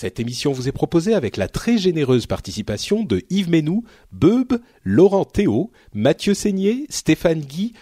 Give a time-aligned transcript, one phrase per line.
[0.00, 4.52] Cette émission vous est proposée avec la très généreuse participation de Yves Ménou, Beub,
[4.84, 7.72] Laurent Théo, Mathieu Seigné, Stéphane Guy,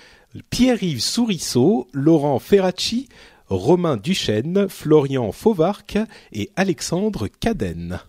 [0.48, 3.11] Pierre-Yves Sourisseau, Laurent Ferracci,
[3.48, 5.98] Romain Duchesne, Florian Fauvarc
[6.33, 8.01] et Alexandre Cadenne.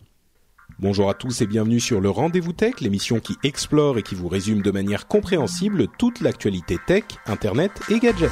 [0.79, 4.29] Bonjour à tous et bienvenue sur le Rendez-vous Tech, l'émission qui explore et qui vous
[4.29, 8.31] résume de manière compréhensible toute l'actualité tech, internet et gadgets.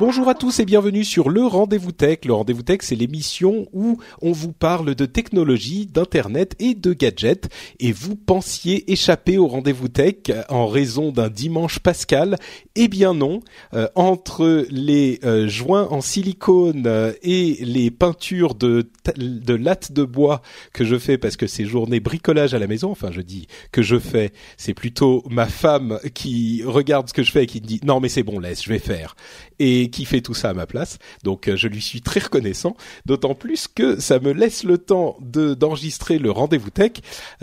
[0.00, 2.24] Bonjour à tous et bienvenue sur le Rendez-vous Tech.
[2.24, 7.48] Le Rendez-vous Tech, c'est l'émission où on vous parle de technologie, d'internet et de gadgets.
[7.78, 10.16] Et vous pensiez échapper au Rendez-vous Tech
[10.48, 12.38] en raison d'un dimanche pascal?
[12.74, 13.38] Eh bien non.
[13.72, 20.02] Euh, entre les euh, joints en silicone euh, et les peintures de de lattes de
[20.02, 20.40] bois
[20.72, 22.90] que je fais parce que c'est journée bricolage à la maison.
[22.90, 24.32] Enfin, je dis que je fais.
[24.56, 28.08] C'est plutôt ma femme qui regarde ce que je fais et qui dit non mais
[28.08, 29.14] c'est bon laisse, je vais faire.
[29.58, 30.98] Et qui fait tout ça à ma place.
[31.22, 35.16] Donc euh, je lui suis très reconnaissant, d'autant plus que ça me laisse le temps
[35.20, 36.92] de d'enregistrer le rendez-vous tech,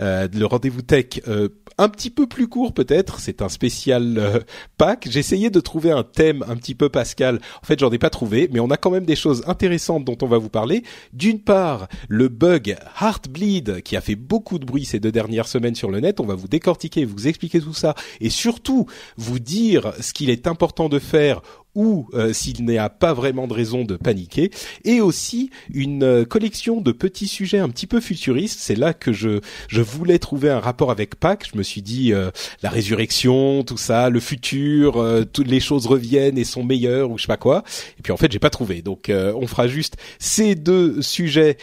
[0.00, 3.20] euh, le rendez-vous tech euh, un petit peu plus court peut-être.
[3.20, 4.40] C'est un spécial euh,
[4.76, 5.08] pack.
[5.10, 7.40] J'ai essayé de trouver un thème un petit peu Pascal.
[7.62, 10.18] En fait, j'en ai pas trouvé, mais on a quand même des choses intéressantes dont
[10.22, 10.82] on va vous parler.
[11.12, 15.74] D'une part, le bug Heartbleed qui a fait beaucoup de bruit ces deux dernières semaines
[15.74, 16.20] sur le net.
[16.20, 18.86] On va vous décortiquer, vous expliquer tout ça, et surtout
[19.16, 21.40] vous dire ce qu'il est important de faire
[21.74, 24.50] ou euh, s'il n'y a pas vraiment de raison de paniquer,
[24.84, 28.60] et aussi une euh, collection de petits sujets un petit peu futuristes.
[28.60, 31.48] C'est là que je je voulais trouver un rapport avec Pâques.
[31.52, 32.30] Je me suis dit euh,
[32.62, 37.18] la résurrection, tout ça, le futur, euh, toutes les choses reviennent et sont meilleures ou
[37.18, 37.64] je sais pas quoi.
[37.98, 38.82] Et puis en fait j'ai pas trouvé.
[38.82, 41.56] Donc euh, on fera juste ces deux sujets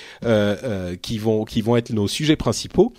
[1.02, 2.94] qui vont qui vont être nos sujets principaux.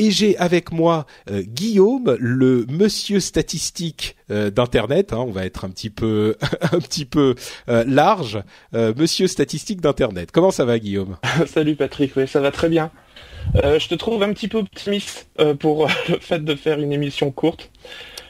[0.00, 5.12] Et j'ai avec moi Guillaume, le monsieur statistique d'internet.
[5.12, 6.36] Hein, on va être un petit peu
[6.72, 7.34] un petit peu
[7.68, 10.30] large, monsieur statistique d'internet.
[10.32, 11.18] Comment ça va Guillaume?
[11.46, 12.90] Salut Patrick, oui ça va très bien.
[13.56, 16.92] Euh, je te trouve un petit peu optimiste euh, pour le fait de faire une
[16.92, 17.70] émission courte.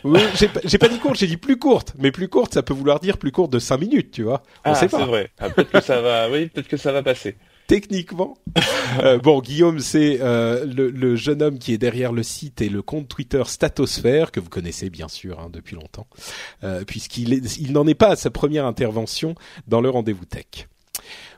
[0.03, 1.93] Oui, j'ai pas, dit courte, j'ai dit plus courte.
[1.99, 4.43] Mais plus courte, ça peut vouloir dire plus courte de 5 minutes, tu vois.
[4.65, 5.31] On ah, sait c'est vrai.
[5.39, 6.31] Ah, peut-être que ça va.
[6.31, 7.37] Oui, peut-être que ça va passer.
[7.71, 8.37] Techniquement.
[9.05, 12.69] Euh, bon, Guillaume, c'est euh, le, le jeune homme qui est derrière le site et
[12.69, 16.09] le compte Twitter Statosphère, que vous connaissez bien sûr hein, depuis longtemps,
[16.65, 19.37] euh, puisqu'il il n'en est pas à sa première intervention
[19.69, 20.67] dans le rendez-vous tech.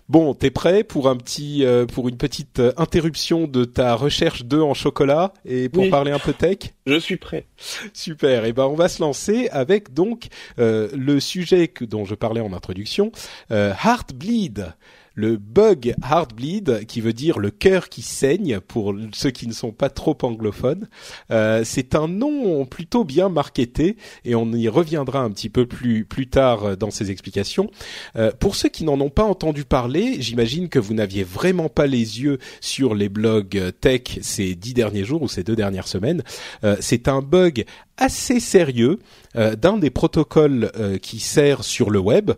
[0.09, 4.65] Bon, t'es prêt pour un petit, euh, pour une petite interruption de ta recherche d'œufs
[4.65, 5.91] en chocolat et pour Oui.
[5.91, 6.59] parler un peu tech?
[6.87, 7.47] Je suis prêt.
[7.93, 8.47] Super.
[8.47, 10.29] Et ben on va se lancer avec donc
[10.59, 13.13] euh, le sujet que, dont je parlais en introduction,
[13.51, 14.73] euh, Heartbleed.
[15.15, 19.73] Le bug Heartbleed, qui veut dire le cœur qui saigne pour ceux qui ne sont
[19.73, 20.89] pas trop anglophones.
[21.31, 26.05] Euh, c'est un nom plutôt bien marketé et on y reviendra un petit peu plus
[26.05, 27.71] plus tard dans ces explications.
[28.17, 31.87] Euh, pour ceux qui n'en ont pas entendu parler, j'imagine que vous n'aviez vraiment pas
[31.87, 36.23] les yeux sur les blogs tech ces dix derniers jours ou ces deux dernières semaines.
[36.65, 37.65] Euh, c'est un bug
[37.97, 38.99] assez sérieux
[39.37, 42.33] euh, d'un des protocoles euh, qui sert sur le web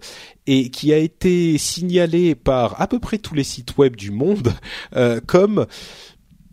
[0.46, 4.52] et qui a été signalé par à peu près tous les sites web du monde
[4.96, 5.66] euh, comme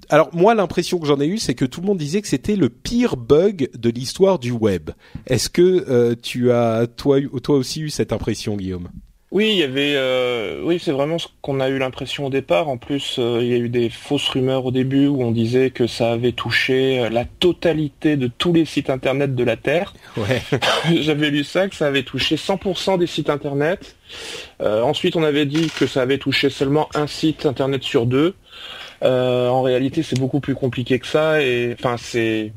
[0.09, 2.55] alors moi l'impression que j'en ai eue c'est que tout le monde disait que c'était
[2.55, 4.89] le pire bug de l'histoire du web.
[5.27, 8.89] Est-ce que tu as toi toi aussi eu cette impression Guillaume?
[9.31, 9.93] Oui, il y avait.
[9.95, 12.67] euh, Oui, c'est vraiment ce qu'on a eu l'impression au départ.
[12.67, 15.69] En plus, euh, il y a eu des fausses rumeurs au début où on disait
[15.69, 19.93] que ça avait touché euh, la totalité de tous les sites internet de la Terre.
[20.17, 20.41] Ouais.
[20.99, 23.95] J'avais lu ça, que ça avait touché 100% des sites internet.
[24.61, 28.35] Euh, ensuite, on avait dit que ça avait touché seulement un site internet sur deux.
[29.03, 31.41] Euh, en réalité, c'est beaucoup plus compliqué que ça.
[31.41, 32.51] Et enfin, c'est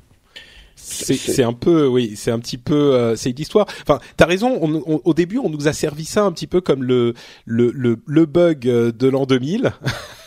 [0.85, 3.67] C'est un peu, oui, c'est un petit peu, euh, c'est une histoire.
[3.83, 4.59] Enfin, t'as raison.
[4.61, 7.15] On, on- au début, on nous a servi ça un petit peu comme le
[7.47, 9.73] le le, le bug euh, de l'an 2000.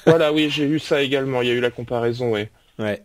[0.05, 1.41] voilà, oui, j'ai eu ça également.
[1.41, 2.47] Il y a eu la comparaison, oui.
[2.79, 3.03] Ouais.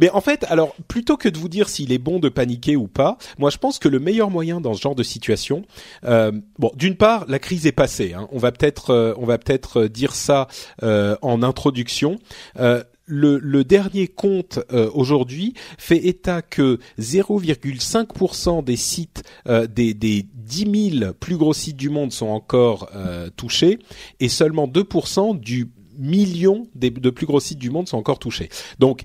[0.00, 2.88] Mais en fait, alors plutôt que de vous dire s'il est bon de paniquer ou
[2.88, 5.62] pas, moi je pense que le meilleur moyen dans ce genre de situation,
[6.04, 8.14] euh, bon, d'une part, la crise est passée.
[8.14, 8.28] Hein.
[8.32, 10.48] On va peut-être, euh, on va peut-être dire ça
[10.82, 12.18] euh, en introduction.
[12.58, 19.92] Euh, le, le, dernier compte euh, aujourd'hui fait état que 0,5% des sites euh, des,
[19.92, 23.78] des 10 000 plus gros sites du monde sont encore euh, touchés
[24.20, 25.68] et seulement 2% du
[26.02, 28.48] millions de plus gros sites du monde sont encore touchés.
[28.78, 29.04] Donc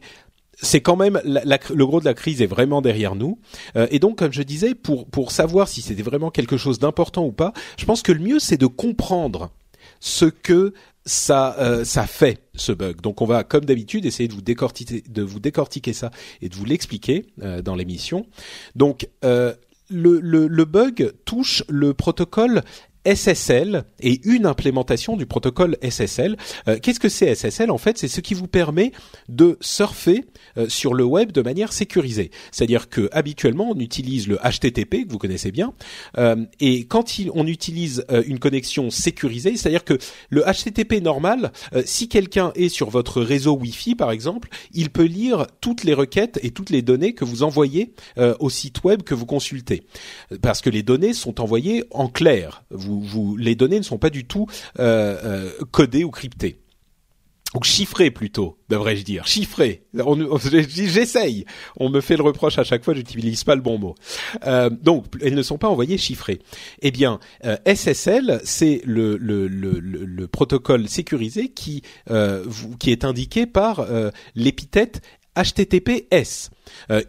[0.61, 3.39] c'est quand même le gros de la crise est vraiment derrière nous.
[3.75, 7.25] Euh, et donc comme je disais pour pour savoir si c'était vraiment quelque chose d'important
[7.25, 9.51] ou pas je pense que le mieux c'est de comprendre
[9.99, 10.73] ce que
[11.05, 13.01] ça euh, ça fait ce bug.
[13.01, 14.33] Donc on va comme d'habitude essayer de
[15.23, 16.11] vous décortiquer ça
[16.41, 18.25] et de vous l'expliquer euh, dans l'émission.
[18.75, 19.07] Donc
[19.89, 22.63] le, le bug touche le protocole
[23.07, 26.37] SSL et une implémentation du protocole SSL.
[26.67, 28.91] Euh, Qu'est-ce que c'est SSL En fait, c'est ce qui vous permet
[29.29, 30.25] de surfer
[30.57, 32.31] euh, sur le web de manière sécurisée.
[32.51, 35.73] C'est-à-dire que habituellement, on utilise le HTTP que vous connaissez bien,
[36.17, 39.97] euh, et quand il, on utilise euh, une connexion sécurisée, c'est-à-dire que
[40.29, 45.03] le HTTP normal, euh, si quelqu'un est sur votre réseau Wi-Fi par exemple, il peut
[45.03, 49.03] lire toutes les requêtes et toutes les données que vous envoyez euh, au site web
[49.03, 49.83] que vous consultez,
[50.41, 52.63] parce que les données sont envoyées en clair.
[52.99, 54.47] Vous, les données ne sont pas du tout
[54.79, 56.59] euh, euh, codées ou cryptées.
[57.53, 59.25] Donc chiffrées plutôt, devrais-je dire.
[59.25, 59.85] Chiffrées.
[60.67, 61.45] J'essaye.
[61.77, 63.95] On me fait le reproche à chaque fois, j'utilise pas le bon mot.
[64.45, 66.39] Euh, donc, elles ne sont pas envoyées chiffrées.
[66.81, 67.19] Eh bien,
[67.65, 71.83] SSL, c'est le, le, le, le, protocole sécurisé qui,
[72.79, 73.87] qui est indiqué par
[74.35, 75.01] l'épithète
[75.37, 76.49] HTTPS.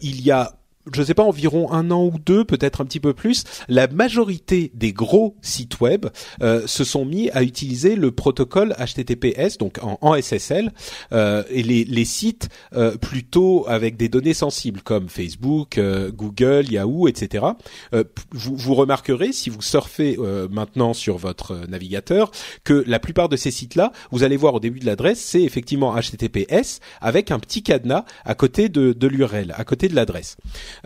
[0.00, 0.57] il y a
[0.92, 4.70] je sais pas, environ un an ou deux, peut-être un petit peu plus, la majorité
[4.74, 6.06] des gros sites web
[6.42, 10.72] euh, se sont mis à utiliser le protocole HTTPS, donc en, en SSL,
[11.12, 16.70] euh, et les, les sites euh, plutôt avec des données sensibles comme Facebook, euh, Google,
[16.70, 17.46] Yahoo, etc.
[17.94, 22.30] Euh, vous, vous, remarquerez si vous surfez euh, maintenant sur votre navigateur
[22.64, 25.94] que la plupart de ces sites-là, vous allez voir au début de l'adresse, c'est effectivement
[25.94, 30.36] HTTPS avec un petit cadenas à côté de, de l'URL, à côté de l'adresse.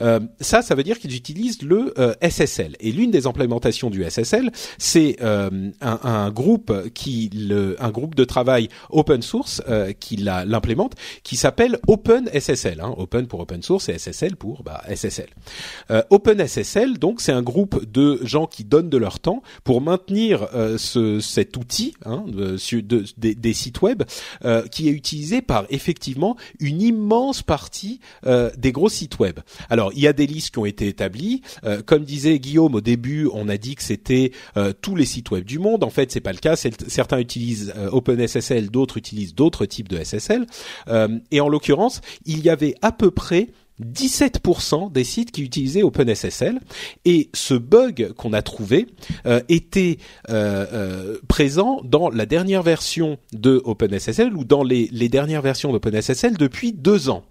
[0.01, 2.77] Euh, ça, ça veut dire qu'ils utilisent le euh, SSL.
[2.81, 8.15] Et l'une des implémentations du SSL, c'est euh, un, un, groupe qui, le, un groupe
[8.15, 9.63] de travail open source
[10.01, 12.81] qui l'implémente, qui s'appelle OpenSSL.
[12.81, 15.29] Hein, open pour open source et SSL pour bah, SSL.
[16.11, 20.49] OpenSSL, donc, c'est un groupe de gens qui donnent de leur temps pour maintenir
[20.79, 24.03] ce, cet outil hein, de, de, de, des sites web
[24.71, 28.01] qui est utilisé par effectivement une immense partie
[28.57, 29.41] des gros sites web.
[29.73, 31.41] Alors il y a des listes qui ont été établies.
[31.65, 35.31] Euh, comme disait Guillaume au début, on a dit que c'était euh, tous les sites
[35.31, 35.83] web du monde.
[35.83, 36.57] En fait, c'est pas le cas.
[36.57, 40.47] Certains utilisent euh, OpenSSL, d'autres utilisent d'autres types de SSL.
[41.31, 43.49] Et en l'occurrence, il y avait à peu près
[43.81, 46.61] 17% des sites qui utilisaient OpenSSL
[47.05, 48.87] et ce bug qu'on a trouvé
[49.27, 49.99] euh, était
[50.29, 56.37] euh, euh, présent dans la dernière version de OpenSSL ou dans les, dernières versions d'OpenSSL
[56.37, 57.25] depuis deux ans.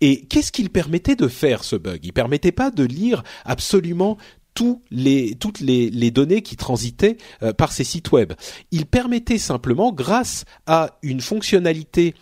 [0.00, 2.00] Et qu'est-ce qu'il permettait de faire ce bug?
[2.02, 4.16] Il permettait pas de lire absolument
[4.54, 7.18] tous les, toutes les, données qui transitaient
[7.56, 8.32] par ces sites web.
[8.72, 12.14] Il permettait simplement, grâce à une fonctionnalité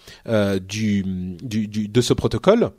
[0.68, 1.04] du,
[1.42, 2.70] de ce protocole,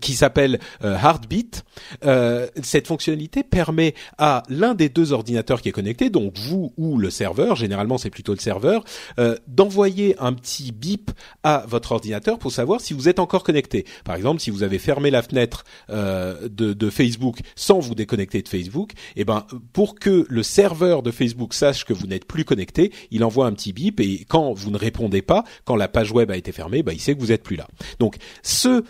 [0.00, 1.64] qui s'appelle euh, Heartbeat.
[2.04, 6.98] Euh, cette fonctionnalité permet à l'un des deux ordinateurs qui est connecté, donc vous ou
[6.98, 8.84] le serveur, généralement c'est plutôt le serveur,
[9.18, 11.10] euh, d'envoyer un petit bip
[11.42, 13.84] à votre ordinateur pour savoir si vous êtes encore connecté.
[14.04, 18.48] Par exemple, si vous avez fermé la fenêtre euh, de, Facebook sans vous déconnecter de
[18.48, 22.92] Facebook, eh ben pour que le serveur de Facebook sache que vous n'êtes plus connecté,
[23.10, 26.30] il envoie un petit bip et quand vous ne répondez pas, quand la page web
[26.30, 27.66] a été fermée, ben, il sait que vous êtes plus là.
[27.98, 28.84] Donc ce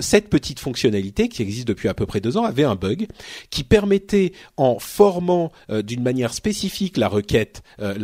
[0.00, 3.06] cette petite fonctionnalité qui existe depuis à peu près deux ans avait un bug
[3.48, 7.94] qui permettait, en formant euh, d'une manière spécifique la requête, euh,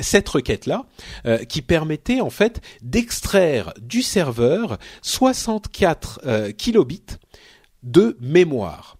[0.00, 0.84] cette requête-là,
[1.24, 7.16] euh, qui permettait en fait d'extraire du serveur 64 kilobits
[7.82, 8.98] de mémoire.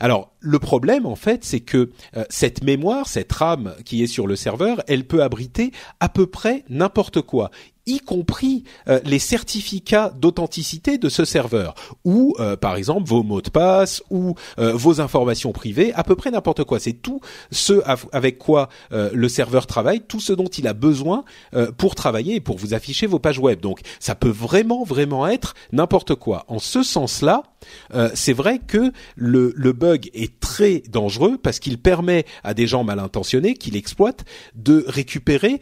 [0.00, 1.90] Alors le problème en fait, c'est que
[2.28, 6.64] cette mémoire, cette RAM qui est sur le serveur, elle peut abriter à peu près
[6.68, 7.50] n'importe quoi
[7.90, 13.42] y compris euh, les certificats d'authenticité de ce serveur, ou euh, par exemple vos mots
[13.42, 16.78] de passe, ou euh, vos informations privées, à peu près n'importe quoi.
[16.78, 17.20] C'est tout
[17.50, 17.80] ce
[18.12, 21.24] avec quoi le serveur travaille, tout ce dont il a besoin
[21.78, 23.60] pour travailler et pour vous afficher vos pages web.
[23.60, 26.44] Donc ça peut vraiment, vraiment être n'importe quoi.
[26.48, 27.42] En ce sens-là,
[28.14, 32.84] c'est vrai que le, le bug est très dangereux parce qu'il permet à des gens
[32.84, 35.60] mal intentionnés qui l'exploitent de récupérer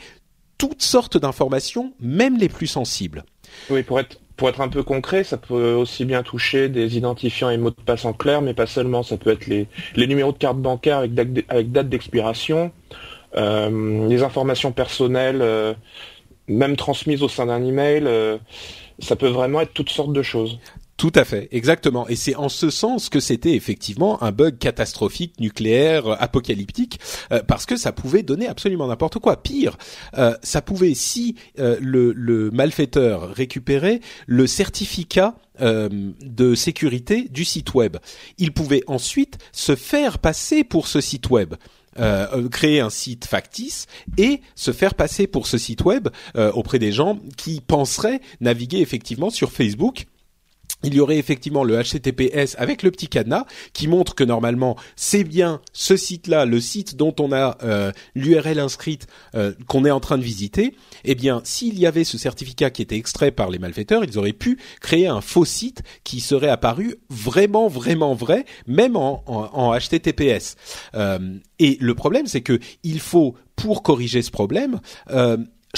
[0.58, 3.24] toutes sortes d'informations, même les plus sensibles.
[3.70, 7.50] Oui, pour être pour être un peu concret, ça peut aussi bien toucher des identifiants
[7.50, 9.02] et mots de passe en clair, mais pas seulement.
[9.02, 11.12] Ça peut être les, les numéros de carte bancaire avec
[11.72, 12.70] date, d'expiration,
[13.36, 15.74] euh, les informations personnelles, euh,
[16.46, 18.04] même transmises au sein d'un email.
[18.06, 18.38] Euh,
[19.00, 20.60] ça peut vraiment être toutes sortes de choses.
[20.98, 22.08] Tout à fait, exactement.
[22.08, 26.98] Et c'est en ce sens que c'était effectivement un bug catastrophique, nucléaire, apocalyptique,
[27.30, 29.40] euh, parce que ça pouvait donner absolument n'importe quoi.
[29.40, 29.78] Pire,
[30.18, 37.96] euh, ça pouvait, si euh, le, malfaiteur récupérait le certificat de sécurité du site web,
[38.38, 41.54] il pouvait ensuite se faire passer pour ce site web.
[42.52, 43.86] créer un site factice
[44.18, 46.08] et se faire passer pour ce site web
[46.54, 50.06] auprès des gens qui penseraient naviguer effectivement sur Facebook
[50.82, 55.24] il y aurait effectivement le HTTPS avec le petit cadenas qui montre que normalement c'est
[55.24, 60.00] bien ce site-là, le site dont on a euh, l'URL inscrite euh, qu'on est en
[60.00, 60.76] train de visiter.
[61.04, 64.32] Eh bien, s'il y avait ce certificat qui était extrait par les malfaiteurs, ils auraient
[64.32, 70.56] pu créer un faux site qui serait apparu vraiment, vraiment vrai, même en, en, HTTPS.
[70.94, 71.18] Euh,
[71.58, 74.80] et le problème, c'est que il faut pour corriger ce problème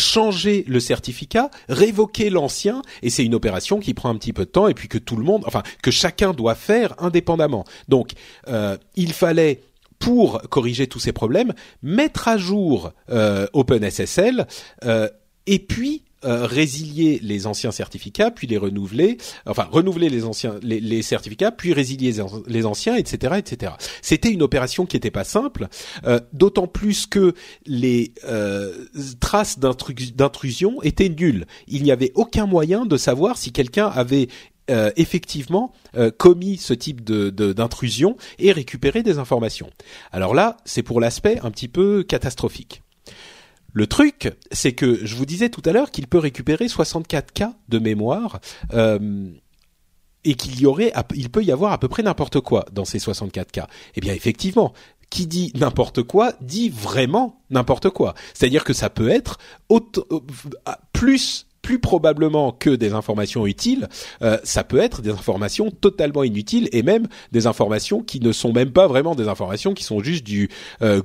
[0.00, 4.50] changer le certificat, révoquer l'ancien, et c'est une opération qui prend un petit peu de
[4.50, 7.64] temps, et puis que tout le monde, enfin que chacun doit faire indépendamment.
[7.88, 8.12] Donc,
[8.49, 9.62] euh, il fallait
[9.99, 11.52] pour corriger tous ces problèmes,
[11.83, 14.47] mettre à jour euh, OpenSSL
[14.85, 15.09] euh,
[15.47, 21.00] et puis euh, résilier les anciens certificats, puis les renouveler, enfin renouveler les anciens les,
[21.00, 22.14] certificats, puis résilier
[22.46, 23.72] les anciens, etc., etc.
[24.02, 25.68] C'était une opération qui n'était pas simple,
[26.04, 27.32] euh, d'autant plus que
[27.64, 28.84] les euh,
[29.18, 31.46] traces d'intrusion étaient nulles.
[31.68, 34.28] Il n'y avait aucun moyen de savoir si quelqu'un avait
[34.94, 35.72] effectivement
[36.16, 39.68] commis ce type de d'intrusion et récupéré des informations.
[40.12, 42.80] Alors là, c'est pour l'aspect un petit peu catastrophique.
[43.72, 47.44] Le truc, c'est que je vous disais tout à l'heure qu'il peut récupérer 64 k
[47.68, 48.40] de mémoire
[48.72, 49.30] euh,
[50.24, 52.98] et qu'il y aurait, il peut y avoir à peu près n'importe quoi dans ces
[52.98, 53.60] 64 k.
[53.94, 54.72] Eh bien, effectivement,
[55.10, 58.14] qui dit n'importe quoi dit vraiment n'importe quoi.
[58.32, 59.38] C'est-à-dire que ça peut être
[59.72, 59.78] euh,
[60.92, 63.88] plus plus probablement que des informations utiles,
[64.23, 68.52] euh, ça peut être des informations totalement inutiles et même des informations qui ne sont
[68.52, 70.49] même pas vraiment des informations, qui sont juste du
[70.83, 71.02] euh,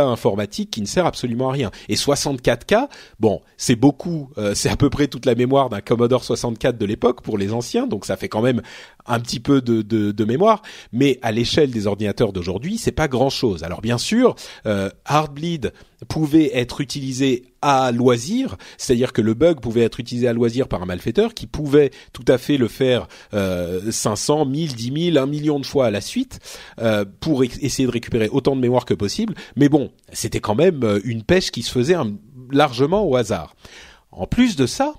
[0.00, 1.70] informatique qui ne sert absolument à rien.
[1.88, 6.24] Et 64K, bon, c'est beaucoup, euh, c'est à peu près toute la mémoire d'un Commodore
[6.24, 8.62] 64 de l'époque pour les anciens, donc ça fait quand même
[9.10, 10.62] un petit peu de, de, mémoire,
[10.92, 13.64] mais à l'échelle des ordinateurs d'aujourd'hui, c'est pas grand-chose.
[13.64, 14.36] Alors bien sûr,
[14.66, 15.72] euh, Heartbleed
[16.08, 20.82] pouvait être utilisé à loisir, c'est-à-dire que le bug pouvait être utilisé à loisir par
[20.82, 25.26] un malfaiteur qui pouvait tout à fait le faire euh, 500, 1000, 10 000, 1
[25.26, 26.38] million de fois à la suite
[26.80, 29.34] euh, pour essayer de récupérer autant de mémoire que possible.
[29.56, 31.96] Mais bon, c'était quand même euh, une pêche qui se faisait
[32.50, 33.54] largement au hasard.
[34.12, 34.94] En plus de ça,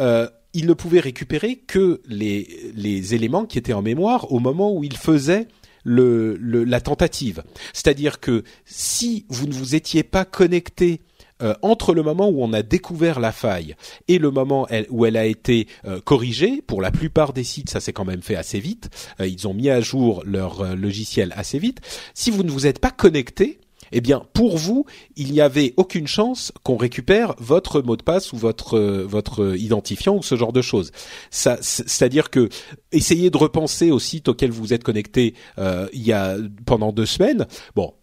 [0.00, 4.82] euh, il ne pouvait récupérer que les, éléments qui étaient en mémoire au moment où
[4.82, 5.48] il faisait
[5.84, 7.44] la tentative.
[7.74, 11.02] C'est-à-dire que si vous ne vous étiez pas connecté
[11.42, 13.76] euh, entre le moment où on a découvert la faille
[14.08, 17.78] et le moment où elle a été euh, corrigée, pour la plupart des sites, ça
[17.78, 18.88] s'est quand même fait assez vite.
[19.20, 21.82] Euh, ils ont mis à jour leur logiciel assez vite.
[22.14, 23.60] Si vous ne vous êtes pas connecté,
[23.96, 24.84] eh bien pour vous,
[25.16, 30.16] il n'y avait aucune chance qu'on récupère votre mot de passe ou votre votre identifiant
[30.16, 30.92] ou ce genre de choses.
[31.30, 32.50] C'est-à-dire que
[32.92, 36.36] essayez de repenser au site auquel vous êtes connecté euh, il y a
[36.66, 37.46] pendant deux semaines.
[37.74, 37.94] Bon,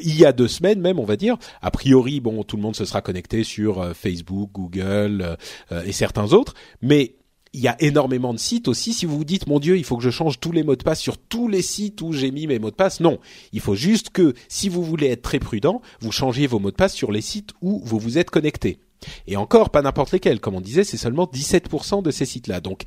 [0.00, 1.36] il y a deux semaines même, on va dire.
[1.62, 5.36] A priori, bon, tout le monde se sera connecté sur euh, Facebook, Google
[5.72, 7.16] euh, et certains autres, mais
[7.52, 8.92] il y a énormément de sites aussi.
[8.92, 10.82] Si vous vous dites, mon Dieu, il faut que je change tous les mots de
[10.82, 13.18] passe sur tous les sites où j'ai mis mes mots de passe, non.
[13.52, 16.76] Il faut juste que, si vous voulez être très prudent, vous changiez vos mots de
[16.76, 18.78] passe sur les sites où vous vous êtes connecté.
[19.26, 20.40] Et encore, pas n'importe lesquels.
[20.40, 22.60] Comme on disait, c'est seulement 17% de ces sites-là.
[22.60, 22.82] Donc,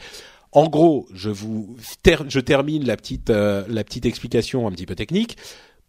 [0.52, 1.76] en gros, je vous
[2.28, 5.38] je termine la petite euh, la petite explication un petit peu technique.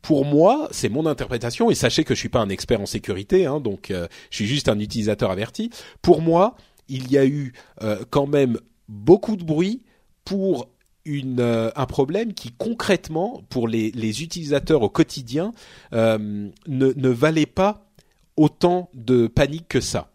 [0.03, 3.47] Pour moi, c'est mon interprétation et sachez que je suis pas un expert en sécurité,
[3.47, 5.71] hein, donc euh, je suis juste un utilisateur averti.
[6.01, 6.57] Pour moi,
[6.89, 8.59] il y a eu euh, quand même
[8.89, 9.83] beaucoup de bruit
[10.25, 10.69] pour
[11.09, 15.53] euh, un problème qui concrètement, pour les, utilisateurs au quotidien,
[15.93, 17.91] euh, ne, valait pas
[18.37, 20.13] autant de panique que ça.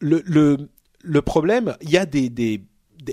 [0.00, 0.56] Le,
[1.20, 2.62] problème, il y a des,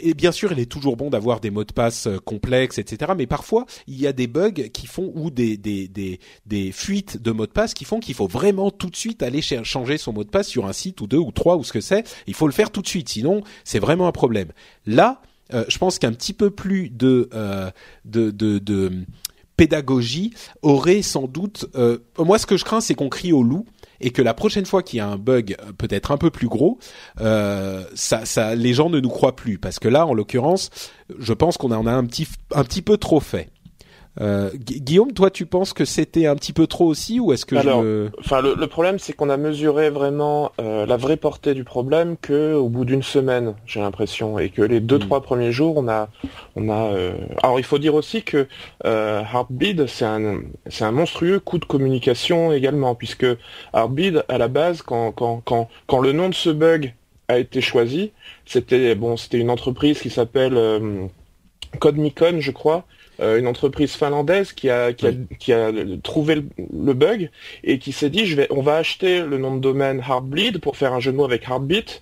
[0.01, 3.13] et bien sûr, il est toujours bon d'avoir des mots de passe euh, complexes, etc.
[3.17, 7.21] Mais parfois, il y a des bugs qui font ou des des des, des fuites
[7.21, 10.13] de mots de passe qui font qu'il faut vraiment tout de suite aller changer son
[10.13, 12.03] mot de passe sur un site ou deux ou trois ou ce que c'est.
[12.27, 14.49] Il faut le faire tout de suite, sinon c'est vraiment un problème.
[14.85, 15.21] Là,
[15.53, 17.69] euh, je pense qu'un petit peu plus de euh,
[18.05, 18.91] de, de, de
[19.57, 21.65] pédagogie aurait sans doute.
[22.17, 23.65] moi, ce que je crains, c'est qu'on crie au loup
[24.05, 26.77] et que la prochaine fois qu'il y a un bug peut-être un peu plus gros,
[27.17, 30.69] ça, les gens ne nous croient plus parce que là, en l'occurrence,
[31.19, 33.49] je pense qu'on en a un petit, un petit peu trop fait.
[34.21, 37.55] Euh, Guillaume, toi, tu penses que c'était un petit peu trop aussi, ou est-ce que
[37.55, 37.83] Alors,
[38.19, 42.53] enfin, le, problème, c'est qu'on a mesuré vraiment euh, la vraie portée du problème que
[42.53, 45.07] au bout d'une semaine, j'ai l'impression, et que les deux hmm.
[45.07, 46.09] trois premiers jours, on a,
[46.55, 46.93] on a.
[46.93, 48.47] Euh, alors, il faut dire aussi que
[48.83, 53.27] Heartbeat, c'est un, c'est un monstrueux coup de communication également, puisque
[53.73, 56.93] Heartbeat, à la base, quand, quand, quand, quand le nom de ce bug
[57.27, 58.11] a été choisi,
[58.45, 60.57] c'était bon, c'était une entreprise qui s'appelle
[61.79, 62.85] CodeMicon, je crois,
[63.19, 65.71] euh, une entreprise finlandaise qui a, qui a, qui a
[66.03, 67.29] trouvé le, bug
[67.63, 70.77] et qui s'est dit je vais, on va acheter le nom de domaine Heartbleed pour
[70.77, 72.01] faire un jeu de mots avec Heartbeat.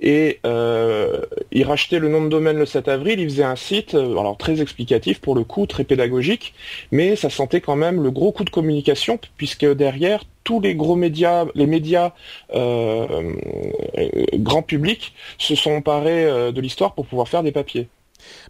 [0.00, 1.20] Et euh,
[1.52, 4.36] il rachetait le nom de domaine le 7 avril, il faisait un site euh, alors
[4.36, 6.54] très explicatif pour le coup, très pédagogique,
[6.92, 10.96] mais ça sentait quand même le gros coup de communication puisque derrière tous les gros
[10.96, 12.12] médias, les médias
[12.54, 13.32] euh,
[14.34, 17.88] grand public se sont emparés de l'histoire pour pouvoir faire des papiers.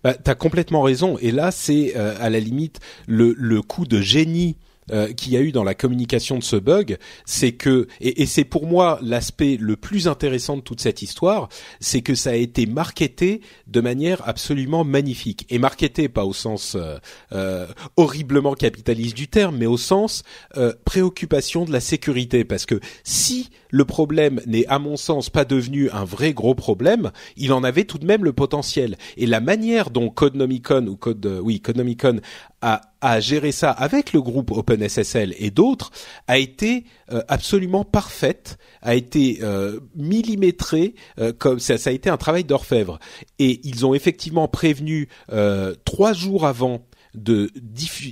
[0.03, 1.19] Bah, t'as complètement raison.
[1.21, 4.57] Et là, c'est euh, à la limite le, le coup de génie
[4.91, 8.27] euh, qu'il y a eu dans la communication de ce bug, c'est que et, et
[8.27, 11.49] c'est pour moi l'aspect le plus intéressant de toute cette histoire,
[11.81, 15.47] c'est que ça a été marketé de manière absolument magnifique.
[15.51, 16.99] Et marketé pas au sens euh,
[17.33, 20.23] euh horriblement capitaliste du terme, mais au sens
[20.57, 25.45] euh, préoccupation de la sécurité, parce que si le problème n'est à mon sens pas
[25.45, 28.97] devenu un vrai gros problème, il en avait tout de même le potentiel.
[29.17, 32.21] Et la manière dont Codenomicon ou Code oui Codenomicon
[32.63, 35.91] a, a géré ça avec le groupe OpenSSL et d'autres
[36.27, 42.09] a été euh, absolument parfaite, a été euh, millimétrée euh, comme ça, ça a été
[42.09, 42.99] un travail d'orfèvre.
[43.39, 47.51] Et ils ont effectivement prévenu euh, trois jours avant de,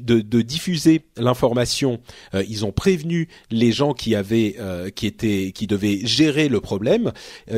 [0.04, 1.98] de, diffuser l'information.
[2.34, 4.54] ils ont prévenu les gens qui avaient,
[4.94, 7.10] qui étaient, qui devaient gérer le problème.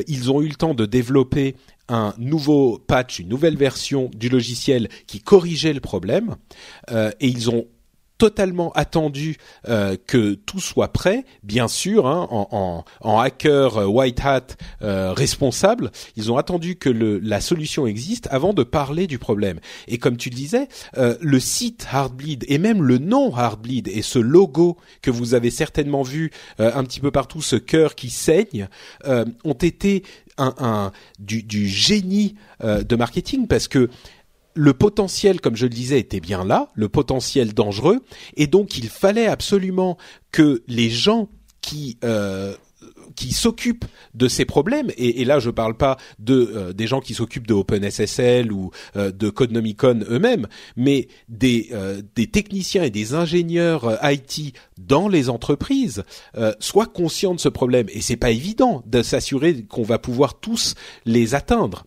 [0.09, 1.55] ils ont eu le temps de développer
[1.89, 6.37] un nouveau patch, une nouvelle version du logiciel qui corrigeait le problème,
[6.91, 7.67] euh, et ils ont
[8.19, 9.37] totalement attendu
[9.69, 14.47] euh, que tout soit prêt, bien sûr, hein, en, en, hacker euh, white hat
[14.81, 15.91] responsable.
[16.17, 19.59] Ils ont attendu que le, la solution existe avant de parler du problème.
[19.89, 24.19] Et comme tu le disais, le site Heartbleed et même le nom Heartbleed et ce
[24.19, 28.69] logo que vous avez certainement vu un petit peu partout, ce cœur qui saigne,
[29.07, 30.03] ont été
[30.39, 33.89] un, du, du, génie euh, de marketing parce que
[34.55, 38.01] le potentiel, comme je le disais, était bien là, le potentiel dangereux,
[38.37, 39.99] et donc il fallait absolument
[40.33, 41.29] que les gens
[41.61, 42.55] qui euh,
[43.17, 47.01] qui s'occupent de ces problèmes et, et là je parle pas de euh, des gens
[47.01, 50.47] qui s'occupent de OpenSSL ou euh, de Codenomicon eux-mêmes,
[50.77, 56.05] mais des euh, des techniciens et des ingénieurs IT dans les entreprises
[56.59, 60.75] soient conscients de ce problème et c'est pas évident de s'assurer qu'on va pouvoir tous
[61.05, 61.85] les atteindre.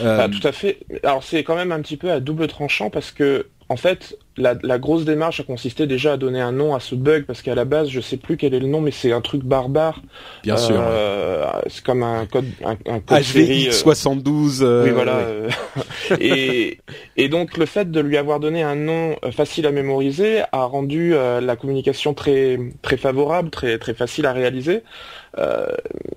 [0.00, 0.78] Ah, tout à fait.
[1.02, 4.78] Alors c'est quand même un petit peu à double tranchant parce que en fait, la,
[4.78, 7.66] grosse démarche a consisté déjà à donner un nom à ce bug parce qu'à la
[7.66, 10.00] base, je sais plus quel est le nom, mais c'est un truc barbare.
[10.42, 10.76] Bien sûr.
[10.78, 14.62] Euh, c'est comme un code, un, un code HVX 72.
[14.62, 15.20] Euh, oui, voilà.
[16.20, 16.78] et,
[17.18, 20.64] et donc le fait de lui avoir donné un nom euh, facile à mémoriser a
[20.64, 24.82] rendu la communication très très favorable, très très facile à réaliser.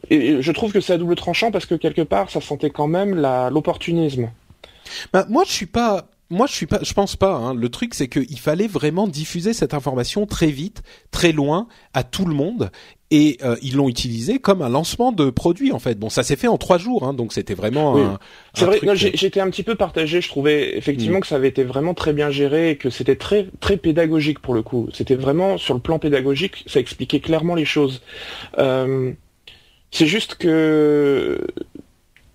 [0.10, 2.88] et, je trouve que c'est à double tranchant parce que quelque part, ça sentait quand
[2.88, 3.16] même
[3.52, 4.30] l'opportunisme.
[5.12, 7.34] Bah, moi, je suis pas moi je suis pas, je pense pas.
[7.36, 7.54] Hein.
[7.54, 12.26] Le truc c'est qu'il fallait vraiment diffuser cette information très vite, très loin, à tout
[12.26, 12.72] le monde.
[13.14, 16.00] Et euh, ils l'ont utilisé comme un lancement de produit en fait.
[16.00, 17.96] Bon, ça s'est fait en trois jours, hein, donc c'était vraiment.
[17.96, 18.04] Oui.
[18.54, 18.80] C'est vrai.
[18.96, 20.22] J'étais un petit peu partagé.
[20.22, 21.22] Je trouvais effectivement mm.
[21.22, 24.54] que ça avait été vraiment très bien géré et que c'était très très pédagogique pour
[24.54, 24.88] le coup.
[24.94, 28.02] C'était vraiment sur le plan pédagogique, ça expliquait clairement les choses.
[28.58, 29.12] Euh,
[29.92, 31.46] c'est juste que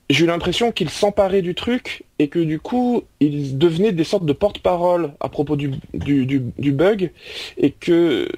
[0.08, 4.24] j'ai eu l'impression qu'ils s'emparaient du truc et que du coup ils devenaient des sortes
[4.24, 7.10] de porte-parole à propos du, du, du, bug
[7.58, 8.28] et que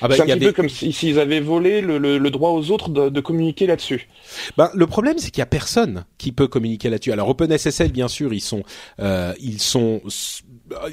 [0.00, 2.88] ah bah, c'est un petit peu comme s'ils avaient volé le, le, droit aux autres
[2.90, 4.08] de, de communiquer là-dessus.
[4.56, 7.12] Ben, le problème c'est qu'il y a personne qui peut communiquer là-dessus.
[7.12, 8.62] Alors OpenSSL bien sûr ils sont
[9.00, 10.00] euh, ils sont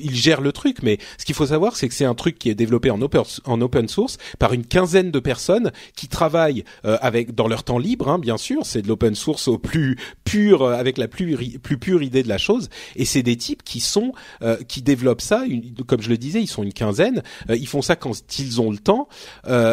[0.01, 2.49] ils gèrent le truc, mais ce qu'il faut savoir, c'est que c'est un truc qui
[2.49, 6.97] est développé en open, en open source par une quinzaine de personnes qui travaillent euh,
[7.01, 8.65] avec dans leur temps libre, hein, bien sûr.
[8.65, 12.29] C'est de l'open source au plus pur, euh, avec la plus plus pure idée de
[12.29, 12.69] la chose.
[12.95, 15.43] Et c'est des types qui sont euh, qui développent ça.
[15.87, 17.23] comme je le disais, ils sont une quinzaine.
[17.49, 19.07] ils font ça quand ils ont le temps.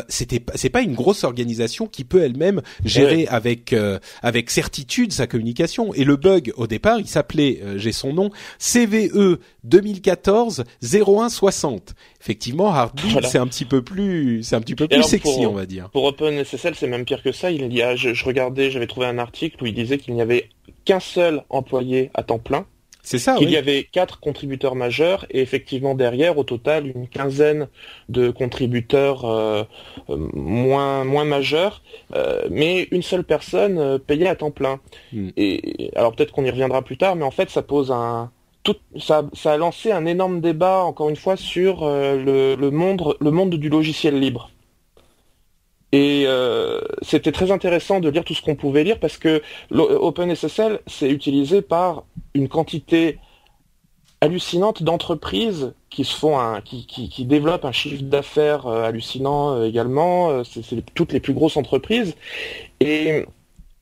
[0.08, 3.74] C'était c'est pas une grosse organisation qui peut elle-même gérer avec
[4.22, 5.94] avec certitude sa communication.
[5.94, 11.94] Et le bug au départ, il s'appelait, j'ai son nom, CVE 2000 2014 0160.
[12.20, 15.66] Effectivement, Heartbleed c'est un petit peu plus, c'est un petit peu plus sexy, on va
[15.66, 15.90] dire.
[15.90, 17.50] Pour OpenSSL, c'est même pire que ça.
[17.50, 20.22] Il y a, je, je regardais, j'avais trouvé un article où il disait qu'il n'y
[20.22, 20.48] avait
[20.84, 22.66] qu'un seul employé à temps plein
[23.04, 23.36] c'est ça.
[23.38, 27.68] Il y avait quatre contributeurs majeurs et effectivement derrière, au total, une quinzaine
[28.08, 29.62] de contributeurs euh,
[30.08, 31.82] euh, moins moins majeurs,
[32.14, 34.80] euh, mais une seule personne payée à temps plein.
[35.12, 35.28] Hmm.
[35.36, 38.30] Et alors peut-être qu'on y reviendra plus tard, mais en fait, ça pose un
[38.98, 44.18] ça, a lancé un énorme débat encore une fois sur le, le monde du logiciel
[44.18, 44.50] libre.
[45.94, 50.80] Et euh, c'était très intéressant de lire tout ce qu'on pouvait lire parce que OpenSSL,
[50.88, 52.02] c'est utilisé par
[52.34, 53.20] une quantité
[54.20, 56.02] hallucinante d'entreprises qui
[56.64, 60.42] qui, développent un chiffre d'affaires euh, hallucinant euh, également.
[60.42, 62.16] C'est toutes les plus grosses entreprises.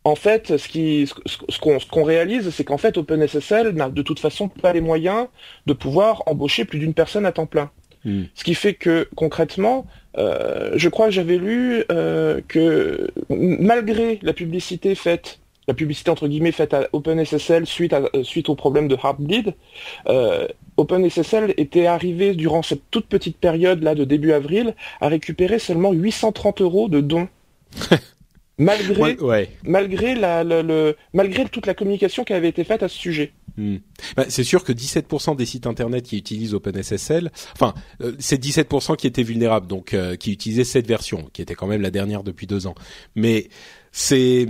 [0.05, 4.49] En fait, ce qui, ce, qu'on réalise, c'est qu'en fait, OpenSSL n'a de toute façon
[4.49, 5.29] pas les moyens
[5.67, 7.71] de pouvoir embaucher plus d'une personne à temps plein.
[8.05, 8.25] Hmm.
[8.35, 9.87] Ce qui fait que concrètement,
[10.19, 15.39] euh, je crois que j'avais lu euh, que malgré la publicité faite,
[15.69, 19.55] la publicité entre guillemets faite à OpenSSL suite, à, euh, suite au problème de Heartbleed,
[20.77, 25.93] OpenSSL était arrivé durant cette toute petite période là de début avril à récupérer seulement
[25.93, 27.29] 830 euros de dons.
[28.59, 29.17] malgré,
[29.65, 33.33] malgré, la, le, malgré toute la communication qui avait été faite à ce sujet.
[33.57, 33.77] Hmm.
[34.17, 38.97] Bah, c'est sûr que 17% des sites internet qui utilisent OpenSSL, enfin, euh, c'est 17%
[38.97, 42.23] qui étaient vulnérables, donc euh, qui utilisaient cette version, qui était quand même la dernière
[42.23, 42.75] depuis deux ans.
[43.15, 43.49] Mais
[43.91, 44.47] c'est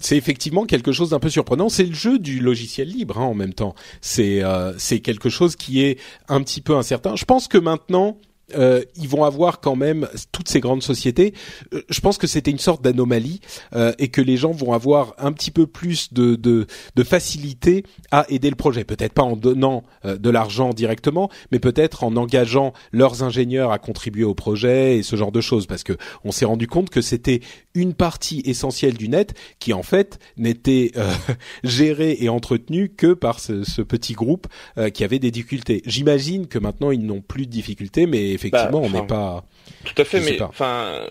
[0.00, 1.68] c'est effectivement quelque chose d'un peu surprenant.
[1.68, 3.74] C'est le jeu du logiciel libre hein, en même temps.
[4.00, 7.16] C'est euh, c'est quelque chose qui est un petit peu incertain.
[7.16, 8.18] Je pense que maintenant
[8.54, 11.32] euh, ils vont avoir quand même toutes ces grandes sociétés.
[11.72, 13.40] Euh, je pense que c'était une sorte d'anomalie
[13.74, 17.84] euh, et que les gens vont avoir un petit peu plus de, de, de facilité
[18.10, 18.84] à aider le projet.
[18.84, 24.24] Peut-être pas en donnant de l'argent directement, mais peut-être en engageant leurs ingénieurs à contribuer
[24.24, 25.66] au projet et ce genre de choses.
[25.66, 27.40] Parce que on s'est rendu compte que c'était
[27.74, 30.92] une partie essentielle du net qui en fait n'était
[31.64, 34.46] gérée et entretenue que par ce petit groupe
[34.92, 35.82] qui avait des difficultés.
[35.86, 39.44] J'imagine que maintenant ils n'ont plus de difficultés, mais effectivement, bah, on n'est pas.
[39.84, 41.06] Tout à fait, mais enfin,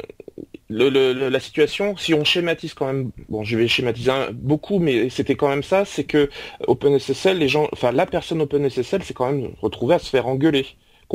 [0.69, 5.49] la situation, si on schématise quand même, bon, je vais schématiser beaucoup, mais c'était quand
[5.49, 6.29] même ça, c'est que
[6.67, 10.65] OpenSSL, les gens, enfin, la personne OpenSSL, c'est quand même retrouvé à se faire engueuler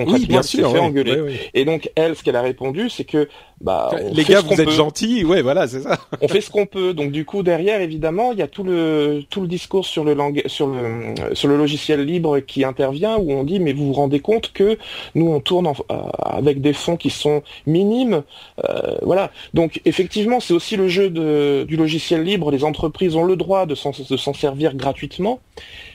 [0.07, 1.41] oui, bien sûr, fait engueuler.
[1.55, 3.29] Et donc elle, ce qu'elle a répondu, c'est que
[3.61, 5.99] bah les gars, vous êtes gentils, ouais, voilà, c'est ça.
[6.21, 6.95] on fait ce qu'on peut.
[6.95, 10.15] Donc du coup derrière, évidemment, il y a tout le tout le discours sur le
[10.15, 13.93] langage, sur le sur le logiciel libre qui intervient où on dit mais vous vous
[13.93, 14.79] rendez compte que
[15.15, 18.23] nous on tourne euh, avec des fonds qui sont minimes,
[18.65, 19.31] euh, voilà.
[19.55, 22.51] Donc effectivement, c'est aussi le jeu de, du logiciel libre.
[22.51, 25.41] Les entreprises ont le droit de s'en servir gratuitement,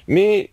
[0.08, 0.52] mais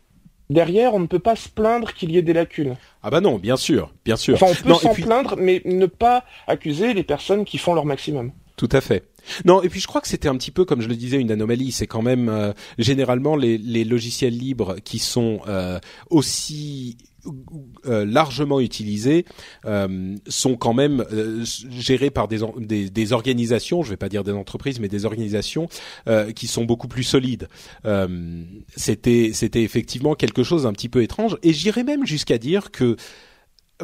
[0.51, 2.77] derrière, on ne peut pas se plaindre qu'il y ait des lacunes.
[3.03, 4.35] Ah bah non, bien sûr, bien sûr.
[4.35, 8.33] Enfin, on peut s'en plaindre, mais ne pas accuser les personnes qui font leur maximum.
[8.57, 9.05] Tout à fait.
[9.47, 11.31] Non, et puis je crois que c'était un petit peu, comme je le disais, une
[11.31, 11.73] anomalie.
[11.73, 15.79] C'est quand même euh, généralement les, les, logiciels libres qui sont euh,
[16.11, 16.99] aussi
[17.87, 19.25] euh, largement utilisés
[19.65, 22.41] euh, sont quand même euh, gérés par des,
[22.91, 25.69] des, organisations, je vais pas dire des entreprises, mais des organisations
[26.35, 27.49] qui sont beaucoup plus solides.
[28.77, 32.97] c'était c'était effectivement quelque chose d'un petit peu étrange, et j'irais même jusqu'à dire que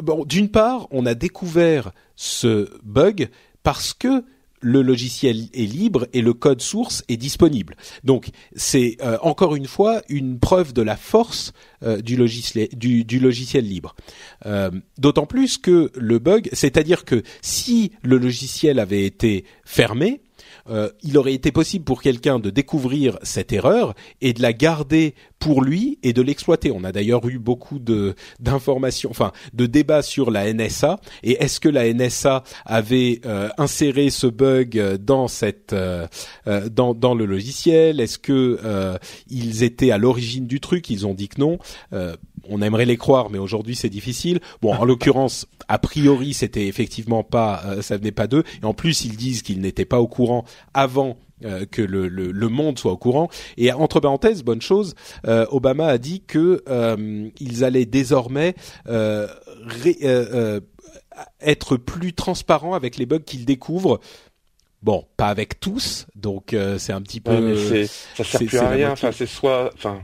[0.01, 3.29] bon, d'une part, on a découvert ce bug
[3.63, 4.23] parce que
[4.61, 7.75] le logiciel est libre et le code source est disponible.
[8.03, 13.95] Donc c'est euh, encore une fois une preuve de la force euh, du, logiciel, libre.
[14.45, 20.21] Euh, d'autant plus que le bug, c'est-à-dire que si le logiciel avait été fermé,
[20.69, 25.15] euh, il aurait été possible pour quelqu'un de découvrir cette erreur et de la garder
[25.39, 26.71] pour lui et de l'exploiter.
[26.71, 31.59] On a d'ailleurs eu beaucoup de d'informations, enfin de débats sur la NSA et est-ce
[31.59, 36.07] que la NSA avait euh, inséré ce bug dans cette euh,
[36.45, 37.99] dans dans le logiciel?
[37.99, 38.97] Est-ce que
[39.29, 40.89] ils étaient à l'origine du truc?
[40.89, 41.59] Ils ont dit que non.
[42.49, 44.39] On aimerait les croire, mais aujourd'hui c'est difficile.
[44.61, 48.43] Bon, en l'occurrence, a priori, c'était effectivement pas, ça venait pas d'eux.
[48.61, 52.49] Et en plus, ils disent qu'ils n'étaient pas au courant avant euh, que le, le,
[52.49, 53.29] monde soit au courant.
[53.57, 54.95] Et entre parenthèses, bonne chose,
[55.27, 58.55] euh, Obama a dit que euh, ils allaient désormais
[61.39, 63.99] être plus transparents avec les bugs qu'ils découvrent.
[64.81, 67.85] Bon, pas avec tous, donc c'est un petit peu.
[68.15, 68.91] ça sert plus à rien.
[68.91, 70.01] Enfin, c'est soit, enfin,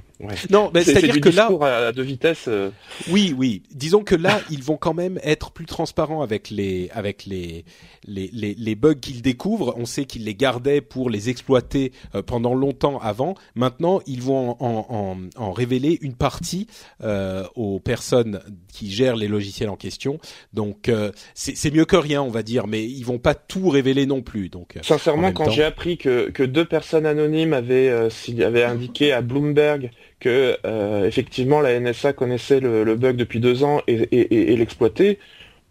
[0.50, 1.50] Non, mais c'est-à-dire que là,
[1.88, 2.46] à deux vitesses.
[2.48, 2.70] Euh.
[3.10, 3.64] Oui, oui.
[3.72, 7.66] Disons que là, ils vont quand même être plus transparents avec les avec les
[8.06, 9.74] les les, les bugs qu'ils découvrent.
[9.78, 13.36] On sait qu'ils les gardaient pour les exploiter euh, pendant longtemps avant.
[13.56, 16.68] Maintenant, ils vont en en, en révéler une partie
[17.04, 18.40] euh, aux personnes
[18.72, 20.20] qui gèrent les logiciels en question.
[20.54, 24.06] Donc euh, c'est mieux que rien, on va dire, mais ils vont pas tout révéler
[24.06, 24.50] non plus.
[24.50, 27.90] Donc sincèrement, quand j'ai appris que que deux personnes anonymes avaient
[28.40, 29.92] avaient indiqué à Bloomberg
[30.24, 35.20] que euh, effectivement la NSA connaissait le, bug depuis deux ans et, l'exploitait,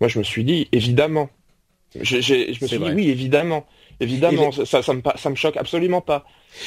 [0.00, 1.30] moi je me suis dit évidemment.
[1.98, 2.20] Je, me
[2.66, 3.66] suis dit oui évidemment,
[4.00, 6.26] évidemment ça, ça, me, ça me choque absolument pas.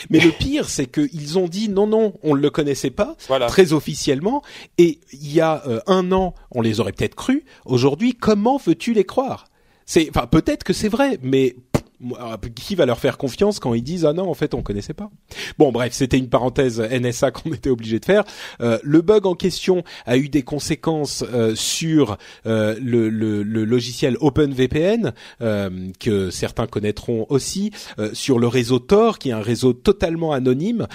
[0.10, 3.15] Mais le pire, c'est qu'ils ont dit non, non, on ne le connaissait pas,
[3.48, 4.41] très officiellement,
[4.80, 7.45] et il y a euh, un an, on les aurait peut-être cru.
[7.65, 9.45] Aujourd'hui, comment veux-tu les croire?
[9.86, 11.56] C'est, enfin, peut-être que c'est vrai, mais
[12.55, 15.10] qui va leur faire confiance quand ils disent ah non en fait on connaissait pas?
[15.58, 18.23] Bon bref c'était une parenthèse NSA qu'on était obligé de faire.
[18.62, 23.65] Euh, le bug en question a eu des conséquences euh, sur euh, le, le, le,
[23.65, 29.41] logiciel OpenVPN euh, que certains connaîtront aussi, euh, sur le réseau Tor qui est un
[29.41, 30.88] réseau totalement anonyme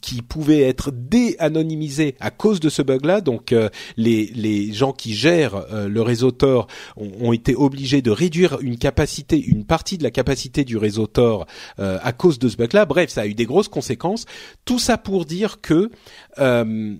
[0.00, 3.20] qui pouvait être dé-anonymisé à cause de ce bug là.
[3.20, 3.54] Donc
[3.96, 6.66] les, les gens qui gèrent le réseau Tor
[6.96, 10.76] ont, ont été obligés de réduire une capacité, une partie de la capacité capacité du
[10.76, 11.46] réseau Tor
[11.80, 12.84] euh, à cause de ce bug-là.
[12.86, 14.24] Bref, ça a eu des grosses conséquences.
[14.64, 15.90] Tout ça pour dire que
[16.38, 16.94] euh,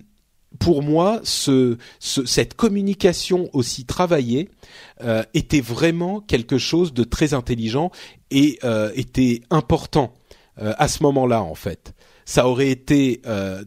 [0.59, 4.49] pour moi, ce, cette communication aussi travaillée
[5.03, 7.91] euh, était vraiment quelque chose de très intelligent
[8.29, 8.59] et
[8.95, 10.15] était important
[10.55, 11.93] à ce moment-là en fait.
[12.25, 13.21] Ça aurait été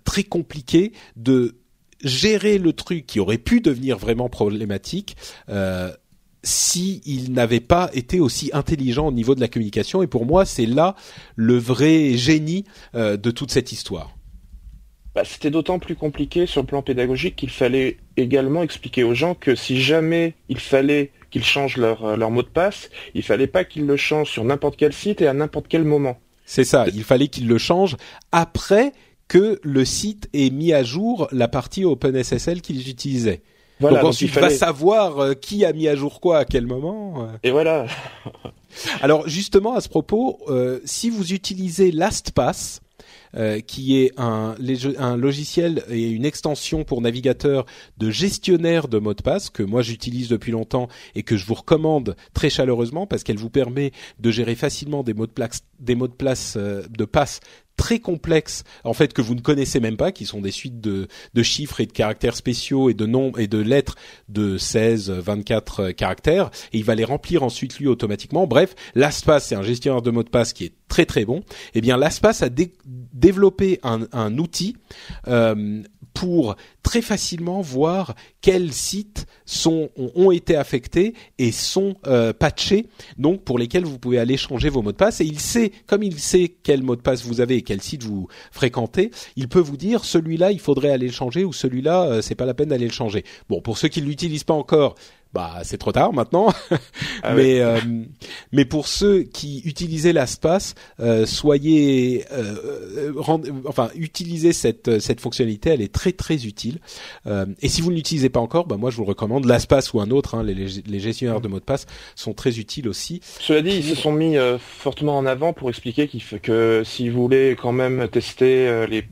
[0.04, 1.56] très compliqué de
[2.02, 5.16] gérer le truc qui aurait pu devenir vraiment problématique
[6.46, 10.02] si il n'avait pas été aussi intelligent au niveau de la communication.
[10.02, 10.94] Et pour moi, c'est là
[11.34, 14.16] le vrai génie euh, de toute cette histoire.
[15.14, 19.34] Bah, c'était d'autant plus compliqué sur le plan pédagogique qu'il fallait également expliquer aux gens
[19.34, 23.46] que si jamais il fallait qu'ils changent leur, euh, leur mot de passe, il fallait
[23.46, 26.18] pas qu'ils le changent sur n'importe quel site et à n'importe quel moment.
[26.44, 27.96] C'est ça, il fallait qu'ils le changent
[28.30, 28.92] après
[29.26, 33.42] que le site ait mis à jour la partie OpenSSL qu'ils utilisaient.
[33.80, 36.66] Voilà, donc ensuite, il va savoir euh, qui a mis à jour quoi à quel
[36.66, 37.24] moment.
[37.24, 37.26] Euh.
[37.42, 37.86] Et voilà.
[39.02, 42.80] Alors justement à ce propos, euh, si vous utilisez LastPass,
[43.66, 44.54] qui est un,
[44.98, 47.66] un, logiciel et une extension pour navigateur
[47.98, 51.52] de gestionnaire de mots de passe que moi j'utilise depuis longtemps et que je vous
[51.52, 55.94] recommande très chaleureusement parce qu'elle vous permet de gérer facilement des mots de place, des
[55.94, 57.40] mots de place de passe
[57.76, 61.08] très complexes en fait que vous ne connaissez même pas, qui sont des suites de,
[61.34, 63.96] de chiffres et de caractères spéciaux et de noms et de lettres
[64.28, 68.46] de 16, 24 caractères, il va les remplir ensuite lui automatiquement.
[68.46, 71.42] Bref, LastPass c'est un gestionnaire de mots de passe qui est très très bon.
[71.74, 72.48] Eh bien, LastPass a
[73.12, 74.76] développé un, un outil
[75.28, 75.82] euh,
[76.16, 82.86] pour très facilement voir quels sites sont ont, été affectés et sont euh, patchés,
[83.18, 85.20] donc pour lesquels vous pouvez aller changer vos mots de passe.
[85.20, 88.02] Et il sait, comme il sait quel mot de passe vous avez et quel site
[88.02, 92.22] vous fréquentez, il peut vous dire celui-là il faudrait aller le changer ou celui-là euh,
[92.22, 93.22] c'est pas la peine d'aller le changer.
[93.50, 94.94] Bon, pour ceux qui l'utilisent pas encore,
[95.36, 96.48] bah c'est trop tard maintenant.
[97.22, 97.78] Ah mais euh,
[98.52, 103.12] mais pour ceux qui utilisaient l'espace, euh, soyez euh,
[103.66, 106.78] enfin utilisez cette cette fonctionnalité, elle est très très utile.
[107.26, 109.46] et si vous ne l'utilisez pas encore, bah moi je vous le recommande.
[109.46, 112.86] L'espace ou un autre, hein, les, les, gestionnaires de mots de passe sont très utiles
[112.86, 113.20] aussi.
[113.40, 117.56] Cela dit, ils se sont mis fortement en avant pour expliquer qu'il que s'ils voulaient
[117.60, 119.04] quand même tester les,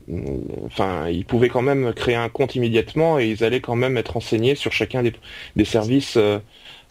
[0.65, 4.13] enfin ils pouvaient quand même créer un compte immédiatement et ils allaient quand même être
[4.13, 5.13] renseignés sur chacun des,
[5.55, 6.39] des services euh,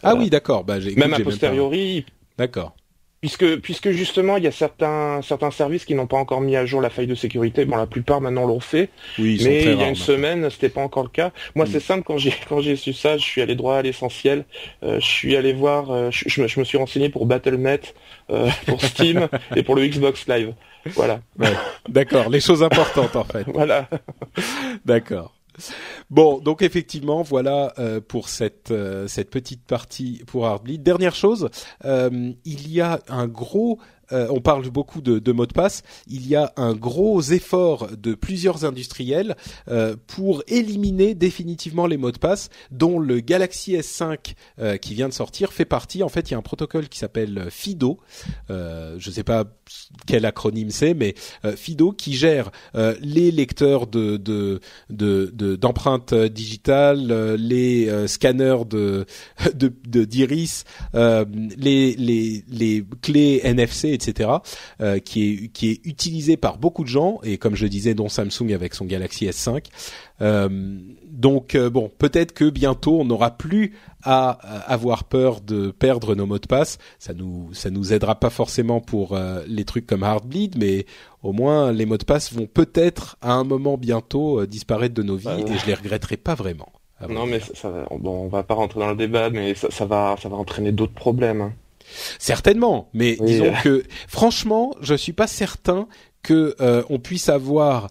[0.03, 0.63] ah oui, d'accord.
[0.63, 2.05] Bah, même a posteriori.
[2.37, 2.75] D'accord.
[3.21, 6.65] Puisque, puisque justement, il y a certains, certains services qui n'ont pas encore mis à
[6.67, 7.65] jour la faille de sécurité.
[7.65, 8.89] Bon, la plupart maintenant l'ont fait.
[9.17, 11.31] Oui, mais il y a une semaine, c'était pas encore le cas.
[11.55, 11.81] Moi, c'est mm.
[11.81, 12.03] simple.
[12.05, 14.45] Quand j'ai, quand j'ai su ça, je suis allé droit à l'essentiel.
[14.83, 15.89] Euh, je suis allé voir.
[15.89, 17.95] Euh, je, me, suis renseigné pour Battle.net,
[18.67, 20.53] pour Steam et pour le Xbox Live.
[20.93, 21.21] Voilà.
[21.89, 22.29] D'accord.
[22.29, 23.45] Les choses importantes en fait.
[23.47, 23.87] voilà.
[24.85, 25.34] D'accord.
[26.09, 30.83] Bon, donc effectivement, voilà euh, pour cette euh, cette petite partie pour Heartbleed.
[30.83, 31.49] Dernière chose,
[31.85, 33.79] euh, il y a un gros
[34.11, 38.13] euh, on parle beaucoup de, mots de passe, il y a un gros effort de
[38.13, 39.35] plusieurs industriels
[39.69, 45.09] euh, pour éliminer définitivement les mots de passe, dont le Galaxy S5 euh, qui vient
[45.09, 46.03] de sortir fait partie.
[46.03, 47.99] En fait, il y a un protocole qui s'appelle FIDO.
[48.49, 49.45] je ne sais pas
[50.05, 51.15] quel acronyme c'est, mais
[51.55, 52.51] FIDO qui gère
[53.01, 54.17] les lecteurs de
[54.89, 59.05] d'empreintes de, digitales, les scanners de
[60.05, 60.63] d'iris,
[61.57, 64.29] les clés NFC etc.,
[65.03, 68.53] qui est qui est utilisé par beaucoup de gens et comme je disais, dont Samsung
[68.53, 69.65] avec son Galaxy S5.
[71.09, 74.29] donc bon, peut-être que bientôt on n'aura plus à
[74.71, 76.77] avoir peur de perdre nos mots de passe.
[76.99, 80.85] Ça nous ça nous aidera pas forcément pour les trucs comme Heartbleed, mais
[81.23, 85.15] au moins les mots de passe vont peut-être à un moment bientôt disparaître de nos
[85.15, 86.69] vies bah et je les regretterai pas vraiment.
[87.09, 90.15] Non, mais ça, bon, on va pas rentrer dans le débat, mais ça, ça va,
[90.21, 91.51] ça va entraîner d'autres problèmes.
[92.19, 95.87] Certainement, mais disons que franchement, je suis pas certain
[96.23, 97.89] que euh, on puisse avoir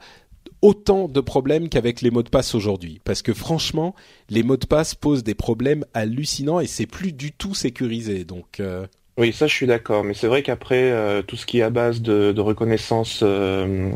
[0.63, 3.95] autant de problèmes qu'avec les mots de passe aujourd'hui, parce que franchement,
[4.31, 8.25] les mots de passe posent des problèmes hallucinants et c'est plus du tout sécurisé.
[8.25, 8.87] Donc euh,
[9.17, 11.71] oui, ça je suis d'accord, mais c'est vrai qu'après euh, tout ce qui est à
[11.71, 13.91] base de, de reconnaissance, euh,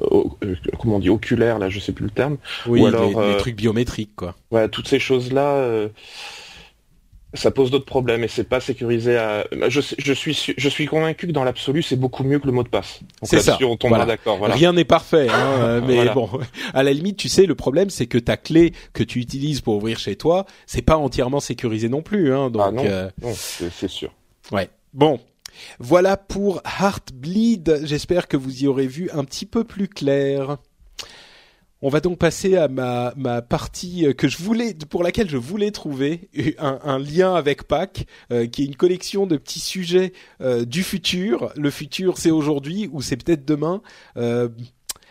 [0.00, 2.36] euh, comment on dit, oculaire, là, je sais plus le terme.
[2.66, 4.36] Oui, ou alors, les, trucs biométriques, quoi.
[4.52, 5.88] Ouais, toutes ces choses-là,
[7.34, 9.16] ça pose d'autres problèmes et c'est pas sécurisé.
[9.16, 9.44] À...
[9.68, 12.62] Je, je suis je suis convaincu que dans l'absolu, c'est beaucoup mieux que le mot
[12.62, 13.00] de passe.
[13.22, 13.58] C'est ça.
[13.62, 14.38] On tombera d'accord.
[14.38, 14.54] Voilà.
[14.54, 16.28] Rien n'est parfait, hein, mais bon,
[16.74, 19.76] à la limite, tu sais, le problème, c'est que ta clé que tu utilises pour
[19.76, 22.50] ouvrir chez toi, c'est pas entièrement sécurisé non plus, hein.
[22.50, 24.12] Donc, ah non, non c'est sûr.
[24.50, 24.68] Ouais.
[24.92, 25.18] Bon.
[25.78, 27.82] Voilà pour Heartbleed.
[27.84, 30.56] J'espère que vous y aurez vu un petit peu plus clair.
[31.82, 35.72] On va donc passer à ma, ma partie que je voulais, pour laquelle je voulais
[35.72, 40.84] trouver un, lien avec Pâques, euh, qui est une collection de petits sujets euh, du
[40.84, 41.52] futur.
[41.56, 43.82] Le futur, c'est aujourd'hui ou c'est peut-être demain.
[44.16, 44.48] Euh,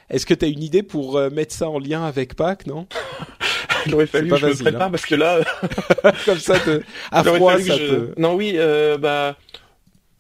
[0.10, 2.88] est-ce que tu as une idée pour mettre ça en lien avec Pâques, non?
[3.86, 4.92] Il aurait fallu que je me prépare hein.
[4.92, 5.40] parce que là,
[6.26, 6.82] comme ça, te...
[7.12, 8.20] à froid, ça te...
[8.20, 9.38] Non, oui, euh, bah.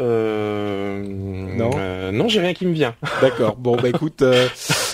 [0.01, 1.31] Euh...
[1.61, 2.95] Non, euh, non, j'ai rien qui me vient.
[3.21, 3.55] D'accord.
[3.57, 4.47] Bon, bah écoute, euh,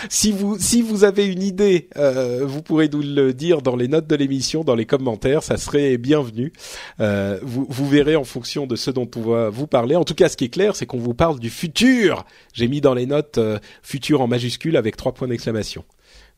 [0.09, 3.87] si vous si vous avez une idée, euh, vous pourrez nous le dire dans les
[3.87, 6.51] notes de l'émission, dans les commentaires, ça serait bienvenu.
[6.99, 9.95] vous vous verrez en fonction de ce dont on va vous parler.
[9.95, 12.25] En tout cas, ce qui est clair, c'est qu'on vous parle du futur.
[12.53, 13.39] J'ai mis dans les notes
[13.81, 15.85] futur en majuscule avec trois points d'exclamation.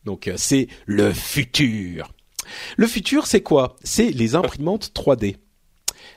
[0.04, 2.12] Donc c'est le futur.
[2.76, 3.76] Le futur, c'est quoi?
[3.82, 5.36] C'est les imprimantes 3D.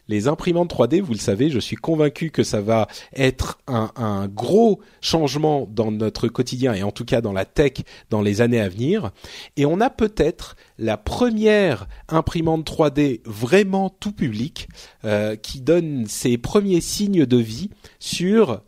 [0.10, 4.82] Les imprimantes 3D, vous le savez, je suis convaincu que ça va être un, gros
[5.02, 7.74] changement dans notre quotidien et en tout cas dans la tech
[8.10, 9.12] dans les années à venir.
[9.56, 14.68] Et on a peut-être la première imprimante 3D vraiment tout public
[15.06, 18.62] euh, qui donne ses premiers signes de vie sur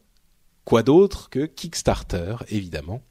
[0.63, 3.01] quoi d'autre que Kickstarter, évidemment.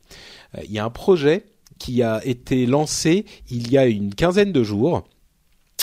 [0.57, 1.45] Euh, il y a un projet
[1.79, 5.05] qui a été lancé il y a une quinzaine de jours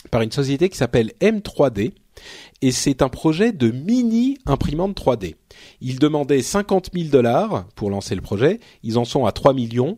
[0.10, 1.94] par une société qui s'appelle M3D
[2.62, 5.36] et c'est un projet de mini imprimante 3D.
[5.82, 9.98] Ils demandaient 50 000 dollars pour lancer le projet, ils en sont à 3 millions.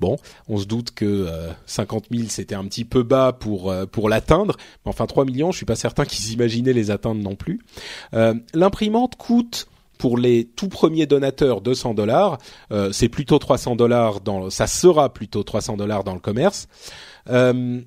[0.00, 0.16] Bon,
[0.48, 4.08] on se doute que euh, 50 000 c'était un petit peu bas pour euh, pour
[4.08, 7.60] l'atteindre, mais enfin 3 millions, je suis pas certain qu'ils imaginaient les atteindre non plus.
[8.14, 9.68] Euh, l'imprimante coûte
[10.02, 12.38] pour les tout premiers donateurs 200 dollars,
[12.72, 16.66] euh, c'est plutôt 300 dollars dans, ça sera plutôt 300 dollars dans le commerce.
[17.30, 17.80] Euh,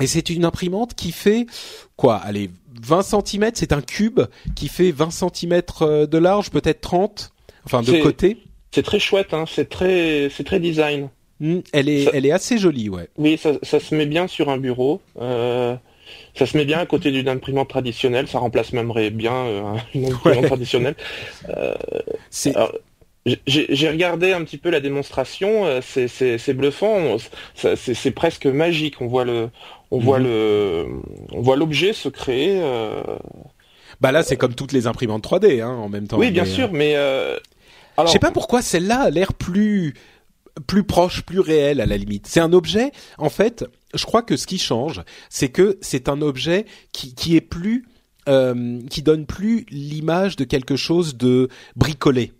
[0.00, 1.46] et c'est une imprimante qui fait
[1.94, 2.50] quoi Allez,
[2.82, 4.20] 20 cm, c'est un cube
[4.54, 7.32] qui fait 20 cm euh, de large, peut-être 30,
[7.64, 8.38] enfin de côté.
[8.72, 11.08] C'est très chouette, hein, c'est très, c'est très design.
[11.40, 13.08] Hmm, elle est, elle est assez jolie, ouais.
[13.16, 15.00] Oui, ça, ça, se met bien sur un bureau.
[15.20, 15.76] Euh,
[16.34, 20.12] ça se met bien à côté d'une imprimante traditionnelle, ça remplace même bien euh, une
[20.12, 20.94] imprimante traditionnelle.
[21.48, 21.74] Euh,
[23.46, 27.16] j'ai regardé un petit peu la démonstration, euh, c'est bluffant,
[27.54, 29.00] c'est presque magique.
[29.00, 29.50] On voit le,
[29.90, 30.24] on voit mhm.
[30.24, 30.86] le,
[31.32, 32.60] on voit l'objet se créer.
[32.62, 33.02] Euh...
[34.00, 36.18] Bah là, c'est comme toutes les imprimantes 3D, hein, en même temps.
[36.18, 37.36] Oui, bien sûr, mais euh...
[37.98, 39.94] je sais pas pourquoi celle-là a l'air plus
[40.66, 42.26] plus proche, plus réel à la limite.
[42.26, 46.20] C'est un objet, en fait, je crois que ce qui change, c'est que c'est un
[46.20, 47.86] objet qui, qui est plus,
[48.28, 52.32] euh, qui donne plus l'image de quelque chose de bricolé.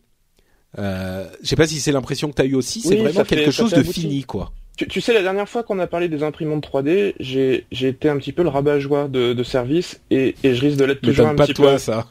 [0.77, 3.51] Euh, je sais pas si c'est l'impression que tu as eu aussi, c'est vraiment quelque
[3.51, 4.53] chose de fini, quoi.
[4.77, 8.33] Tu, sais, la dernière fois qu'on a parlé des imprimantes 3D, j'ai été un petit
[8.33, 11.47] peu le rabat-joie de, de service et, et je risque de l'être toujours un pas
[11.47, 11.79] petit toi, peu.
[11.79, 12.07] ça.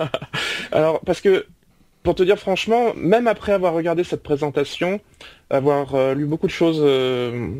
[0.72, 1.44] Alors, parce que
[2.02, 5.00] pour te dire franchement, même après avoir regardé cette présentation,
[5.50, 7.50] avoir euh, lu beaucoup de choses, euh,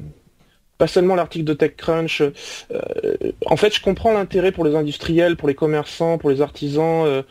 [0.78, 2.22] pas seulement l'article de TechCrunch,
[3.44, 7.22] en fait, je comprends l'intérêt pour les industriels, pour les commerçants, pour les artisans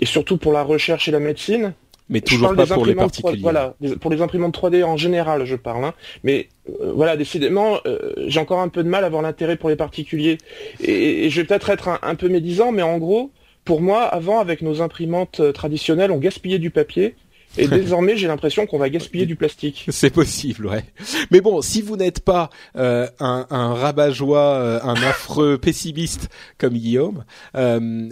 [0.00, 1.74] et surtout pour la recherche et la médecine.
[2.08, 3.40] Mais toujours pas pour les particuliers.
[3.40, 5.84] voilà, pour les imprimantes 3D en général, je parle.
[5.84, 5.94] Hein.
[6.22, 6.48] Mais
[6.94, 7.78] voilà, décidément,
[8.26, 10.38] j'ai encore un peu de mal à voir l'intérêt pour les particuliers.
[10.80, 13.30] Et, je vais peut-être être un, un, peu médisant, mais en gros,
[13.64, 17.14] pour moi, avant, avec nos imprimantes traditionnelles, on gaspillait du papier
[17.56, 19.86] Et désormais, j'ai l'impression qu'on va gaspiller du plastique.
[19.90, 20.84] C'est possible, ouais.
[21.30, 26.28] Mais bon, si vous n'êtes pas euh, un, un rabat-joie, euh, un affreux pessimiste
[26.58, 27.24] comme Guillaume,
[27.56, 28.08] euh,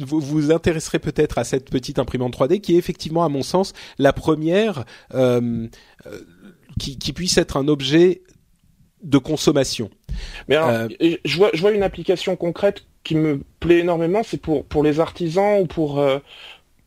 [0.00, 3.72] vous vous intéresserez peut-être à cette petite imprimante 3D qui est effectivement, à mon sens,
[3.98, 4.84] la première
[5.14, 5.66] euh,
[6.06, 6.20] euh,
[6.78, 8.22] qui, qui puisse être un objet
[9.02, 9.90] de consommation.
[10.48, 14.64] Mais alors, je vois, je vois une application concrète qui me plaît énormément, c'est pour
[14.64, 16.04] pour les artisans ou pour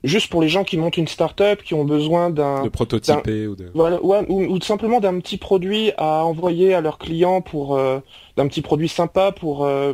[0.04, 3.56] juste pour les gens qui montent une start-up, qui ont besoin d'un de prototyper ou
[3.56, 8.00] de voilà, ou, ou, simplement d'un petit produit à envoyer à leurs clients pour euh,
[8.38, 9.94] d'un petit produit sympa pour euh,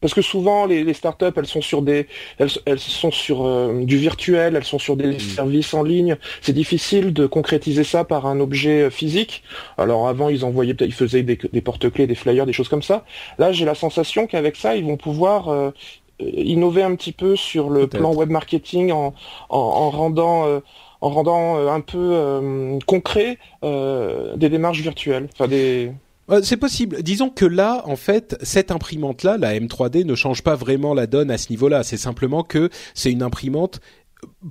[0.00, 3.84] parce que souvent les, les startups elles sont sur des elles, elles sont sur euh,
[3.84, 5.20] du virtuel, elles sont sur des mm.
[5.20, 6.16] services en ligne.
[6.42, 9.44] C'est difficile de concrétiser ça par un objet physique.
[9.78, 13.04] Alors avant ils envoyaient ils faisaient des, des porte-clés, des flyers, des choses comme ça.
[13.38, 15.72] Là j'ai la sensation qu'avec ça ils vont pouvoir
[16.20, 19.14] innover un petit peu sur le plan web marketing en,
[19.48, 20.60] en, rendant
[21.04, 25.92] en rendant euh, euh, un peu concret des démarches virtuelles, enfin des
[26.42, 27.02] c'est possible.
[27.02, 31.30] Disons que là, en fait, cette imprimante-là, la M3D, ne change pas vraiment la donne
[31.30, 31.82] à ce niveau-là.
[31.82, 33.80] C'est simplement que c'est une imprimante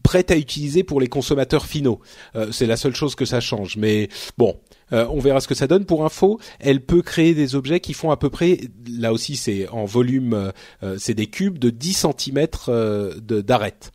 [0.03, 1.99] prête à utiliser pour les consommateurs finaux.
[2.51, 3.75] c'est la seule chose que ça change.
[3.77, 4.07] Mais
[4.37, 4.55] bon,
[4.93, 5.85] euh, on verra ce que ça donne.
[5.85, 9.67] Pour info, elle peut créer des objets qui font à peu près, là aussi c'est
[9.69, 10.51] en volume, euh,
[10.83, 12.47] euh, c'est des cubes de 10 cm
[13.41, 13.91] d'arête.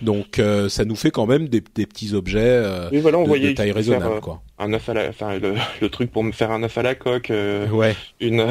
[0.00, 4.42] Donc ça nous fait quand même des, petits objets de, taille raisonnable, quoi.
[4.60, 5.38] Un œuf à la, enfin
[5.80, 7.96] le, truc pour me faire un œuf à la coque, ouais.
[8.20, 8.46] une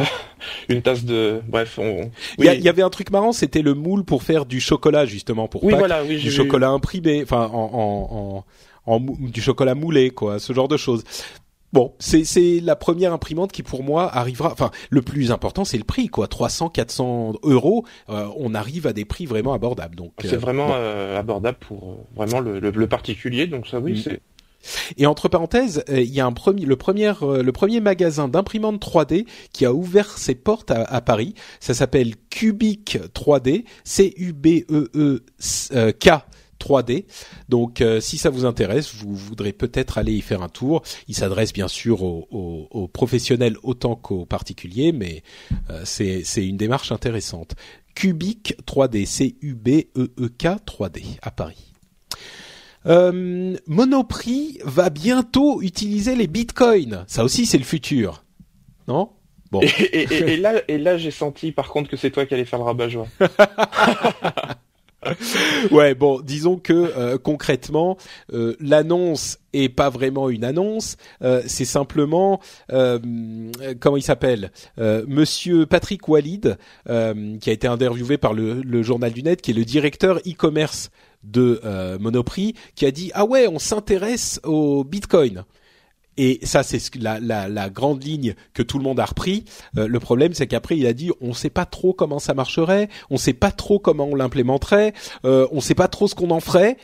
[0.67, 1.79] une tasse de, bref.
[1.79, 2.11] On...
[2.37, 5.63] Il y, avait un truc marrant, c'était le moule pour faire du chocolat justement pour
[5.63, 8.43] oui, voilà, oui, du chocolat imprimé, enfin en,
[8.85, 11.05] en, en, du chocolat moulé, quoi, ce genre de choses.
[11.77, 14.51] Bon, c'est la première imprimante qui pour moi arrivera.
[14.51, 17.85] Enfin, le plus important c'est le prix quoi, 300, 400 euros.
[18.09, 19.95] Euh, on arrive à des prix vraiment abordables.
[19.95, 23.45] Donc c'est euh, vraiment euh, abordable pour vraiment le, particulier.
[23.45, 23.97] Donc ça oui mm.
[23.97, 24.21] c'est.
[24.97, 29.27] Et entre parenthèses, il y a un premier, le premier, le premier magasin d'imprimantes 3D
[29.53, 31.35] qui a ouvert ses portes à, à Paris.
[31.59, 36.09] Ça s'appelle Cubic 3D, C U B E E K
[36.59, 37.05] 3D.
[37.49, 40.83] Donc euh, si ça vous intéresse, vous voudrez peut-être aller y faire un tour.
[41.07, 45.23] Il s'adresse bien sûr aux, professionnels autant qu'aux particuliers, mais
[45.69, 47.55] euh, c'est une démarche intéressante.
[47.95, 51.73] Cubic 3D, C-U-B-E-E-K 3D à Paris.
[52.85, 57.03] Euh, Monoprix va bientôt utiliser les bitcoins.
[57.07, 58.23] Ça aussi, c'est le futur,
[58.87, 59.09] non?
[59.51, 59.61] Bon.
[59.61, 62.65] Et, là, et là, j'ai senti par contre que c'est toi qui allais faire le
[62.65, 63.07] rabat-joie.
[65.71, 67.97] ouais, bon, disons que euh, concrètement,
[68.33, 72.39] euh, l'annonce est pas vraiment une annonce, euh, c'est simplement
[73.79, 79.23] comment il s'appelle, Monsieur Patrick Walid, qui a été interviewé par le, le, journal du
[79.23, 80.91] net, qui est le directeur e-commerce
[81.23, 81.59] de
[81.99, 85.43] Monoprix, qui a dit ah ouais, on s'intéresse au Bitcoin.
[86.17, 89.45] Et ça, c'est la, la, la, grande ligne que tout le monde a repris.
[89.77, 92.33] Euh, le problème, c'est qu'après, il a dit, on ne sait pas trop comment ça
[92.33, 94.93] marcherait, on ne sait pas trop comment on l'implémenterait,
[95.25, 96.77] euh, on ne sait pas trop ce qu'on en ferait,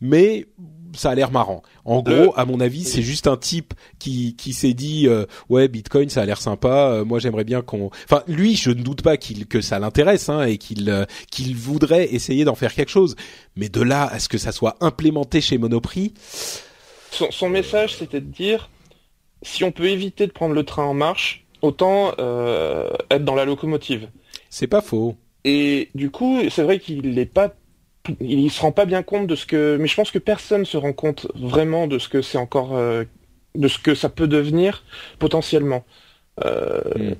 [0.00, 0.46] mais
[0.94, 1.62] ça a l'air marrant.
[1.84, 5.68] En gros, à mon avis, c'est juste un type qui qui s'est dit euh, ouais
[5.68, 6.90] Bitcoin ça a l'air sympa.
[6.90, 7.90] Euh, moi j'aimerais bien qu'on.
[8.04, 12.14] Enfin lui, je ne doute pas qu'il que ça l'intéresse hein, et qu'il qu'il voudrait
[12.14, 13.16] essayer d'en faire quelque chose.
[13.56, 16.14] Mais de là à ce que ça soit implémenté chez Monoprix.
[17.10, 18.68] Son, son message, c'était de dire
[19.42, 23.44] si on peut éviter de prendre le train en marche, autant euh, être dans la
[23.44, 24.08] locomotive.
[24.50, 25.16] C'est pas faux.
[25.44, 27.54] Et du coup, c'est vrai qu'il n'est pas,
[28.20, 30.76] il se rend pas bien compte de ce que, mais je pense que personne se
[30.76, 33.04] rend compte vraiment de ce que c'est encore, euh,
[33.54, 34.84] de ce que ça peut devenir
[35.18, 35.84] potentiellement.
[36.44, 37.14] Euh, hmm.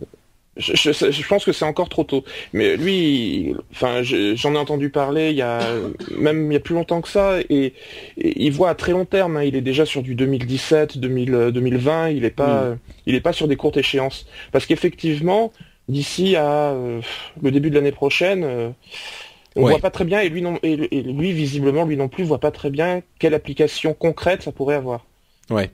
[0.57, 2.25] Je, je, pense que c'est encore trop tôt.
[2.53, 5.61] Mais lui, enfin, j'en ai entendu parler il y a
[6.17, 7.75] même il y a plus longtemps que ça, et,
[8.17, 9.37] il voit à très long terme.
[9.37, 12.11] Hein, il est déjà sur du 2017, 2000, 2020.
[12.11, 12.79] Il est pas, mm.
[13.07, 14.27] il est pas sur des courtes échéances.
[14.53, 15.53] Parce qu'effectivement,
[15.89, 17.01] d'ici à euh,
[17.43, 18.71] le début de l'année prochaine, euh,
[19.57, 22.41] on voit pas très bien, et lui non, et, lui visiblement, lui non plus voit
[22.41, 25.07] pas très bien quelle application concrète ça pourrait avoir.
[25.51, 25.71] Ouais.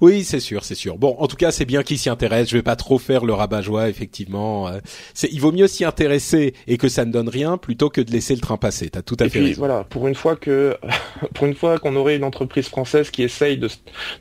[0.00, 0.98] Oui, c'est sûr, c'est sûr.
[0.98, 2.48] Bon, en tout cas, c'est bien qu'il s'y intéresse.
[2.48, 4.68] Je vais pas trop faire le rabat-joie, effectivement.
[4.68, 4.78] Euh,
[5.14, 8.10] c'est, il vaut mieux s'y intéresser et que ça ne donne rien plutôt que de
[8.10, 8.90] laisser le train passer.
[8.90, 9.58] T'as tout à fait raison.
[9.58, 10.76] Voilà, pour une fois que,
[11.34, 13.68] pour une fois qu'on aurait une entreprise française qui essaye de,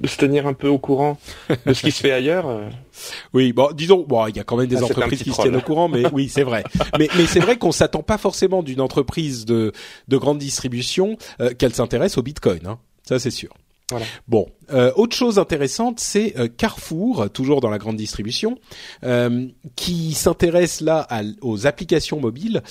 [0.02, 1.18] de se tenir un peu au courant
[1.66, 2.48] de ce qui se fait ailleurs.
[2.48, 2.70] Euh,
[3.34, 5.56] oui, bon, disons, bon, il y a quand même des ah, entreprises qui se tiennent
[5.56, 6.64] au courant, mais oui, c'est vrai.
[7.00, 9.72] mais, mais c'est vrai qu'on s'attend pas forcément d'une entreprise de,
[10.08, 12.66] de grande distribution euh, qu'elle s'intéresse au Bitcoin.
[12.66, 12.80] Hein.
[13.04, 13.50] Ça, c'est sûr.
[13.92, 14.06] Voilà.
[14.28, 18.58] Bon, Euh, autre chose intéressante, c'est euh, Carrefour, toujours dans la grande distribution,
[19.04, 21.08] euh, qui s'intéresse là
[21.42, 22.62] aux applications mobiles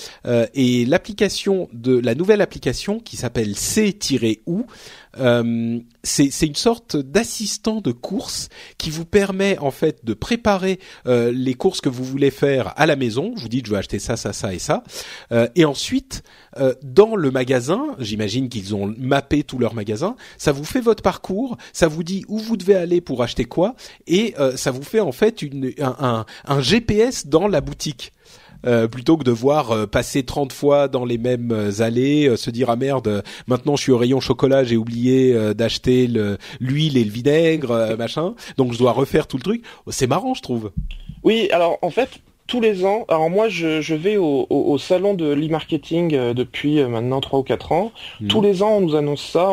[0.55, 4.67] et l'application de la nouvelle application qui s'appelle C-ou.
[6.03, 11.81] c'est une sorte d'assistant de course qui vous permet en fait de préparer les courses
[11.81, 13.33] que vous voulez faire à la maison.
[13.37, 14.83] Vous dites je vais acheter ça, ça, ça et ça,
[15.55, 16.23] et ensuite
[16.83, 21.57] dans le magasin, j'imagine qu'ils ont mappé tout leur magasin, ça vous fait votre parcours,
[21.89, 23.75] vous dit où vous devez aller pour acheter quoi,
[24.07, 28.13] et euh, ça vous fait en fait une, un, un, GPS dans la boutique.
[28.67, 32.71] Euh, plutôt que de voir euh, passer 30 fois dans les mêmes allées, se dire
[32.71, 36.09] ah merde, maintenant je suis au rayon chocolat, j'ai oublié d'acheter
[36.61, 39.65] l'huile et le vinaigre, machin, donc je dois refaire tout le truc.
[39.89, 40.73] C'est marrant, je trouve.
[41.25, 42.09] Oui, alors en fait,
[42.47, 47.21] tous les ans, alors moi je, je vais au, au, salon de l'e-marketing depuis maintenant
[47.21, 47.93] 3 ou 4 ans.
[48.21, 48.29] Hmm.
[48.29, 49.53] Tous les ans on nous annonce ça.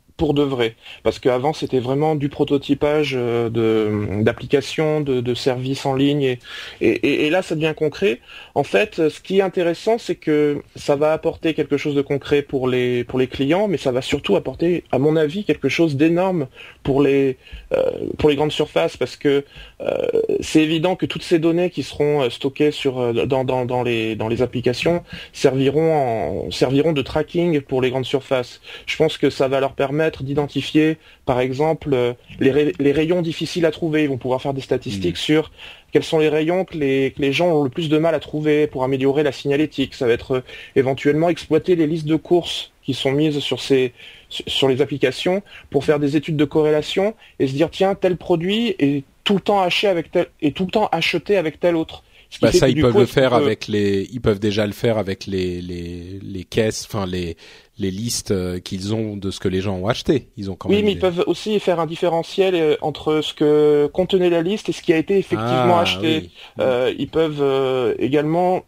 [0.21, 0.75] pour de vrai.
[1.01, 6.37] Parce qu'avant, c'était vraiment du prototypage euh, de, d'applications, de, de, services en ligne.
[6.79, 8.19] Et, et, là, ça devient concret.
[8.53, 12.43] En fait, ce qui est intéressant, c'est que ça va apporter quelque chose de concret
[12.43, 15.95] pour les, pour les clients, mais ça va surtout apporter, à mon avis, quelque chose
[15.95, 16.45] d'énorme
[16.83, 17.37] pour les,
[17.73, 18.97] euh, pour les grandes surfaces.
[18.97, 19.43] Parce que
[19.81, 20.07] euh,
[20.39, 24.27] c'est évident que toutes ces données qui seront stockées sur, dans, dans, dans, les, dans
[24.27, 25.01] les applications
[25.33, 28.61] serviront, en, serviront de tracking pour les grandes surfaces.
[28.85, 33.71] Je pense que ça va leur permettre d'identifier, par exemple, euh, les, rayons difficiles à
[33.71, 34.03] trouver.
[34.03, 35.19] Ils vont pouvoir faire des statistiques mm.
[35.19, 35.51] sur
[35.91, 38.83] quels sont les rayons que les, gens ont le plus de mal à trouver pour
[38.83, 39.93] améliorer la signalétique.
[39.93, 40.43] Ça va être euh,
[40.75, 43.93] éventuellement exploiter les listes de courses qui sont mises sur ces
[44.29, 48.75] sur les applications pour faire des études de corrélation et se dire tiens tel produit
[48.79, 52.03] est tout le temps acheté avec tel est tout le temps acheté avec tel autre.
[52.41, 55.61] Bah ça, ils peuvent le faire avec les, ils peuvent déjà le faire avec les
[55.61, 57.35] les les caisses, enfin les
[57.81, 60.29] les listes euh, qu'ils ont de ce que les gens ont acheté.
[60.37, 63.89] Ils ont quand oui, mais ils peuvent aussi faire un différentiel euh, entre ce que
[63.91, 66.29] contenait la liste et ce qui a été effectivement ah, acheté.
[66.59, 68.63] Euh, ils peuvent euh, également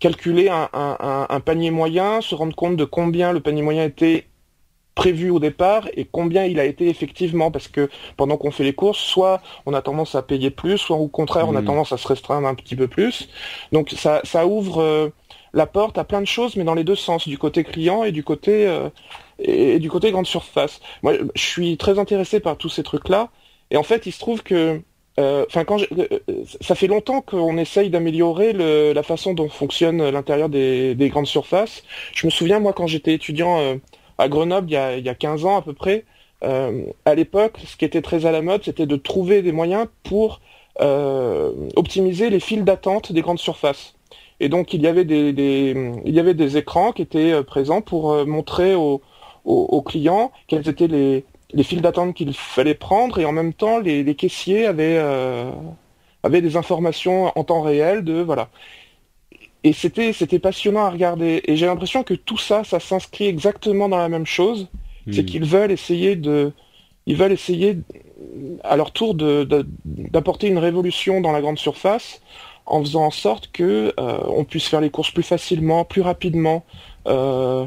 [0.00, 4.26] calculer un, un, un, panier moyen, se rendre compte de combien le panier moyen était
[4.94, 8.72] prévu au départ et combien il a été effectivement parce que pendant qu'on fait les
[8.72, 11.98] courses soit on a tendance à payer plus soit au contraire on a tendance à
[11.98, 13.28] se restreindre un petit peu plus
[13.72, 15.12] donc ça, ça ouvre
[15.56, 18.12] la porte à plein de choses, mais dans les deux sens, du côté client et
[18.12, 18.90] du côté euh,
[19.38, 20.80] et, du côté grande surface.
[21.02, 23.30] Moi, je suis très intéressé par tous ces trucs-là,
[23.70, 24.82] et en fait, il se trouve que,
[25.18, 26.06] euh, enfin, quand euh,
[26.60, 31.84] ça fait longtemps qu'on essaye d'améliorer la façon dont fonctionne l'intérieur des, grandes surfaces.
[32.14, 33.78] Je me souviens, moi, quand j'étais étudiant
[34.18, 36.04] à Grenoble, il y, a, il y a 15 ans à peu près,
[36.42, 40.40] à l'époque, ce qui était très à la mode, c'était de trouver des moyens pour
[40.78, 43.95] optimiser les files d'attente des grandes surfaces.
[44.40, 45.74] Et donc il y avait des,
[46.04, 49.00] il y avait des écrans qui étaient euh, présents pour euh, montrer aux,
[49.44, 53.78] aux, clients quels étaient les, les files d'attente qu'il fallait prendre et en même temps
[53.78, 55.50] les, les caissiers avaient, euh,
[56.22, 58.50] avaient des informations en temps réel de voilà.
[59.64, 61.42] Et c'était c'était passionnant à regarder.
[61.46, 64.68] Et j'ai l'impression que tout ça, ça s'inscrit exactement dans la même chose.
[65.10, 65.26] C'est hmm.
[65.26, 66.52] qu'ils veulent essayer de
[67.06, 67.78] ils veulent essayer
[68.64, 72.20] à leur tour d'apporter de, une révolution dans la grande surface
[72.66, 76.64] en faisant en sorte que euh, on puisse faire les courses plus facilement, plus rapidement.
[77.06, 77.64] Euh,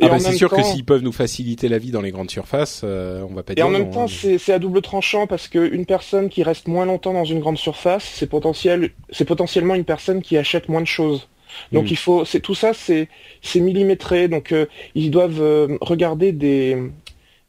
[0.00, 2.82] ah bah c'est sûr que s'ils peuvent nous faciliter la vie dans les grandes surfaces,
[2.84, 3.64] euh, on va pas dire.
[3.64, 4.36] Et en même temps, hein.
[4.38, 8.04] c'est à double tranchant parce qu'une personne qui reste moins longtemps dans une grande surface,
[8.04, 11.28] c'est potentiel, c'est potentiellement une personne qui achète moins de choses.
[11.72, 11.90] Donc hmm.
[11.90, 13.08] il faut, c'est tout ça, c'est
[13.42, 14.28] c'est millimétré.
[14.28, 16.76] Donc euh, ils doivent euh, regarder des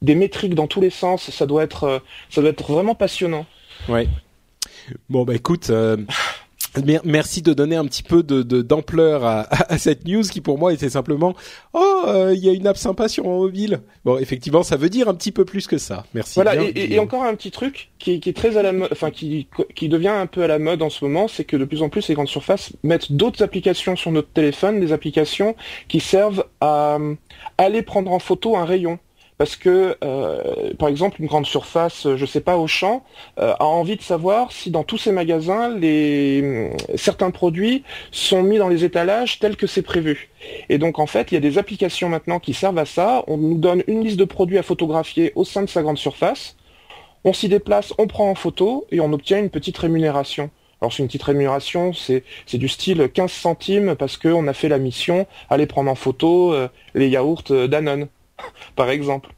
[0.01, 1.29] des métriques dans tous les sens.
[1.29, 3.45] Ça doit être ça doit être vraiment passionnant.
[3.87, 4.07] Ouais.
[5.07, 5.71] Bon bah écoute,
[7.03, 9.41] Merci de donner un petit peu de d'ampleur à,
[9.72, 11.34] à, cette news qui pour moi était simplement
[11.74, 13.82] oh euh, il y a une app sympa sur mon mobile.
[14.05, 16.05] Bon effectivement ça veut dire un petit peu plus que ça.
[16.13, 16.36] Merci.
[16.36, 19.09] Voilà et, et, encore un petit truc qui, qui est très à la mode, enfin
[19.11, 21.82] qui qui devient un peu à la mode en ce moment, c'est que de plus
[21.82, 25.55] en plus les grandes surfaces mettent d'autres applications sur notre téléphone, des applications
[25.88, 26.97] qui servent à
[27.57, 28.99] aller prendre en photo un rayon
[29.39, 33.05] parce que, euh, par exemple, une grande surface, je sais pas, Auchan,
[33.39, 38.57] euh, a envie de savoir si dans tous ses magasins, les, certains produits sont mis
[38.57, 40.29] dans les étalages tels que c'est prévu.
[40.67, 43.23] Et donc, en fait, il y a des applications maintenant qui servent à ça.
[43.27, 46.57] On nous donne une liste de produits à photographier au sein de sa grande surface.
[47.23, 50.49] On s'y déplace, on prend en photo et on obtient une petite rémunération.
[50.81, 52.23] Alors c'est une petite rémunération, c'est
[52.53, 56.67] du style 15 centimes parce qu'on a fait la mission, aller prendre en photo euh,
[56.93, 58.09] les yaourts Danone.
[58.75, 59.29] Par exemple.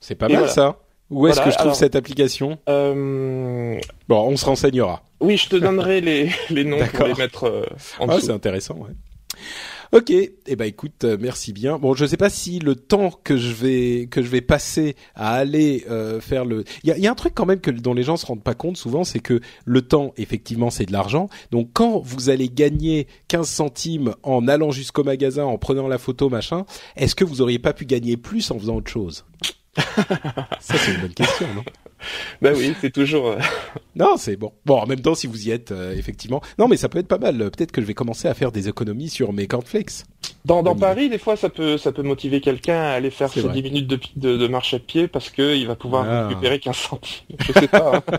[0.00, 0.78] C'est pas mal ça.
[1.10, 3.78] Où est-ce que je trouve cette application euh...
[4.08, 5.02] Bon, on se renseignera.
[5.20, 7.66] Oui, je te donnerai les, les noms pour les mettre euh,
[7.98, 8.90] en ah, c'est intéressant, ouais.
[9.94, 11.78] Ok, eh ben écoute, euh, merci bien.
[11.78, 15.34] Bon, je sais pas si le temps que je vais que je vais passer à
[15.34, 17.92] aller euh, faire le, il y a, y a, un truc quand même que dont
[17.92, 21.28] les gens se rendent pas compte souvent, c'est que le temps, effectivement, c'est de l'argent.
[21.50, 26.30] Donc quand vous allez gagner 15 centimes en allant jusqu'au magasin, en prenant la photo,
[26.30, 26.64] machin,
[26.96, 29.26] est-ce que vous auriez pas pu gagner plus en faisant autre chose?
[30.60, 31.64] Ça c'est une bonne question, non?
[32.40, 33.28] Ben oui, c'est toujours.
[33.28, 33.38] Euh,
[33.96, 34.52] non, c'est bon.
[34.66, 36.40] Bon, en même temps, si vous y êtes, euh, effectivement.
[36.58, 37.38] Non, mais ça peut être pas mal.
[37.38, 40.04] Peut-être que je vais commencer à faire des économies sur mes cornflakes.
[40.44, 43.48] Dans, dans Paris, des fois, ça peut, ça peut motiver quelqu'un à aller faire ses
[43.48, 46.26] 10 minutes de, de, de, marche à pied parce que il va pouvoir ah.
[46.26, 47.36] récupérer 15 centimes.
[47.38, 47.96] Je sais pas.
[47.96, 48.16] Hein.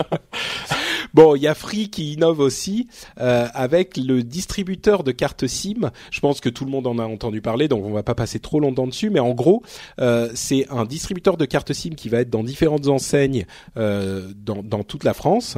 [1.14, 2.88] bon, il y a Free qui innove aussi
[3.20, 5.92] euh, avec le distributeur de cartes SIM.
[6.12, 8.40] Je pense que tout le monde en a entendu parler, donc on va pas passer
[8.40, 9.10] trop longtemps dessus.
[9.10, 9.62] Mais en gros,
[10.00, 13.46] euh, c'est un distributeur de cartes SIM qui va être dans différentes enseignes
[13.78, 15.58] euh, dans, toute la France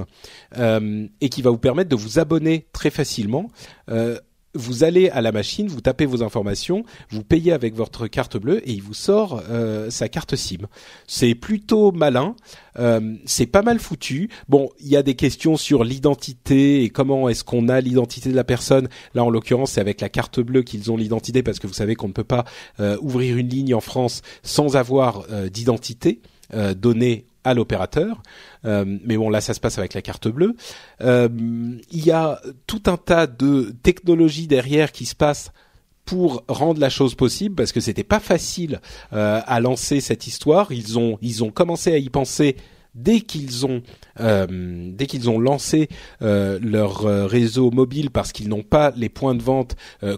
[0.57, 3.49] euh, et qui va vous permettre de vous abonner très facilement.
[4.55, 8.37] Euh, vous allez à la machine, vous tapez vos informations, vous payez avec votre carte
[8.37, 10.67] bleue et il vous sort euh, sa carte SIM.
[11.07, 12.35] C'est plutôt malin,
[12.79, 14.29] euh, c'est pas mal foutu.
[14.49, 18.35] Bon, il y a des questions sur l'identité et comment est-ce qu'on a l'identité de
[18.35, 18.87] la personne.
[19.13, 21.95] Là, en l'occurrence, c'est avec la carte bleue qu'ils ont l'identité parce que vous savez
[21.95, 22.45] qu'on ne peut pas
[22.79, 26.21] euh, ouvrir une ligne en France sans avoir euh, d'identité
[26.77, 28.21] donnée à l'opérateur.
[28.65, 30.55] Euh, mais bon, là, ça se passe avec la carte bleue.
[31.01, 31.29] Euh,
[31.91, 35.51] il y a tout un tas de technologies derrière qui se passent
[36.03, 38.79] pour rendre la chose possible parce que c'était pas facile
[39.13, 40.71] euh, à lancer cette histoire.
[40.71, 42.57] Ils ont ils ont commencé à y penser
[42.95, 43.81] dès qu'ils ont
[44.19, 45.89] euh, dès qu'ils ont lancé
[46.21, 49.75] euh, leur réseau mobile parce qu'ils n'ont pas les points de vente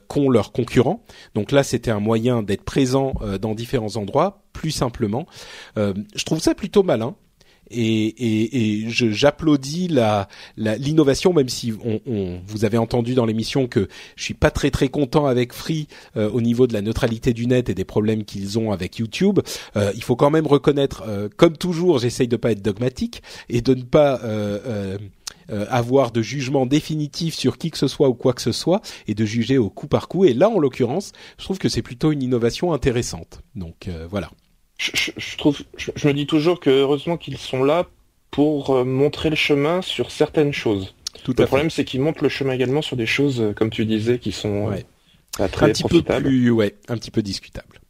[0.07, 1.03] qu'ont leurs concurrents.
[1.35, 5.25] Donc là, c'était un moyen d'être présent dans différents endroits plus simplement.
[5.75, 7.15] je trouve ça plutôt malin
[7.69, 13.67] et, et, et j'applaudis la l'innovation, même si on, on, vous avez entendu dans l'émission
[13.67, 17.33] que je suis pas très très content avec Free euh, au niveau de la neutralité
[17.33, 19.39] du net et des problèmes qu'ils ont avec YouTube.
[19.75, 23.61] Euh, il faut quand même reconnaître, euh, comme toujours, j'essaye de pas être dogmatique et
[23.61, 24.97] de ne pas euh,
[25.69, 29.15] avoir de jugement définitif sur qui que ce soit ou quoi que ce soit et
[29.15, 30.25] de juger au coup par coup.
[30.25, 33.41] Et là, en l'occurrence, je trouve que c'est plutôt une innovation intéressante.
[33.55, 34.29] Donc voilà
[34.77, 37.87] je, trouve, je, me dis toujours que heureusement qu'ils sont là
[38.31, 40.93] pour euh, montrer le chemin sur certaines choses.
[41.23, 43.85] Tout le problème, c'est qu'ils montrent le chemin également sur des choses, euh, comme tu
[43.85, 47.81] disais, qui sont euh, très un petit peu plus, ouais, un petit peu discutables.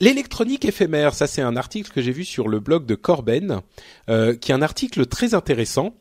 [0.00, 3.60] L'électronique éphémère, ça c'est un article que j'ai vu sur le blog de Corben,
[4.08, 5.94] qui est un article très intéressant.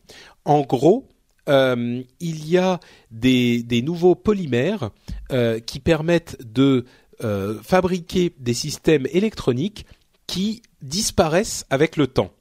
[0.43, 1.07] En gros,
[1.47, 2.79] il y a
[3.11, 4.89] des, des nouveaux polymères
[5.65, 6.85] qui permettent de
[7.23, 9.85] euh, fabriquer des systèmes électroniques
[10.27, 12.31] qui disparaissent avec le temps.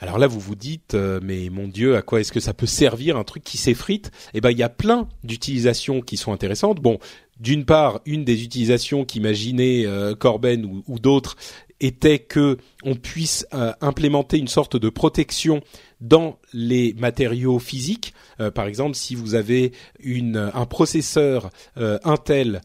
[0.00, 2.66] Alors là, vous vous dites, euh, mais mon Dieu, à quoi est-ce que ça peut
[2.66, 4.10] servir un truc qui s'effrite?
[4.32, 6.80] Eh ben, il y a plein d'utilisations qui sont intéressantes.
[6.80, 6.98] Bon,
[7.38, 11.36] d'une part, une des utilisations qu'imaginait euh, Corben ou, d'autres
[11.80, 13.46] était que on puisse
[13.80, 15.62] implémenter une sorte de protection
[16.02, 18.12] dans les matériaux physiques.
[18.54, 19.72] par exemple, si vous avez
[20.04, 22.60] un processeur Intel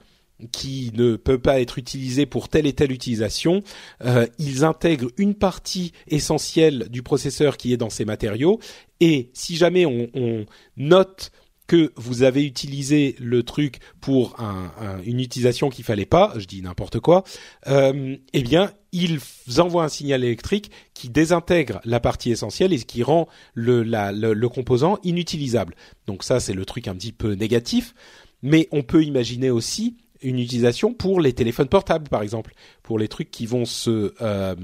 [0.52, 3.64] qui ne peut pas être utilisé pour telle et telle utilisation,
[4.04, 8.60] euh, ils intègrent une partie essentielle du processeur qui est dans ces matériaux.
[9.00, 10.46] Et si jamais on, on
[10.78, 11.32] note
[11.68, 14.72] que vous avez utilisé le truc pour un,
[15.04, 17.24] une utilisation qu'il fallait pas, je dis n'importe quoi,
[17.68, 19.20] euh, eh bien ils
[19.58, 24.50] envoient un signal électrique qui désintègre la partie essentielle et qui rend le, le, le
[24.50, 25.76] composant inutilisable.
[26.06, 27.96] Donc ça c'est le truc un petit peu négatif,
[28.44, 32.54] mais on peut imaginer aussi une utilisation pour les téléphones portables, par exemple,
[32.84, 34.56] pour les trucs qui vont se, euh,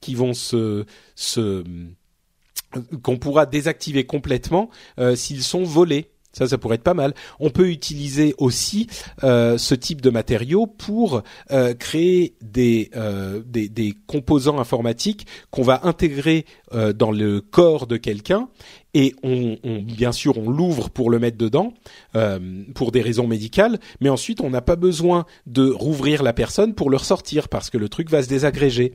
[0.00, 0.84] qui vont se,
[1.14, 1.62] se
[3.02, 6.10] qu'on pourra désactiver complètement euh, s'ils sont volés.
[6.32, 7.14] Ça, ça pourrait être pas mal.
[7.40, 8.86] On peut utiliser aussi
[9.22, 15.62] euh, ce type de matériaux pour euh, créer des, euh, des, des composants informatiques qu'on
[15.62, 18.48] va intégrer euh, dans le corps de quelqu'un
[18.94, 21.74] et on, on, bien sûr on l'ouvre pour le mettre dedans
[22.14, 26.74] euh, pour des raisons médicales, mais ensuite on n'a pas besoin de rouvrir la personne
[26.74, 28.94] pour le ressortir parce que le truc va se désagréger,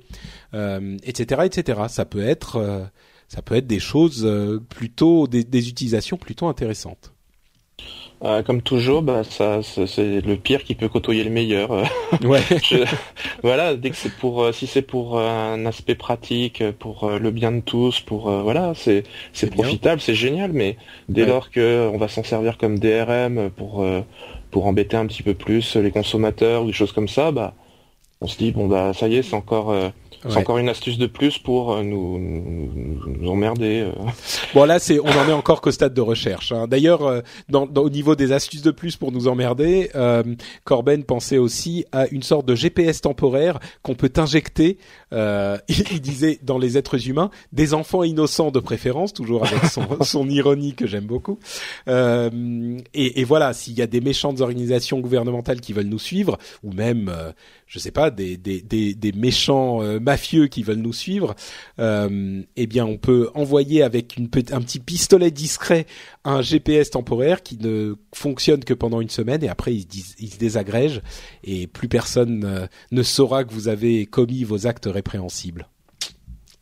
[0.53, 1.81] etc., etc.
[1.87, 2.89] Ça peut être
[3.27, 4.27] ça peut être des choses
[4.69, 7.11] plutôt des, des utilisations plutôt intéressantes.
[8.23, 11.69] Euh, comme toujours, bah, ça, c'est le pire qui peut côtoyer le meilleur.
[12.23, 12.41] Ouais.
[13.43, 17.31] voilà, dès que c'est pour, euh, si c'est pour euh, un aspect pratique, pour le
[17.31, 19.03] bien de tous, pour voilà, c'est
[19.33, 20.53] c'est profitable, c'est génial.
[20.53, 20.77] Mais
[21.09, 23.85] dès lors que on va s'en servir comme DRM pour
[24.51, 27.53] pour embêter un petit peu plus les consommateurs ou des choses comme ça, bah
[28.21, 29.73] on se dit bon bah ça y est, c'est encore
[30.29, 33.81] c'est encore une astuce de plus pour euh, nous, nous, emmerder.
[33.81, 33.91] Euh.
[34.53, 36.51] Bon là, c'est on en est encore qu'au stade de recherche.
[36.51, 36.67] Hein.
[36.67, 39.89] D'ailleurs, euh, dans, au niveau des astuces de plus pour nous emmerder,
[40.63, 44.77] Corben pensait aussi à une sorte de GPS temporaire qu'on peut injecter.
[45.69, 50.29] il, disait dans les êtres humains, des enfants innocents de préférence, toujours avec son, son
[50.29, 51.39] ironie que j'aime beaucoup.
[51.87, 56.71] Et, et, voilà, s'il y a des méchantes organisations gouvernementales qui veulent nous suivre, ou
[56.71, 57.11] même
[57.67, 61.35] je sais pas, des, des, des, des méchants euh, mafieux qui veulent nous suivre,
[61.79, 65.85] euh, eh bien, on peut envoyer avec une, un petit pistolet discret
[66.23, 70.33] un GPS temporaire qui ne fonctionne que pendant une semaine et après il se, il
[70.33, 71.01] se désagrège
[71.43, 75.67] et plus personne euh, ne saura que vous avez commis vos actes répréhensibles.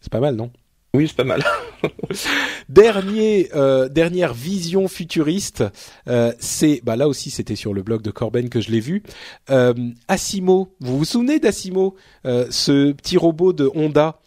[0.02, 0.52] C'est pas mal, non?
[0.96, 1.44] Oui, c'est pas mal.
[2.70, 5.64] Dernier, euh, dernière vision futuriste,
[6.08, 9.04] euh, c'est bah là aussi c'était sur le blog de Corben que je l'ai vu.
[9.50, 9.74] Euh,
[10.08, 14.20] Asimo, vous vous souvenez d'Asimo, ce petit robot de Honda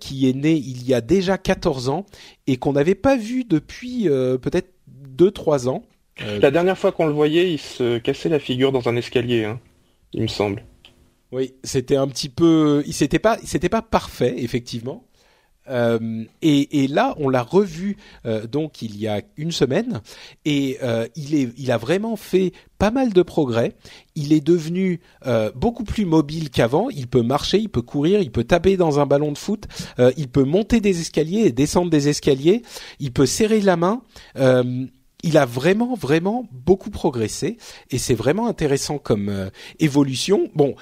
[0.00, 2.04] qui est né il y a déjà 14 ans
[2.46, 4.72] et qu'on n'avait pas vu depuis peut-être
[5.16, 5.84] 2-3 ans.
[6.40, 9.60] La dernière fois qu'on le voyait, il se cassait la figure dans un escalier, hein,
[10.12, 10.64] il me semble.
[11.30, 15.04] Oui, c'était un petit peu, il s'était pas, c'était pas parfait effectivement.
[15.70, 20.00] Euh, et, et, là, on l'a revu euh, donc il y a une semaine,
[20.44, 23.74] et euh, il est, il a vraiment fait pas mal de progrès.
[24.14, 26.88] Il est devenu euh, beaucoup plus mobile qu'avant.
[26.90, 29.64] Il peut marcher, il peut courir, il peut taper dans un ballon de foot,
[29.98, 32.62] euh, il peut monter des escaliers et descendre des escaliers.
[32.98, 34.02] Il peut serrer la main.
[35.24, 37.58] il a vraiment, vraiment beaucoup progressé,
[37.90, 39.50] et c'est vraiment intéressant comme
[39.80, 40.48] évolution.
[40.54, 40.76] Bon,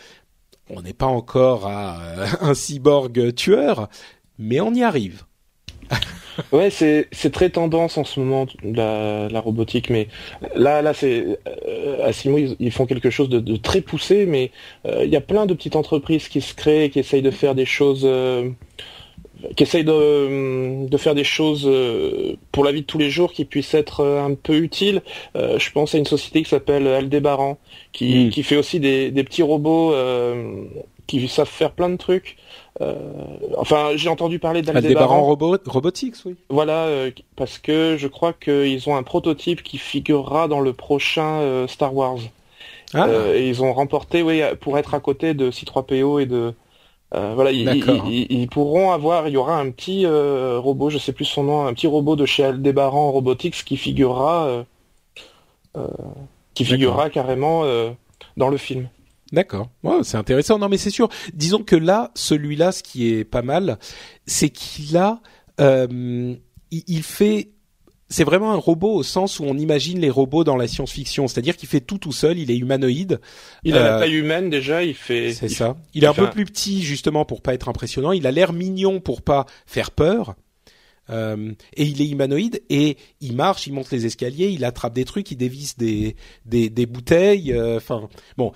[0.71, 1.99] on n'est pas encore à
[2.41, 3.89] un cyborg tueur,
[4.39, 5.25] mais on y arrive.
[6.53, 10.09] ouais, c'est très tendance en ce moment la, la robotique, mais
[10.55, 11.39] là là c'est
[11.69, 14.51] euh, Asimo ils, font quelque chose de, de très poussé, mais
[14.87, 17.55] euh, il y a plein de petites entreprises qui se créent, qui essayent de faire
[17.55, 18.51] des choses, euh,
[19.55, 23.33] qui essayent de, de faire des choses euh, pour la vie de tous les jours
[23.33, 25.03] qui puissent être un peu utiles.
[25.35, 27.59] je pense à une société qui s'appelle Aldébaran,
[27.93, 28.31] qui mm.
[28.31, 29.95] qui fait aussi des des petits robots
[31.07, 32.37] qui savent faire plein de trucs.
[32.81, 32.95] Euh,
[33.57, 36.37] enfin, j'ai entendu parler d'Aldébaran robot, Robotics, oui.
[36.51, 41.41] Voilà, euh, parce que je crois qu'ils ont un prototype qui figurera dans le prochain
[41.41, 42.19] euh, Star Wars.
[42.95, 43.09] Ah.
[43.35, 46.55] et ils ont remporté, oui, pour être à côté de C3PO et de.
[47.13, 51.67] Voilà, ils, pourront avoir, il y aura un petit robot, je sais plus son nom,
[51.67, 54.65] un petit robot de chez Aldébaran Robotics qui figurera,
[56.55, 57.65] qui figurera carrément
[58.37, 58.89] dans le film.
[59.33, 59.69] D'accord.
[60.03, 60.59] c'est intéressant.
[60.59, 61.09] Non, mais c'est sûr.
[61.35, 63.79] Disons que là, celui-là, ce qui est pas mal,
[64.27, 65.21] c'est qu'il a,
[65.61, 66.35] euh,
[66.71, 67.51] il, fait.
[68.09, 71.57] C'est vraiment un robot au sens où on imagine les robots dans la science-fiction, c'est-à-dire
[71.57, 73.21] qu'il fait tout tout seul, il est humanoïde.
[73.65, 75.33] Il a la euh, taille humaine déjà, il fait.
[75.33, 75.77] C'est ça.
[75.93, 78.13] Il, est un peu plus petit justement pour pas être impressionnant.
[78.13, 80.37] Il a l'air mignon pour pas faire peur.
[81.11, 85.05] Euh, et il est humanoïde et il marche, il monte les escaliers, il attrape des
[85.05, 87.53] trucs, il dévisse des des, des bouteilles.
[87.53, 88.53] Euh, enfin, bon,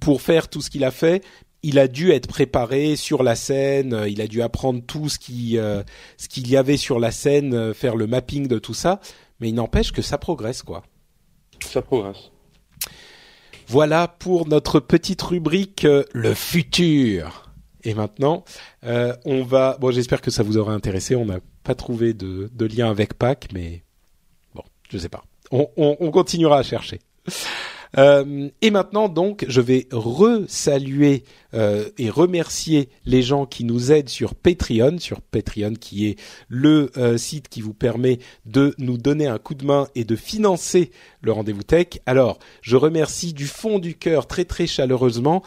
[0.00, 1.24] pour faire tout ce qu'il a fait,
[1.62, 5.18] il a dû être préparé sur la scène, euh, il a dû apprendre tout ce
[5.18, 5.82] qui euh,
[6.16, 9.00] ce qu'il y avait sur la scène, euh, faire le mapping de tout ça,
[9.40, 10.82] mais il n'empêche que ça progresse quoi.
[11.64, 12.30] Ça progresse.
[13.66, 17.46] Voilà pour notre petite rubrique le futur.
[17.82, 18.44] Et maintenant,
[18.82, 19.78] on va.
[19.80, 21.14] Bon, j'espère que ça vous aura intéressé.
[21.14, 23.84] On n'a pas trouvé de, de, lien avec Pâques, mais
[24.54, 25.22] bon, je sais pas.
[25.50, 26.98] On, on, on continuera à chercher.
[27.98, 31.24] Euh, et maintenant, donc, je vais resaluer
[31.54, 36.16] euh, et remercier les gens qui nous aident sur Patreon, sur Patreon qui est
[36.48, 40.16] le euh, site qui vous permet de nous donner un coup de main et de
[40.16, 40.90] financer
[41.22, 41.98] le rendez-vous tech.
[42.06, 45.42] Alors, je remercie du fond du cœur très très chaleureusement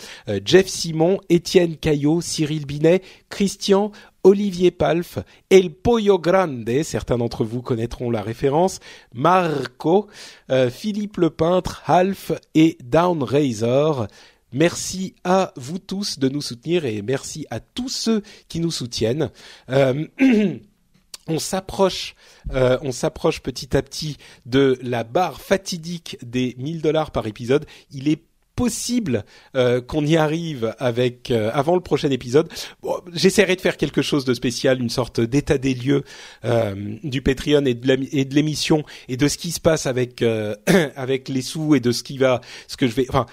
[0.46, 3.92] Jeff Simon, Étienne Caillot, Cyril Binet, Christian,
[4.24, 5.20] Olivier Palf,
[5.50, 8.80] El Pollo Grande, certains d'entre vous connaîtront la référence,
[9.14, 10.08] Marco,
[10.50, 13.26] euh, Philippe le peintre, Half et Down.
[14.54, 19.32] Merci à vous tous de nous soutenir et merci à tous ceux qui nous soutiennent.
[19.70, 20.06] Euh,
[21.28, 22.16] on s'approche,
[22.54, 27.66] euh, on s'approche petit à petit de la barre fatidique des 1000 dollars par épisode.
[27.92, 28.22] Il est
[28.56, 29.26] possible
[29.56, 32.50] euh, qu'on y arrive avec euh, avant le prochain épisode.
[32.82, 36.04] Bon, J'essaierai de faire quelque chose de spécial, une sorte d'état des lieux
[36.46, 40.24] euh, du Patreon et de l'émission et de ce qui se passe avec
[40.96, 43.06] avec les sous et de ce qui va, ce que je vais.
[43.10, 43.26] Enfin,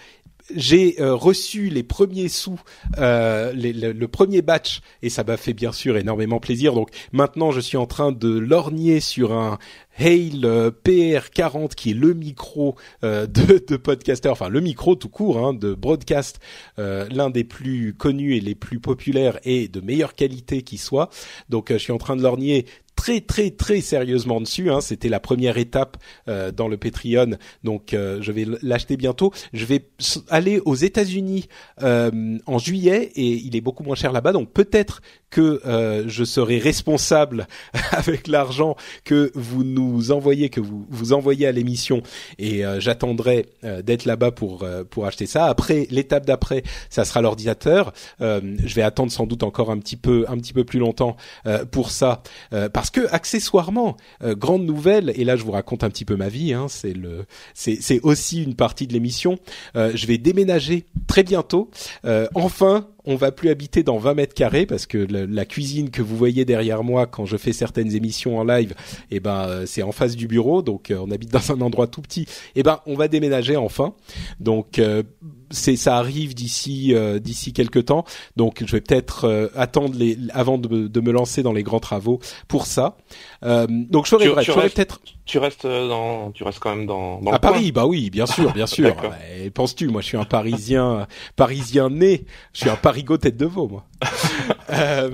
[0.54, 2.60] j'ai reçu les premiers sous,
[2.98, 6.74] euh, le, le, premier batch, et ça m'a fait bien sûr énormément plaisir.
[6.74, 9.58] Donc maintenant, je suis en train de lorgner sur un
[9.98, 15.08] Hale euh, PR40 qui est le micro euh, de, de podcaster, enfin le micro tout
[15.08, 16.40] court hein, de broadcast,
[16.78, 21.10] euh, l'un des plus connus et les plus populaires et de meilleure qualité qui soit.
[21.48, 22.66] Donc je suis en train de lorgner
[23.00, 24.70] très très très sérieusement dessus.
[24.70, 24.82] Hein.
[24.82, 25.96] C'était la première étape
[26.28, 29.32] euh, dans le Patreon, donc euh, je vais l'acheter bientôt.
[29.54, 29.86] Je vais
[30.28, 31.48] aller aux États-Unis
[31.82, 35.60] euh, en juillet et il est beaucoup moins cher là-bas, donc peut-être que
[36.06, 37.46] je serai responsable
[37.92, 42.02] avec l'argent que vous nous envoyez, que vous vous envoyez à l'émission,
[42.38, 43.46] et j'attendrai
[43.82, 45.46] d'être là-bas pour pour acheter ça.
[45.46, 47.92] Après l'étape d'après, ça sera l'ordinateur.
[48.20, 51.16] je vais attendre sans doute encore un petit peu un petit peu plus longtemps
[51.70, 52.22] pour ça
[52.72, 56.28] parce que accessoirement, euh, grande nouvelle, et là je vous raconte un petit peu ma
[56.28, 59.38] vie, hein, c'est le, c'est aussi une partie de l'émission.
[59.76, 61.70] Euh, je vais déménager très bientôt.
[62.04, 66.02] Euh, enfin, on va plus habiter dans 20 mètres carrés parce que la cuisine que
[66.02, 68.74] vous voyez derrière moi quand je fais certaines émissions en live,
[69.10, 72.26] eh ben c'est en face du bureau, donc on habite dans un endroit tout petit.
[72.54, 73.94] Eh ben on va déménager enfin.
[74.38, 74.80] Donc
[75.50, 78.04] c'est ça arrive d'ici d'ici quelques temps.
[78.36, 82.20] Donc je vais peut-être attendre les avant de, de, me lancer dans les grands travaux
[82.48, 82.96] pour ça.
[83.44, 85.00] Euh, donc je ferai, peut-être.
[85.30, 87.20] Tu restes dans, tu restes quand même dans.
[87.20, 88.96] dans à Paris, bah oui, bien sûr, bien sûr.
[89.54, 91.06] Penses-tu, moi, je suis un Parisien,
[91.36, 92.24] Parisien né.
[92.52, 93.84] Je suis un Parigot tête de veau, moi.
[94.70, 95.08] euh,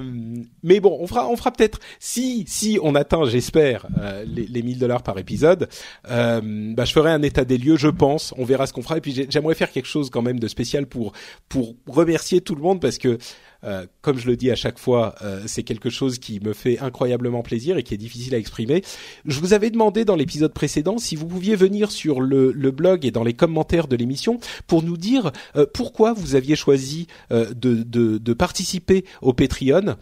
[0.62, 4.62] mais bon, on fera, on fera peut-être si, si on atteint, j'espère, euh, les, les
[4.62, 5.68] 1000 dollars par épisode.
[6.10, 6.40] Euh,
[6.74, 8.32] bah, je ferai un état des lieux, je pense.
[8.38, 8.96] On verra ce qu'on fera.
[8.96, 11.12] Et puis j'aimerais faire quelque chose quand même de spécial pour
[11.50, 13.18] pour remercier tout le monde parce que
[13.66, 16.78] euh, comme je le dis à chaque fois, euh, c'est quelque chose qui me fait
[16.78, 18.82] incroyablement plaisir et qui est difficile à exprimer.
[19.24, 23.10] Je vous avais demandé dans l'épisode précédent si vous pouviez venir sur le, blog et
[23.10, 29.04] dans les commentaires de l'émission pour nous dire euh, pourquoi vous aviez choisi de, participer
[29.22, 29.96] au Patreon.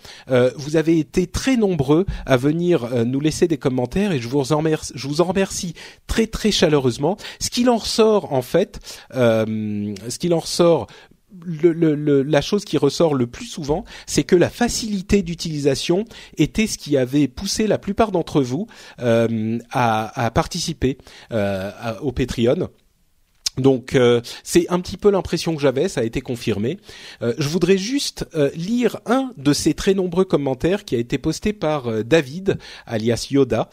[0.56, 4.58] vous avez été très nombreux à venir nous laisser des commentaires et je vous en
[4.58, 5.74] remercie, je vous en remercie
[6.06, 7.16] très très chaleureusement.
[7.40, 8.80] Ce qu'il en ressort en fait,
[9.12, 10.88] ce qu'il en ressort
[11.44, 16.04] le, le, la chose qui ressort le plus souvent, c'est que la facilité d'utilisation
[16.36, 18.66] était ce qui avait poussé la plupart d'entre vous
[19.00, 20.98] euh, à, participer
[21.32, 21.70] euh,
[22.00, 22.68] au Patreon.
[23.58, 26.78] Donc euh, c'est un petit peu l'impression que j'avais, ça a été confirmé.
[27.22, 31.18] Euh, je voudrais juste euh, lire un de ces très nombreux commentaires qui a été
[31.18, 33.70] posté par David, alias Yoda.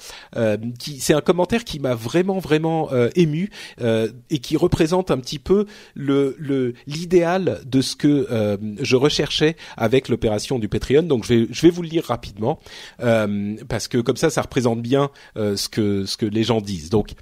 [0.78, 5.66] qui c'est un commentaire qui m'a vraiment vraiment ému et qui représente un petit peu
[5.96, 11.04] le l'idéal de ce que je recherchais avec l'opération du Patreon.
[11.04, 12.60] Donc je vais je vais vous le lire rapidement
[12.98, 16.90] parce que comme ça ça représente bien ce que ce que les gens disent.
[16.90, 17.14] Donc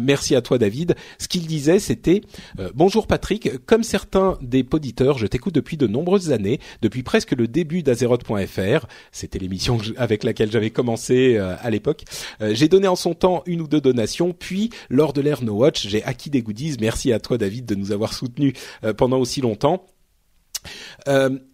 [0.00, 0.94] merci à toi David.
[1.18, 2.22] Ce qu'il disait c'était
[2.58, 7.32] euh, Bonjour Patrick, comme certains des poditeurs, je t'écoute depuis de nombreuses années, depuis presque
[7.32, 8.86] le début d'Azeroth.fr.
[9.12, 12.04] C'était l'émission avec laquelle j'avais commencé euh, à l'époque.
[12.40, 15.54] Euh, j'ai donné en son temps une ou deux donations, puis lors de l'ère No
[15.54, 16.76] Watch, j'ai acquis des goodies.
[16.80, 18.54] Merci à toi David de nous avoir soutenus
[18.96, 19.86] pendant aussi longtemps.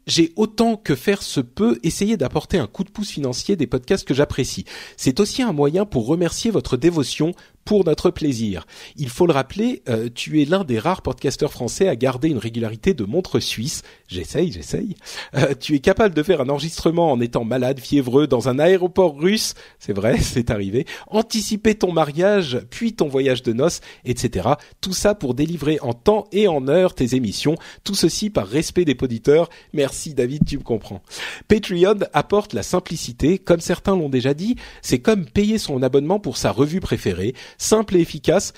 [0.07, 4.07] J'ai autant que faire se peut essayé d'apporter un coup de pouce financier des podcasts
[4.07, 4.65] que j'apprécie.
[4.97, 7.35] C'est aussi un moyen pour remercier votre dévotion
[7.65, 8.67] pour notre plaisir.
[8.97, 12.39] Il faut le rappeler, euh, tu es l'un des rares podcasteurs français à garder une
[12.39, 13.83] régularité de montre suisse.
[14.07, 14.97] J'essaye, j'essaye.
[15.35, 19.19] Euh, tu es capable de faire un enregistrement en étant malade, fiévreux, dans un aéroport
[19.19, 19.55] russe.
[19.79, 20.87] C'est vrai, c'est arrivé.
[21.07, 24.51] Anticiper ton mariage, puis ton voyage de noces, etc.
[24.81, 27.57] Tout ça pour délivrer en temps et en heure tes émissions.
[27.83, 29.49] Tout ceci par respect des auditeurs.
[29.73, 31.03] Merci David, tu me comprends.
[31.49, 33.39] Patreon apporte la simplicité.
[33.39, 37.97] Comme certains l'ont déjà dit, c'est comme payer son abonnement pour sa revue préférée simple
[37.97, 38.53] et efficace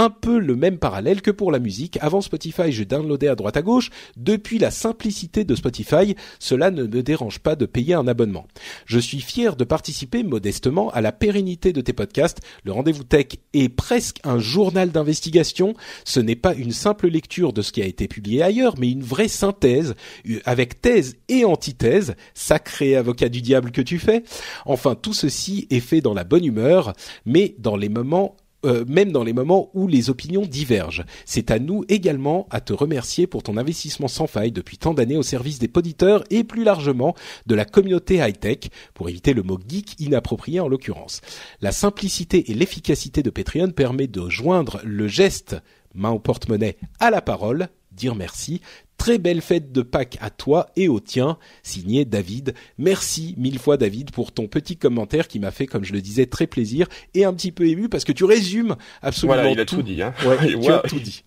[0.00, 1.98] un peu le même parallèle que pour la musique.
[2.00, 3.90] Avant Spotify, je downloadais à droite à gauche.
[4.16, 8.46] Depuis la simplicité de Spotify, cela ne me dérange pas de payer un abonnement.
[8.86, 12.40] Je suis fier de participer modestement à la pérennité de tes podcasts.
[12.64, 15.74] Le rendez-vous tech est presque un journal d'investigation.
[16.06, 19.02] Ce n'est pas une simple lecture de ce qui a été publié ailleurs, mais une
[19.02, 19.94] vraie synthèse
[20.30, 22.14] euh, avec thèse et antithèse.
[22.32, 24.24] Sacré avocat du diable que tu fais.
[24.64, 26.94] Enfin, tout ceci est fait dans la bonne humeur,
[27.26, 31.04] mais dans les moments euh, même dans les moments où les opinions divergent.
[31.24, 35.16] C'est à nous également à te remercier pour ton investissement sans faille depuis tant d'années
[35.16, 37.14] au service des poditeurs et plus largement
[37.46, 41.20] de la communauté high-tech, pour éviter le mot geek inapproprié en l'occurrence.
[41.60, 45.56] La simplicité et l'efficacité de Patreon permet de joindre le geste
[45.94, 48.60] main au porte-monnaie à la parole, dire merci,
[49.00, 52.52] Très belle fête de Pâques à toi et au tien, signé David.
[52.76, 56.26] Merci mille fois David pour ton petit commentaire qui m'a fait, comme je le disais,
[56.26, 59.64] très plaisir et un petit peu ému parce que tu résumes absolument voilà, il a
[59.64, 60.02] tout, dit.
[60.02, 60.12] Hein.
[60.46, 61.24] tu as tout dit.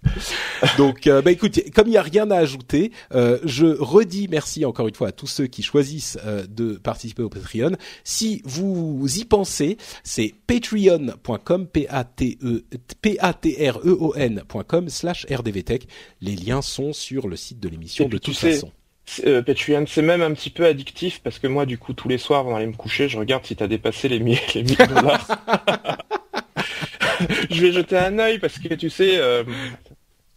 [0.77, 4.65] Donc, euh, bah écoute, comme il n'y a rien à ajouter, euh, je redis merci
[4.65, 7.71] encore une fois à tous ceux qui choisissent euh, de participer au Patreon.
[8.03, 12.65] Si vous y pensez, c'est patreon.com, p-a-t-e,
[13.01, 15.87] p-a-t-r-e-o-n.com slash rdvtech.
[16.21, 18.71] Les liens sont sur le site de l'émission de toute façon.
[19.25, 22.17] Euh, Patreon, c'est même un petit peu addictif parce que moi, du coup, tous les
[22.17, 25.27] soirs, avant d'aller me coucher, je regarde si t'as dépassé les 1000 les dollars.
[27.49, 29.43] je vais jeter un œil parce que tu sais, euh,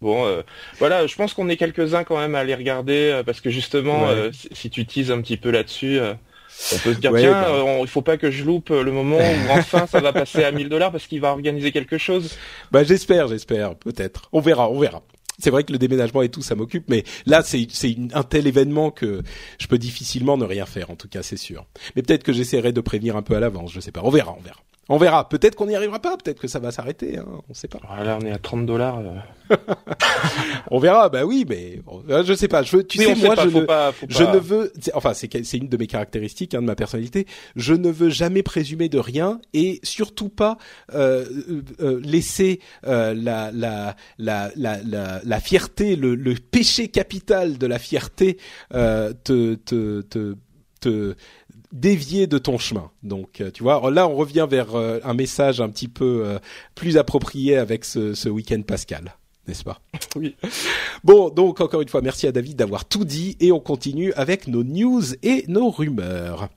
[0.01, 0.43] bon, euh,
[0.79, 4.09] voilà, je pense qu'on est quelques-uns quand même à les regarder euh, parce que justement,
[4.53, 6.01] si tu teases un petit peu là-dessus.
[6.01, 7.79] on peut se dire tiens, bah.
[7.81, 10.69] il faut pas que je loupe le moment où enfin ça va passer à 1000
[10.69, 12.37] dollars parce qu'il va organiser quelque chose.
[12.73, 14.29] Bah j'espère, j'espère, peut-être.
[14.33, 15.03] On verra, on verra
[15.39, 17.67] c'est vrai que le déménagement et tout, ça m'occupe, mais là, c'est
[18.13, 19.23] un tel événement que
[19.59, 21.67] je peux difficilement ne rien faire, en tout cas, c'est sûr.
[21.95, 24.01] Mais peut-être que j'essaierai de prévenir un peu à l'avance, je sais pas.
[24.05, 24.61] On verra, on verra.
[24.89, 25.29] On verra.
[25.29, 26.17] Peut-être qu'on n'y arrivera pas.
[26.17, 27.19] Peut-être que ça va s'arrêter.
[27.19, 27.27] Hein.
[27.49, 27.81] On sait pas.
[28.05, 29.01] Là, on est à 30 dollars.
[29.01, 29.57] Euh.
[30.71, 31.09] on verra.
[31.09, 32.63] Bah oui, mais euh, je sais pas.
[32.63, 33.67] Je tu sais, moi, je, ne,
[34.09, 34.73] je ne veux.
[34.95, 37.27] Enfin, c'est une de mes caractéristiques, hein, de ma personnalité.
[37.57, 40.57] Je ne veux jamais présumer de rien et surtout pas
[40.95, 41.25] euh,
[41.81, 47.81] euh laisser la, la, la, la, la, la fierté, le, le péché capital de la
[47.81, 48.37] fierté
[48.71, 50.37] te, te, te,
[50.81, 51.17] te
[51.77, 52.91] dévier de ton chemin.
[53.03, 56.39] Donc, euh, tu vois, là, on revient vers euh, un message un petit peu euh,
[56.75, 59.15] plus approprié avec ce, ce week-end pascal,
[59.47, 59.81] n'est-ce pas?
[60.17, 60.35] Oui.
[61.05, 64.49] Bon, donc encore une fois, merci à David d'avoir tout dit et on continue avec
[64.49, 66.49] nos news et nos rumeurs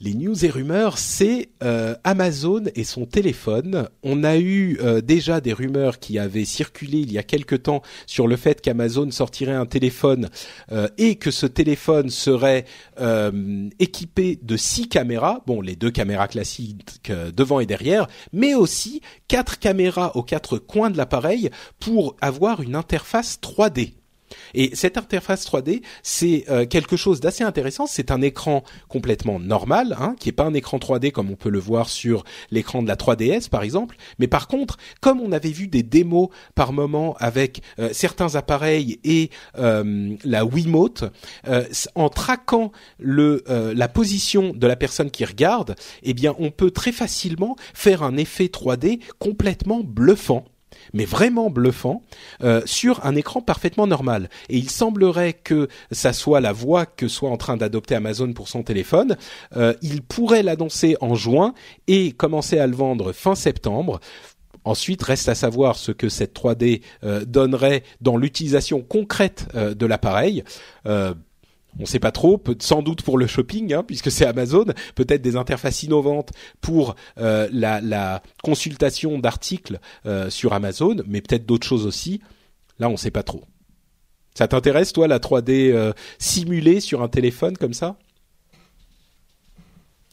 [0.00, 3.88] les news et rumeurs, c'est euh, Amazon et son téléphone.
[4.02, 7.82] On a eu euh, déjà des rumeurs qui avaient circulé il y a quelque temps
[8.06, 10.28] sur le fait qu'Amazon sortirait un téléphone
[10.70, 12.64] euh, et que ce téléphone serait
[13.78, 19.58] équipé de six caméras, bon les deux caméras classiques devant et derrière, mais aussi quatre
[19.58, 23.95] caméras aux quatre coins de l'appareil pour avoir une interface 3D.
[24.56, 27.86] Et cette interface 3D, c'est euh, quelque chose d'assez intéressant.
[27.86, 31.50] C'est un écran complètement normal, hein, qui est pas un écran 3D comme on peut
[31.50, 33.96] le voir sur l'écran de la 3DS par exemple.
[34.18, 38.98] Mais par contre, comme on avait vu des démos par moment avec euh, certains appareils
[39.04, 41.04] et euh, la Wiimote,
[41.94, 47.56] en traquant la position de la personne qui regarde, eh bien, on peut très facilement
[47.74, 50.44] faire un effet 3D complètement bluffant
[50.96, 52.02] mais vraiment bluffant,
[52.42, 54.30] euh, sur un écran parfaitement normal.
[54.48, 58.48] Et il semblerait que ça soit la voie que soit en train d'adopter Amazon pour
[58.48, 59.16] son téléphone.
[59.56, 61.52] Euh, il pourrait l'annoncer en juin
[61.86, 64.00] et commencer à le vendre fin septembre.
[64.64, 70.42] Ensuite, reste à savoir ce que cette 3D euh, donnerait dans l'utilisation concrète de l'appareil
[71.78, 75.22] on sait pas trop, peut, sans doute pour le shopping, hein, puisque c'est Amazon, peut-être
[75.22, 81.86] des interfaces innovantes pour euh, la, consultation d'articles euh, sur Amazon, mais peut-être d'autres choses
[81.86, 82.20] aussi.
[82.78, 83.44] Là, on sait pas trop.
[84.34, 87.96] Ça t'intéresse, toi, la 3D euh, simulée sur un téléphone comme ça?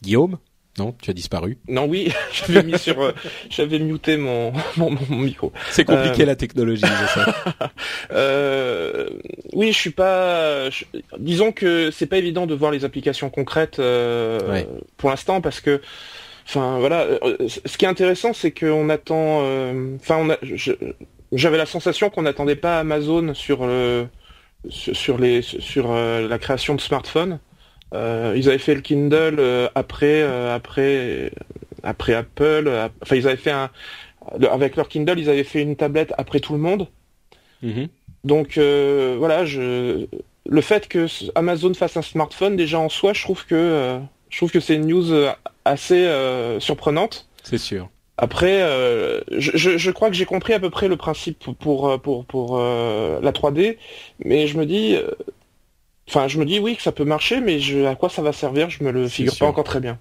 [0.02, 0.38] Guillaume?
[0.76, 1.58] Non, tu as disparu.
[1.68, 3.12] Non, oui, j'avais mis sur, euh,
[3.48, 5.52] j'avais muté mon, mon, micro.
[5.70, 7.30] C'est compliqué euh, la technologie, je sais.
[8.12, 9.08] euh,
[9.52, 10.68] oui, je suis pas.
[11.18, 13.76] Disons que c'est pas évident de voir les applications concrètes
[14.96, 15.80] pour l'instant parce que,
[16.46, 17.06] enfin voilà,
[17.46, 19.42] ce qui est intéressant, c'est qu'on attend.
[19.96, 20.38] Enfin, on a.
[21.30, 24.08] J'avais la sensation qu'on n'attendait pas Amazon sur le
[24.68, 27.38] sur les sur la création de smartphones.
[27.94, 31.30] Euh, ils avaient fait le Kindle euh, après, euh, après,
[31.82, 32.70] après Apple.
[33.02, 33.70] enfin, ils avaient fait un
[34.50, 36.88] avec leur Kindle, ils avaient fait une tablette après tout le monde.
[37.62, 37.88] Mhm.
[38.24, 40.06] Donc voilà, je,
[40.46, 43.98] le fait que Amazon fasse un smartphone déjà en soi, je trouve que
[44.30, 45.12] je trouve que c'est une news
[45.66, 46.10] assez
[46.58, 47.28] surprenante.
[47.42, 47.90] C'est sûr.
[48.16, 48.60] Après,
[49.30, 53.32] je, je, crois que j'ai compris à peu près le principe pour pour pour, la
[53.32, 53.76] 3D,
[54.24, 54.96] mais je me dis,
[56.08, 58.32] enfin, je me dis oui que ça peut marcher, mais je, à quoi ça va
[58.32, 59.98] servir, je me le figure pas encore très bien.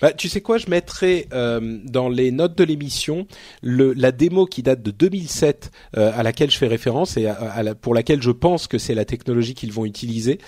[0.00, 3.26] Bah, tu sais quoi, je mettrai euh, dans les notes de l'émission
[3.62, 7.62] le, la démo qui date de 2007 euh, à laquelle je fais référence et à,
[7.62, 10.38] la, pour laquelle je pense que c'est la technologie qu'ils vont utiliser.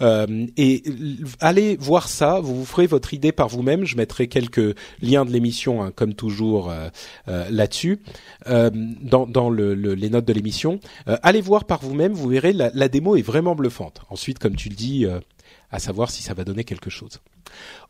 [0.00, 0.82] Euh, et
[1.40, 3.84] allez voir ça, vous vous ferez votre idée par vous-même.
[3.84, 6.88] Je mettrai quelques liens de l'émission, hein, comme toujours, euh,
[7.28, 8.00] euh, là-dessus,
[8.46, 10.80] dans, dans le, les notes de l'émission.
[11.06, 14.00] allez voir par vous-même, vous verrez, la, la, démo est vraiment bluffante.
[14.10, 15.06] Ensuite, comme tu le dis,
[15.70, 17.20] à savoir si ça va donner quelque chose.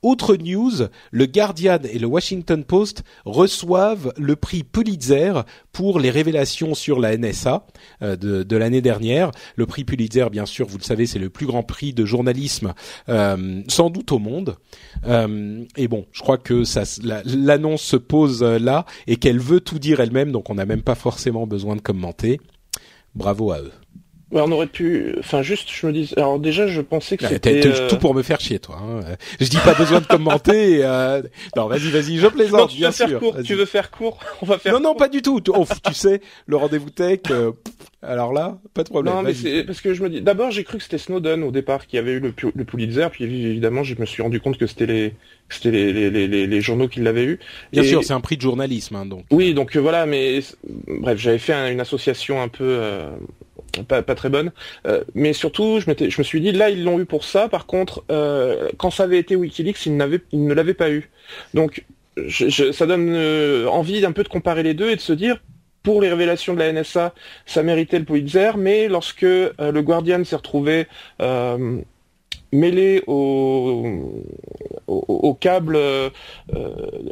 [0.02, 0.72] Autre news,
[1.10, 5.32] le Guardian et le Washington Post reçoivent le prix Pulitzer
[5.72, 7.66] pour les révélations sur la NSA
[8.02, 9.30] euh, de, l'année dernière.
[9.56, 12.74] Le prix Pulitzer, bien sûr, vous le savez, c'est le plus grand prix de journalisme
[13.08, 14.56] euh, sans doute au monde.
[15.06, 16.62] Euh, et bon, je crois que
[17.36, 20.94] l'annonce se pose là et qu'elle veut tout dire elle-même, donc on n'a même pas
[20.94, 22.40] forcément besoin de commenter.
[23.14, 23.72] Bravo à eux
[24.42, 27.88] on aurait pu, enfin juste, je me dis, alors déjà, je pensais que c'était euh,
[27.88, 28.78] tout pour me faire chier, toi.
[28.80, 29.00] Hein.
[29.40, 30.80] Je dis pas besoin de commenter.
[30.84, 31.22] Euh...
[31.56, 32.70] Non, vas-y, vas-y, je plaisante.
[32.70, 33.36] tu bien veux faire court.
[33.44, 34.72] Tu veux faire court On va faire.
[34.74, 35.40] Non, non, pas du tout.
[35.48, 37.20] Oh, tu sais, le rendez-vous tech.
[37.30, 37.52] Euh,
[38.02, 39.14] alors là, pas de problème.
[39.14, 40.20] Non, mais c'est parce que je me dis.
[40.20, 43.24] D'abord, j'ai cru que c'était Snowden au départ qui avait eu le, le Pulitzer, puis
[43.24, 45.14] évidemment, je me suis rendu compte que c'était les
[45.48, 47.38] c'était les, les, les, les, journaux qui l'avaient eu.
[47.72, 49.24] Bien sûr, c'est un prix de journalisme, hein, donc.
[49.30, 50.40] Oui, donc euh, voilà, mais
[50.88, 52.80] bref, j'avais fait une association un peu
[53.82, 54.52] pas, pas très bonne.
[54.86, 57.48] Euh, mais surtout, je, je me suis dit, là, ils l'ont eu pour ça.
[57.48, 61.10] Par contre, euh, quand ça avait été Wikileaks, ils, ils ne l'avaient pas eu.
[61.52, 61.84] Donc,
[62.16, 65.42] je, ça donne euh, envie d'un peu de comparer les deux et de se dire,
[65.82, 67.12] pour les révélations de la NSA,
[67.44, 70.86] ça méritait le Pulitzer, mais lorsque le Guardian s'est retrouvé
[72.52, 74.22] mêlé au,
[74.86, 75.78] au, câble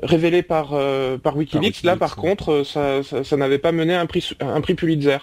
[0.02, 0.74] révélé par,
[1.22, 5.18] par Wikileaks, là par contre, ça, ça, n'avait pas mené un prix, un prix Pulitzer.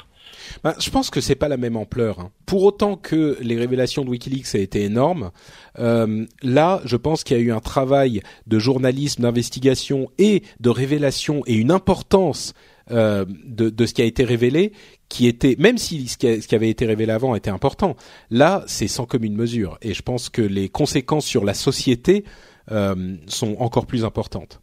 [0.63, 2.19] Ben, je pense que c'est pas la même ampleur.
[2.19, 2.31] Hein.
[2.45, 5.31] Pour autant que les révélations de WikiLeaks aient été énormes,
[5.79, 10.69] euh, là, je pense qu'il y a eu un travail de journalisme, d'investigation et de
[10.69, 12.53] révélation et une importance
[12.91, 14.71] euh, de, de, ce qui a été révélé
[15.09, 17.95] qui était, même si ce qui, ce qui, avait été révélé avant était important,
[18.31, 19.77] là, c'est sans commune mesure.
[19.81, 22.25] Et je pense que les conséquences sur la société
[22.71, 24.61] euh, sont encore plus importantes.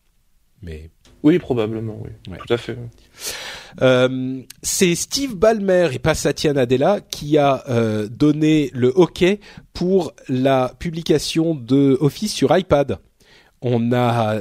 [0.63, 0.91] Mais
[1.27, 2.37] oui, probablement, oui.
[2.39, 2.79] Tout à fait.
[3.83, 9.25] Euh, c'est Steve Ballmer et pas Satya Nadella qui a euh, donné le OK
[9.75, 12.99] pour la publication de Office sur iPad.
[13.61, 14.39] On a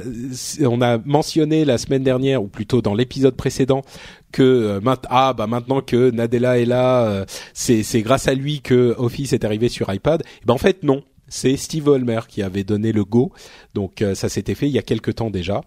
[0.60, 3.82] on a mentionné la semaine dernière ou plutôt dans l'épisode précédent
[4.30, 8.60] que euh, ah bah maintenant que Nadella est là, euh, c'est c'est grâce à lui
[8.60, 10.22] que Office est arrivé sur iPad.
[10.22, 13.32] Et ben en fait non, c'est Steve Ballmer qui avait donné le go.
[13.74, 15.62] Donc euh, ça s'était fait il y a quelque temps déjà.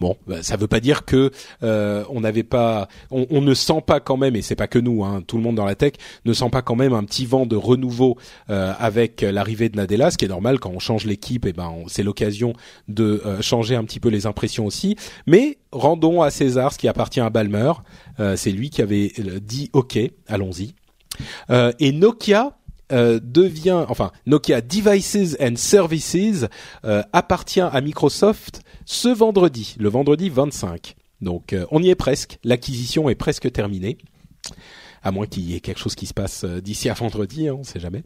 [0.00, 1.32] Bon, bah, ça veut pas dire que
[1.64, 5.04] euh, on n'avait pas, on, ne sent pas quand même, et c'est pas que nous,
[5.04, 5.94] hein, tout le monde dans la tech
[6.24, 8.16] ne sent pas quand même un petit vent de renouveau
[8.48, 11.72] euh, avec l'arrivée de Nadella, ce qui est normal quand on change l'équipe, et ben
[11.88, 12.52] c'est l'occasion
[12.86, 14.96] de euh, changer un petit peu les impressions aussi.
[15.26, 17.72] Mais rendons à César ce qui appartient à Balmer,
[18.36, 20.74] c'est lui qui avait dit OK, allons-y.
[21.50, 22.58] et Nokia
[22.92, 26.46] euh, devient, enfin Nokia Devices and Services
[26.84, 30.94] euh, appartient à Microsoft ce vendredi, le vendredi 25.
[31.20, 33.98] Donc euh, on y est presque, l'acquisition est presque terminée,
[35.02, 37.60] à moins qu'il y ait quelque chose qui se passe d'ici à vendredi, hein, on
[37.60, 38.04] ne sait jamais.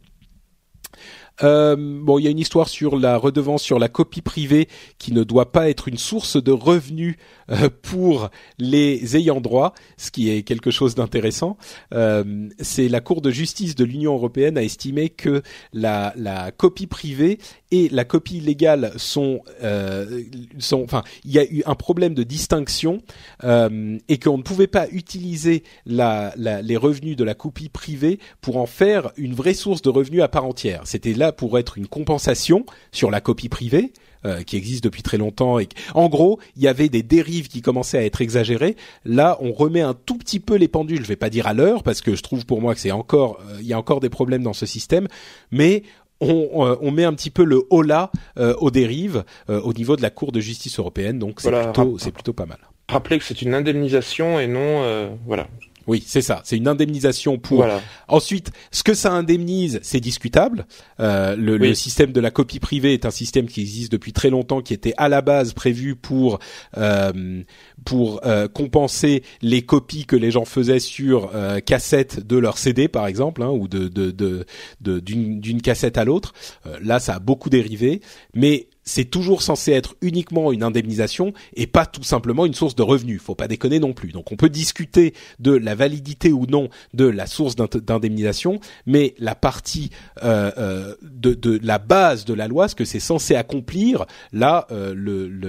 [1.43, 4.69] Euh, bon, il y a une histoire sur la redevance sur la copie privée
[4.99, 7.17] qui ne doit pas être une source de revenus
[7.51, 11.57] euh, pour les ayants droit, ce qui est quelque chose d'intéressant.
[11.93, 16.87] Euh, c'est la Cour de justice de l'Union européenne a estimé que la, la copie
[16.87, 17.39] privée
[17.71, 20.23] et la copie légale sont, euh,
[20.59, 23.03] sont, enfin, il y a eu un problème de distinction
[23.45, 28.19] euh, et qu'on ne pouvait pas utiliser la, la, les revenus de la copie privée
[28.41, 30.83] pour en faire une vraie source de revenus à part entière.
[30.85, 33.93] C'était là pour être une compensation sur la copie privée.
[34.25, 37.61] Euh, qui existe depuis très longtemps et en gros il y avait des dérives qui
[37.61, 41.17] commençaient à être exagérées là on remet un tout petit peu les pendules je vais
[41.17, 43.67] pas dire à l'heure parce que je trouve pour moi que c'est encore euh, il
[43.67, 45.09] y a encore des problèmes dans ce système
[45.51, 45.83] mais
[46.21, 50.03] on, euh, on, met un petit peu le holà euh, aux dérives au niveau de
[50.03, 52.59] la Cour de justice européenne, donc c'est plutôt, c'est plutôt pas mal.
[52.89, 55.49] Rappelez que c'est une indemnisation et non, voilà,
[55.87, 56.41] oui, c'est ça.
[56.45, 57.67] C'est une indemnisation pour.
[58.09, 60.67] Ensuite, ce que ça indemnise, c'est discutable.
[61.01, 64.31] Euh, le, le, système de la copie privée est un système qui existe depuis très
[64.31, 66.39] longtemps, qui était à la base prévu pour
[66.77, 67.43] euh,
[67.85, 72.89] pour euh, compenser les copies que les gens faisaient sur euh, cassette de leur CD,
[72.89, 76.33] par exemple, hein, ou de d'une de, cassette à l'autre.
[76.67, 78.01] Euh, là, ça a beaucoup dérivé,
[78.35, 82.83] mais c'est toujours censé être uniquement une indemnisation et pas tout simplement une source de
[82.83, 83.21] revenus.
[83.21, 84.13] Faut pas déconner non plus.
[84.13, 89.35] Donc on peut discuter de la validité ou non de la source d'indemnisation, mais la
[89.35, 89.91] partie
[90.23, 94.95] euh, euh, de, la base de la loi, ce que c'est censé accomplir, là, euh,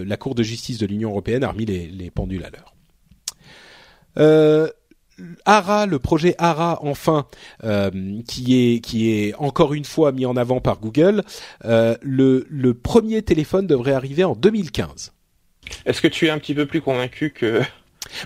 [0.05, 2.73] la Cour de justice de l'Union européenne a remis les pendules à l'heure.
[5.45, 7.27] ARA, le projet ARA, enfin,
[7.63, 7.91] euh,
[8.27, 11.23] qui est qui est encore une fois mis en avant par Google,
[11.65, 15.13] euh, le, le premier téléphone devrait arriver en 2015.
[15.85, 17.61] Est-ce que tu es un petit peu plus convaincu que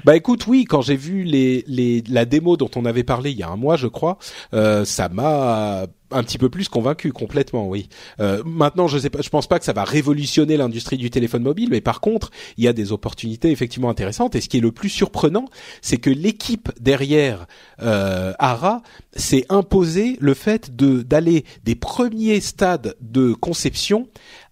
[0.05, 3.37] bah écoute, oui, quand j'ai vu les, les, la démo dont on avait parlé il
[3.37, 4.17] y a un mois, je crois,
[4.53, 7.89] euh, ça m'a un petit peu plus convaincu complètement, oui.
[8.19, 11.43] Euh, maintenant, je sais pas, je pense pas que ça va révolutionner l'industrie du téléphone
[11.43, 14.35] mobile, mais par contre, il y a des opportunités effectivement intéressantes.
[14.35, 15.45] Et ce qui est le plus surprenant,
[15.81, 17.45] c'est que l'équipe derrière
[17.81, 18.81] euh, ARA
[19.15, 24.07] s'est imposé le fait de d'aller des premiers stades de conception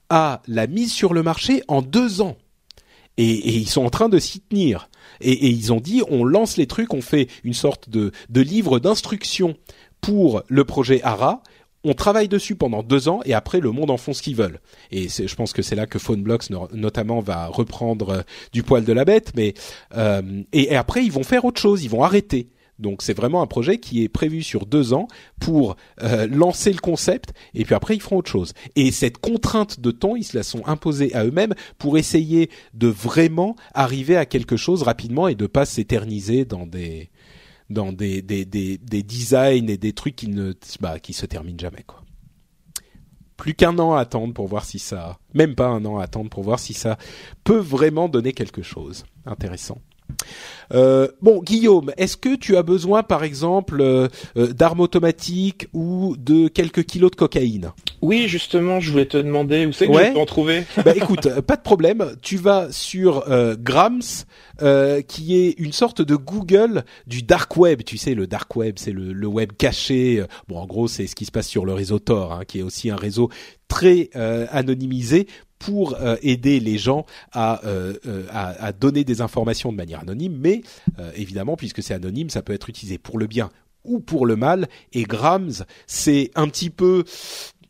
[0.09, 2.35] à la mise sur le marché en deux ans.
[3.17, 4.89] Et, et, ils sont en train de s'y tenir.
[5.21, 8.41] Et, et, ils ont dit, on lance les trucs, on fait une sorte de, de
[8.41, 9.55] livre d'instruction
[10.01, 11.41] pour le projet ARA.
[11.83, 14.59] On travaille dessus pendant deux ans et après le monde en font ce qu'ils veulent.
[14.91, 18.21] Et je pense que c'est là que PhoneBlocks notamment va reprendre euh,
[18.53, 19.33] du poil de la bête.
[19.35, 19.53] Mais
[19.95, 22.49] euh, et, et après ils vont faire autre chose, ils vont arrêter.
[22.77, 25.07] Donc c'est vraiment un projet qui est prévu sur deux ans
[25.39, 28.53] pour euh, lancer le concept et puis après ils feront autre chose.
[28.75, 32.87] Et cette contrainte de temps, ils se la sont imposés à eux-mêmes pour essayer de
[32.87, 37.09] vraiment arriver à quelque chose rapidement et de pas s'éterniser dans des
[37.69, 41.83] dans des, des, des, designs et des trucs qui ne bah, qui se terminent jamais
[41.87, 42.03] quoi.
[43.37, 46.29] Plus qu'un an à attendre pour voir si ça, même pas un an à attendre
[46.29, 46.97] pour voir si ça
[47.43, 49.81] peut vraiment donner quelque chose intéressant.
[50.73, 54.07] Euh, bon, Guillaume, est-ce que tu as besoin, par exemple, euh,
[54.37, 57.71] euh, d'armes automatiques ou de quelques kilos de cocaïne?
[58.01, 60.63] Oui, justement, je voulais te demander où c'est que je peux en trouver.
[60.83, 62.15] bah écoute, pas de problème.
[62.21, 63.25] Tu vas sur
[63.59, 64.01] Grams,
[65.07, 67.83] qui est une sorte de Google du dark web.
[67.83, 70.23] Tu sais, le dark web, c'est le, web caché.
[70.47, 72.63] Bon, en gros, c'est ce qui se passe sur le réseau Tor, hein, qui est
[72.63, 73.29] aussi un réseau
[73.67, 75.27] très anonymisé
[75.59, 80.01] pour euh, aider les gens à, euh, euh, à, à, donner des informations de manière
[80.01, 80.61] anonyme, mais
[81.15, 83.49] évidemment, puisque c'est anonyme, ça peut être utilisé pour le bien
[83.83, 84.67] ou pour le mal.
[84.93, 85.51] Et Grams,
[85.87, 87.03] c'est un petit peu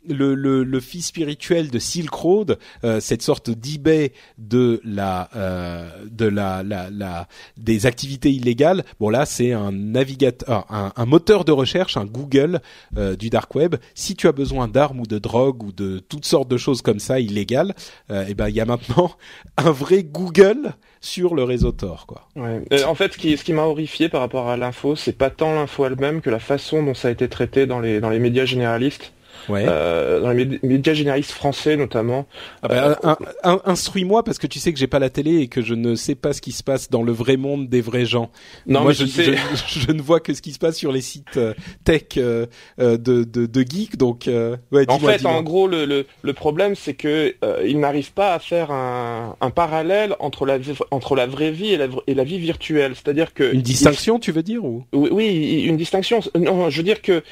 [0.08, 5.90] le, le, le, fils spirituel de Silk Road, euh, cette sorte d'eBay de la euh,
[6.10, 7.28] de la, la, la,
[7.58, 8.84] des activités illégales.
[9.00, 12.62] Bon là, c'est un navigateur, un, un, moteur de recherche, un Google
[12.98, 13.76] euh, du dark web.
[13.94, 17.00] Si tu as besoin d'armes ou de drogue ou de toutes sortes de choses comme
[17.00, 17.74] ça illégales,
[18.10, 19.12] et euh, eh ben il y a maintenant
[19.58, 22.28] un vrai Google sur le réseau Tor, quoi.
[22.36, 22.84] Ouais.
[22.84, 25.54] en fait, ce qui, ce qui m'a horrifié par rapport à l'info, c'est pas tant
[25.54, 28.46] l'info elle-même que la façon dont ça a été traité dans les dans les médias
[28.46, 29.14] généralistes
[29.50, 29.66] ouais.
[29.68, 32.26] euh, dans les médias généralistes français notamment.
[32.62, 33.00] Ah bah,
[33.46, 35.96] euh, Instruis-moi parce que tu sais que j'ai pas la télé et que je ne
[35.96, 38.30] sais pas ce qui se passe dans le vrai monde des vrais gens.
[38.68, 39.36] Non, Moi, mais je, sais...
[39.36, 41.54] je, je, ne vois que ce qui se passe sur les sites euh,
[41.84, 42.46] tech euh,
[42.78, 43.98] de, de, de geeks.
[43.98, 47.36] Donc, ouais, en fait, en gros, le, le, le problème, c'est que
[47.66, 50.58] il n'arrive pas à faire un, un parallèle entre la
[50.92, 52.94] entre la vraie vie et la, et la vie virtuelle.
[52.96, 54.22] C'est-à-dire que une distinction, il...
[54.22, 54.84] tu veux dire ou?
[54.94, 56.20] Oui, oui, une distinction.
[56.38, 57.24] Non, je veux dire que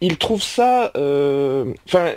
[0.00, 2.12] ils trouvent ça, euh, enfin,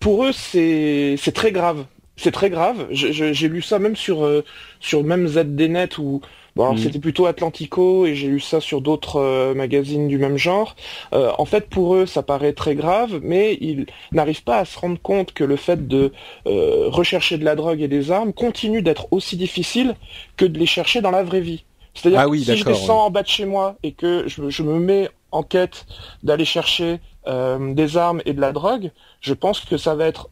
[0.00, 1.86] pour eux, c'est c'est très grave.
[2.16, 2.86] C'est très grave.
[2.90, 4.44] J'ai lu ça même sur euh,
[4.80, 6.20] sur même ZDNet ou
[6.56, 6.78] bon, mmh.
[6.78, 10.76] c'était plutôt Atlantico et j'ai lu ça sur d'autres euh, magazines du même genre.
[11.12, 14.78] Euh, en fait, pour eux, ça paraît très grave, mais ils n'arrivent pas à se
[14.78, 16.12] rendre compte que le fait de
[16.46, 19.96] euh, rechercher de la drogue et des armes continue d'être aussi difficile
[20.36, 21.64] que de les chercher dans la vraie vie.
[21.94, 24.50] C'est-à-dire ah oui, que si je descends en bas de chez moi et que je,
[24.50, 25.86] je me mets en quête
[26.22, 28.90] d'aller chercher euh, des armes et de la drogue,
[29.20, 30.30] je pense que ça va être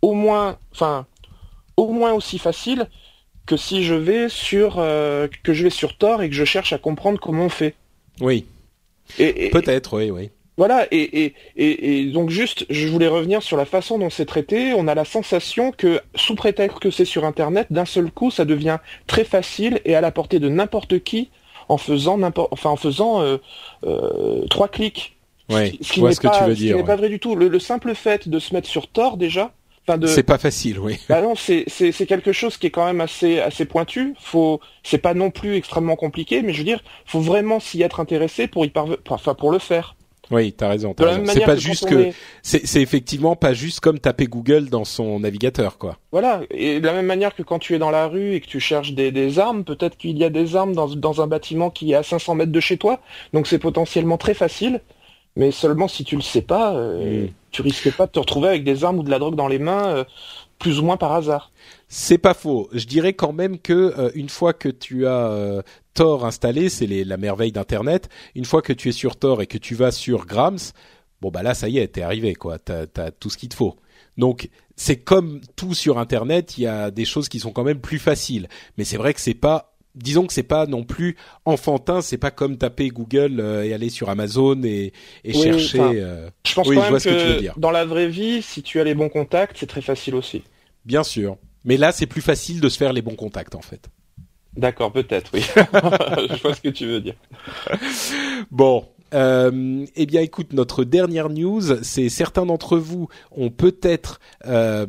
[0.00, 1.06] au moins, enfin,
[1.76, 2.88] au moins aussi facile
[3.46, 6.72] que si je vais sur euh, que je vais sur Tor et que je cherche
[6.72, 7.74] à comprendre comment on fait.
[8.20, 8.46] Oui.
[9.18, 10.30] Et, et peut-être, oui, oui.
[10.58, 14.26] Voilà, et, et, et, et, donc juste, je voulais revenir sur la façon dont c'est
[14.26, 14.74] traité.
[14.74, 18.44] On a la sensation que, sous prétexte que c'est sur Internet, d'un seul coup, ça
[18.44, 21.30] devient très facile et à la portée de n'importe qui
[21.68, 23.38] en faisant n'importe, enfin en faisant euh,
[23.84, 25.16] euh, trois clics.
[25.48, 27.34] Ouais, ce qui n'est pas, ce que tu veux ce n'est pas vrai du tout.
[27.34, 29.52] Le, le, simple fait de se mettre sur Tor déjà.
[29.88, 30.06] De...
[30.06, 31.00] C'est pas facile, oui.
[31.08, 31.66] Bah non, c'est
[32.06, 34.14] quelque chose qui est quand même assez assez pointu.
[34.20, 37.98] Faut, c'est pas non plus extrêmement compliqué, mais je veux dire, faut vraiment s'y être
[37.98, 38.96] intéressé pour y parve...
[39.08, 39.96] enfin pour le faire.
[40.30, 40.94] Oui, t'as raison.
[40.96, 41.24] Raison.
[41.26, 42.14] C'est pas que juste que est...
[42.42, 45.98] c'est effectivement pas juste comme taper Google dans son navigateur, quoi.
[46.12, 46.42] Voilà.
[46.50, 48.60] Et de la même manière que quand tu es dans la rue et que tu
[48.60, 51.92] cherches des, des armes, peut-être qu'il y a des armes dans, dans un bâtiment qui
[51.92, 53.00] est à 500 mètres de chez toi,
[53.32, 54.80] donc c'est potentiellement très facile.
[55.36, 58.64] Mais seulement si tu le sais pas, euh, tu risques pas de te retrouver avec
[58.64, 60.04] des armes ou de la drogue dans les mains,
[60.58, 61.52] plus ou moins par hasard.
[61.88, 62.68] C'est pas faux.
[62.72, 65.62] Je dirais quand même que une fois que tu as
[65.94, 68.08] Tor installé, c'est la merveille d'Internet.
[68.34, 70.58] Une fois que tu es sur Tor et que tu vas sur Grams,
[71.20, 72.58] bon bah là ça y est, t'es arrivé quoi.
[72.58, 73.76] T'as as tout ce qu'il te faut.
[74.18, 77.80] Donc c'est comme tout sur Internet, il y a des choses qui sont quand même
[77.80, 78.48] plus faciles.
[78.76, 82.30] Mais c'est vrai que c'est pas, disons que c'est pas non plus enfantin, c'est pas
[82.30, 84.92] comme taper Google euh, et aller sur Amazon et,
[85.24, 85.80] chercher.
[85.80, 89.08] Euh, je pense quand même que, dans la vraie vie, si tu as les bons
[89.08, 90.42] contacts, c'est très facile aussi.
[90.84, 93.88] Bien sûr, mais là c'est plus facile de se faire les bons contacts en fait.
[94.54, 95.40] D'accord, peut-être, oui.
[95.56, 97.14] je vois ce que tu veux dire.
[98.50, 104.86] Bon, euh, eh bien, écoute, notre dernière news, c'est certains d'entre vous ont peut-être euh,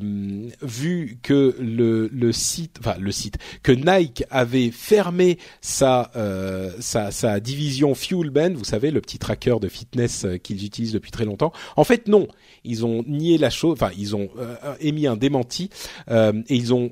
[0.62, 7.12] vu que le, le site, enfin le site, que Nike avait fermé sa euh, sa,
[7.12, 11.26] sa division Fuelband, vous savez, le petit tracker de fitness euh, qu'ils utilisent depuis très
[11.26, 11.52] longtemps.
[11.76, 12.28] En fait, non,
[12.64, 15.70] ils ont nié la chose, enfin ils ont euh, émis un démenti
[16.10, 16.92] et ils ont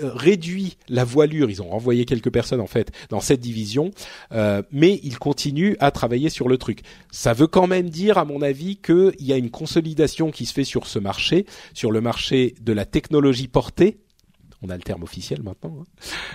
[0.00, 3.90] réduit la voilure, ils ont renvoyé quelques personnes en fait dans cette division,
[4.30, 6.67] mais ils continuent à travailler sur le truc.
[7.10, 10.52] Ça veut quand même dire, à mon avis, qu'il y a une consolidation qui se
[10.52, 13.98] fait sur ce marché, sur le marché de la technologie portée.
[14.60, 15.76] On a le terme officiel maintenant.
[15.80, 15.84] Hein.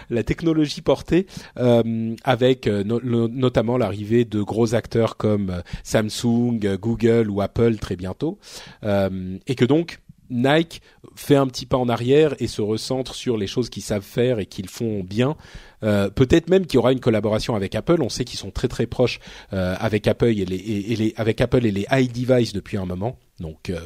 [0.10, 1.28] La technologie portée,
[1.58, 7.98] euh, avec euh, notamment l'arrivée de gros acteurs comme euh, Samsung, Google ou Apple très
[7.98, 8.40] bientôt,
[8.84, 10.00] et que donc
[10.34, 10.82] Nike
[11.16, 14.40] fait un petit pas en arrière et se recentre sur les choses qu'ils savent faire
[14.40, 15.38] et qu'ils font bien.
[15.84, 18.02] Euh, peut-être même qu'il y aura une collaboration avec Apple.
[18.02, 19.20] On sait qu'ils sont très très proches
[19.54, 23.18] euh, avec Apple et les, avec Apple et les iDevice depuis un moment.
[23.40, 23.80] Donc euh,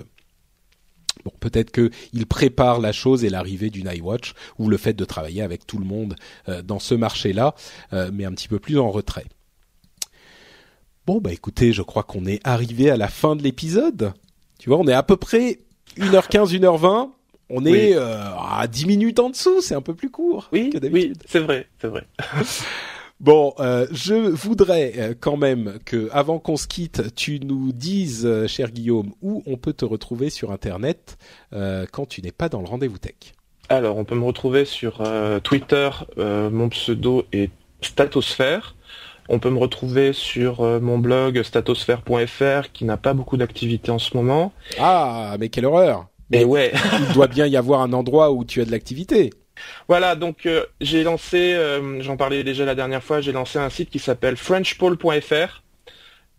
[1.26, 5.42] bon, peut-être qu'ils préparent la chose et l'arrivée d'une iWatch ou le fait de travailler
[5.42, 6.16] avec tout le monde
[6.64, 7.56] dans ce marché-là,
[8.14, 9.26] mais un petit peu plus en retrait.
[11.06, 14.14] Bon bah écoutez, je crois qu'on est arrivé à la fin de l'épisode.
[14.60, 15.60] Tu vois, on est à peu près
[15.98, 17.10] 1h15, 1h20.
[17.50, 20.80] On est euh, à 10 minutes en dessous, c'est un peu plus court oui, que
[20.80, 21.16] d'habitude.
[21.18, 22.06] Oui, c'est vrai, c'est vrai.
[23.20, 28.46] Bon, euh, je voudrais euh, quand même que, avant qu'on se quitte, tu nous dises,
[28.46, 31.18] cher Guillaume, où on peut te retrouver sur Internet
[31.92, 33.34] quand tu n'es pas dans le rendez-vous tech.
[33.70, 35.02] Alors, on peut me retrouver sur
[35.42, 35.90] Twitter.
[36.18, 37.50] mon pseudo est
[37.82, 38.76] Statosphère.
[39.30, 44.16] On peut me retrouver sur mon blog statosphère.fr qui n'a pas beaucoup d'activité en ce
[44.16, 44.54] moment.
[44.80, 46.72] Ah, mais quelle horreur mais ouais.
[47.00, 49.32] il doit bien y avoir un endroit où tu as de l'activité.
[49.88, 53.70] Voilà, donc euh, j'ai lancé, euh, j'en parlais déjà la dernière fois, j'ai lancé un
[53.70, 55.64] site qui s'appelle frenchpole.fr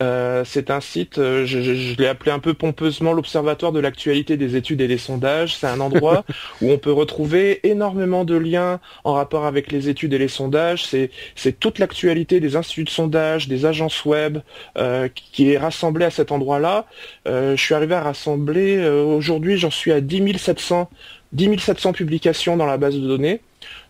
[0.01, 4.37] euh, c'est un site, euh, je, je, l'ai appelé un peu pompeusement l'Observatoire de l'actualité
[4.37, 5.57] des études et des sondages.
[5.57, 6.25] C'est un endroit
[6.63, 10.85] où on peut retrouver énormément de liens en rapport avec les études et les sondages.
[10.85, 14.39] C'est, c'est toute l'actualité des instituts de sondage, des agences web
[14.77, 16.87] euh, qui est rassemblée à cet endroit-là.
[17.27, 20.89] je suis arrivé à rassembler, aujourd'hui j'en suis à 10 700,
[21.33, 23.41] 10 700 publications dans la base de données.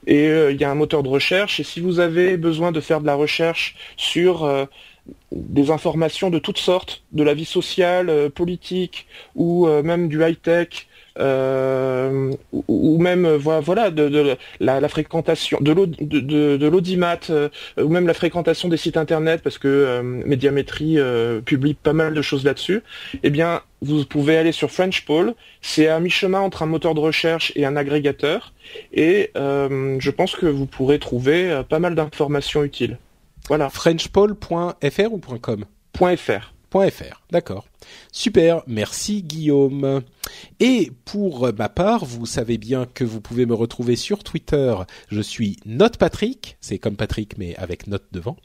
[0.07, 1.61] Et il y a un moteur de recherche.
[1.61, 4.49] Et si vous avez besoin de faire de la recherche sur
[5.33, 10.23] des informations de toutes sortes, de la vie sociale, euh, politique ou euh, même du
[10.23, 10.87] high-tech.
[11.21, 12.31] Euh,
[12.69, 17.19] ou, même voilà de, la, fréquentation de l'audimat
[17.77, 20.99] ou même la fréquentation des sites internet parce que Médiamétrie
[21.45, 22.85] publie pas mal de choses là-dessus
[23.25, 27.53] eh bien vous pouvez aller sur FrenchPoll c'est à mi-chemin entre un moteur de recherche
[27.57, 28.53] et un agrégateur
[28.93, 32.97] et je pense que vous pourrez trouver pas mal d'informations utiles
[33.49, 33.71] voilà.
[33.71, 35.65] Frenchpol.fr ou .com
[36.17, 36.53] .fr.
[36.71, 37.67] .fr, d'accord.
[38.13, 40.03] Super, merci Guillaume.
[40.61, 44.75] Et pour ma part, vous savez bien que vous pouvez me retrouver sur Twitter.
[45.09, 48.37] Je suis NotePatrick, c'est comme Patrick mais avec note devant.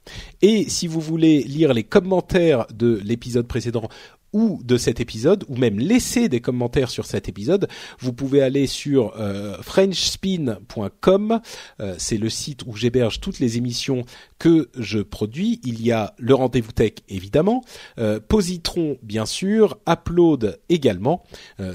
[0.42, 3.90] Et si vous voulez lire les commentaires de l'épisode précédent
[4.34, 7.68] ou de cet épisode, ou même laisser des commentaires sur cet épisode,
[8.00, 11.40] vous pouvez aller sur euh, frenchspin.com.
[11.80, 14.04] Euh, c'est le site où j'héberge toutes les émissions
[14.40, 15.62] que je produis.
[15.64, 17.64] Il y a le rendez-vous tech évidemment,
[18.00, 21.24] euh, Positron bien sûr, Upload également.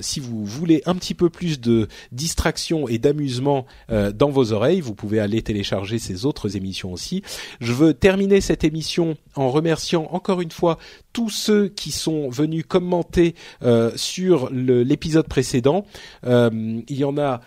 [0.00, 4.94] Si vous voulez un petit peu plus de distraction et d'amusement dans vos oreilles, vous
[4.94, 7.22] pouvez aller télécharger ces autres émissions aussi.
[7.60, 10.78] Je veux terminer cette émission en remerciant encore une fois
[11.18, 13.34] tous ceux qui sont venus commenter
[13.64, 15.84] euh, sur l'épisode précédent.
[16.24, 17.40] Euh, il y en a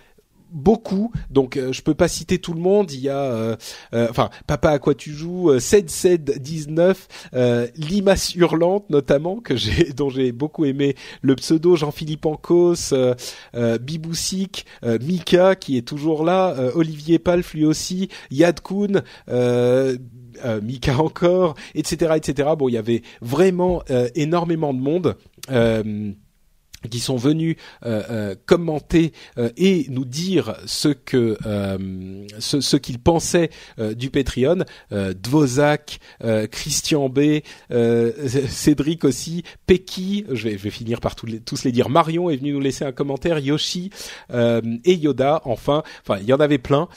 [0.51, 2.91] beaucoup, donc euh, je peux pas citer tout le monde.
[2.91, 3.55] Il y a,
[3.93, 7.07] enfin, Papa à quoi tu joues, 7719,
[7.77, 12.93] Limace hurlante notamment que j'ai, dont j'ai beaucoup aimé le pseudo Jean-Philippe Ancos,
[13.79, 19.01] Biboussic, Mika qui est toujours là, Olivier Palf lui aussi, Yad Kun.
[20.45, 22.49] Euh, Mika encore, etc., etc.
[22.57, 25.17] Bon, il y avait vraiment euh, énormément de monde.
[26.83, 27.55] Euh, qui sont venus
[27.85, 31.37] euh, euh, commenter euh, et nous dire ce que
[32.39, 33.49] ce, ce qu'ils pensaient
[33.95, 34.63] du Patreon.
[34.91, 35.99] Dvozak,
[36.51, 37.39] Christian B,
[38.49, 41.89] Cédric aussi, Peki, je vais, je vais finir par tous les, tous les dire.
[41.89, 43.89] Marion est venu nous laisser un commentaire, Yoshi
[44.31, 45.41] et Yoda.
[45.45, 46.87] Enfin, enfin, il y en avait plein.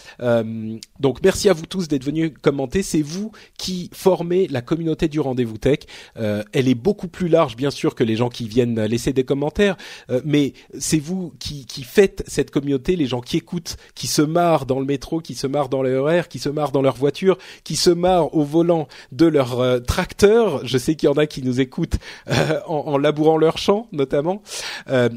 [1.01, 2.83] donc merci à vous tous d'être venus commenter.
[2.83, 5.81] C'est vous qui formez la communauté du rendez-vous tech.
[6.17, 9.74] elle est beaucoup plus large, bien sûr, que les gens qui viennent laisser des commentaires
[10.11, 14.67] euh, mais c'est vous qui, faites cette communauté, les gens qui écoutent, qui se marrent
[14.67, 17.39] dans le métro, qui se marrent dans les horaires, qui se marrent dans leur voiture,
[17.63, 20.67] qui se marrent au volant de leur euh, tracteur.
[20.67, 21.99] Je sais qu'il y en a qui nous écoutent
[22.29, 24.43] euh, en, en, labourant leur champ, notamment.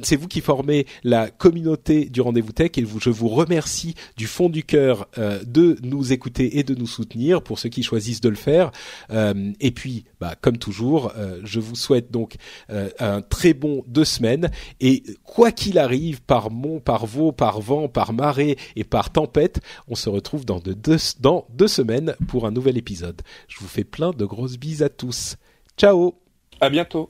[0.04, 4.50] c'est vous qui formez la communauté du rendez-vous tech et je vous remercie du fond
[4.50, 8.36] du cœur de nous écouter et de nous soutenir pour ceux qui choisissent de le
[8.36, 8.72] faire.
[9.12, 11.12] et puis, bah, comme toujours,
[11.44, 12.36] je vous souhaite donc
[12.70, 14.50] un très bon deux semaines
[14.80, 19.60] et quoi qu'il arrive, par mont, par veau, par vent, par marée et par tempête,
[19.88, 23.22] on se retrouve dans deux, dans deux semaines pour un nouvel épisode.
[23.48, 25.38] Je vous fais plein de grosses bises à tous.
[25.78, 26.16] Ciao
[26.60, 27.10] À bientôt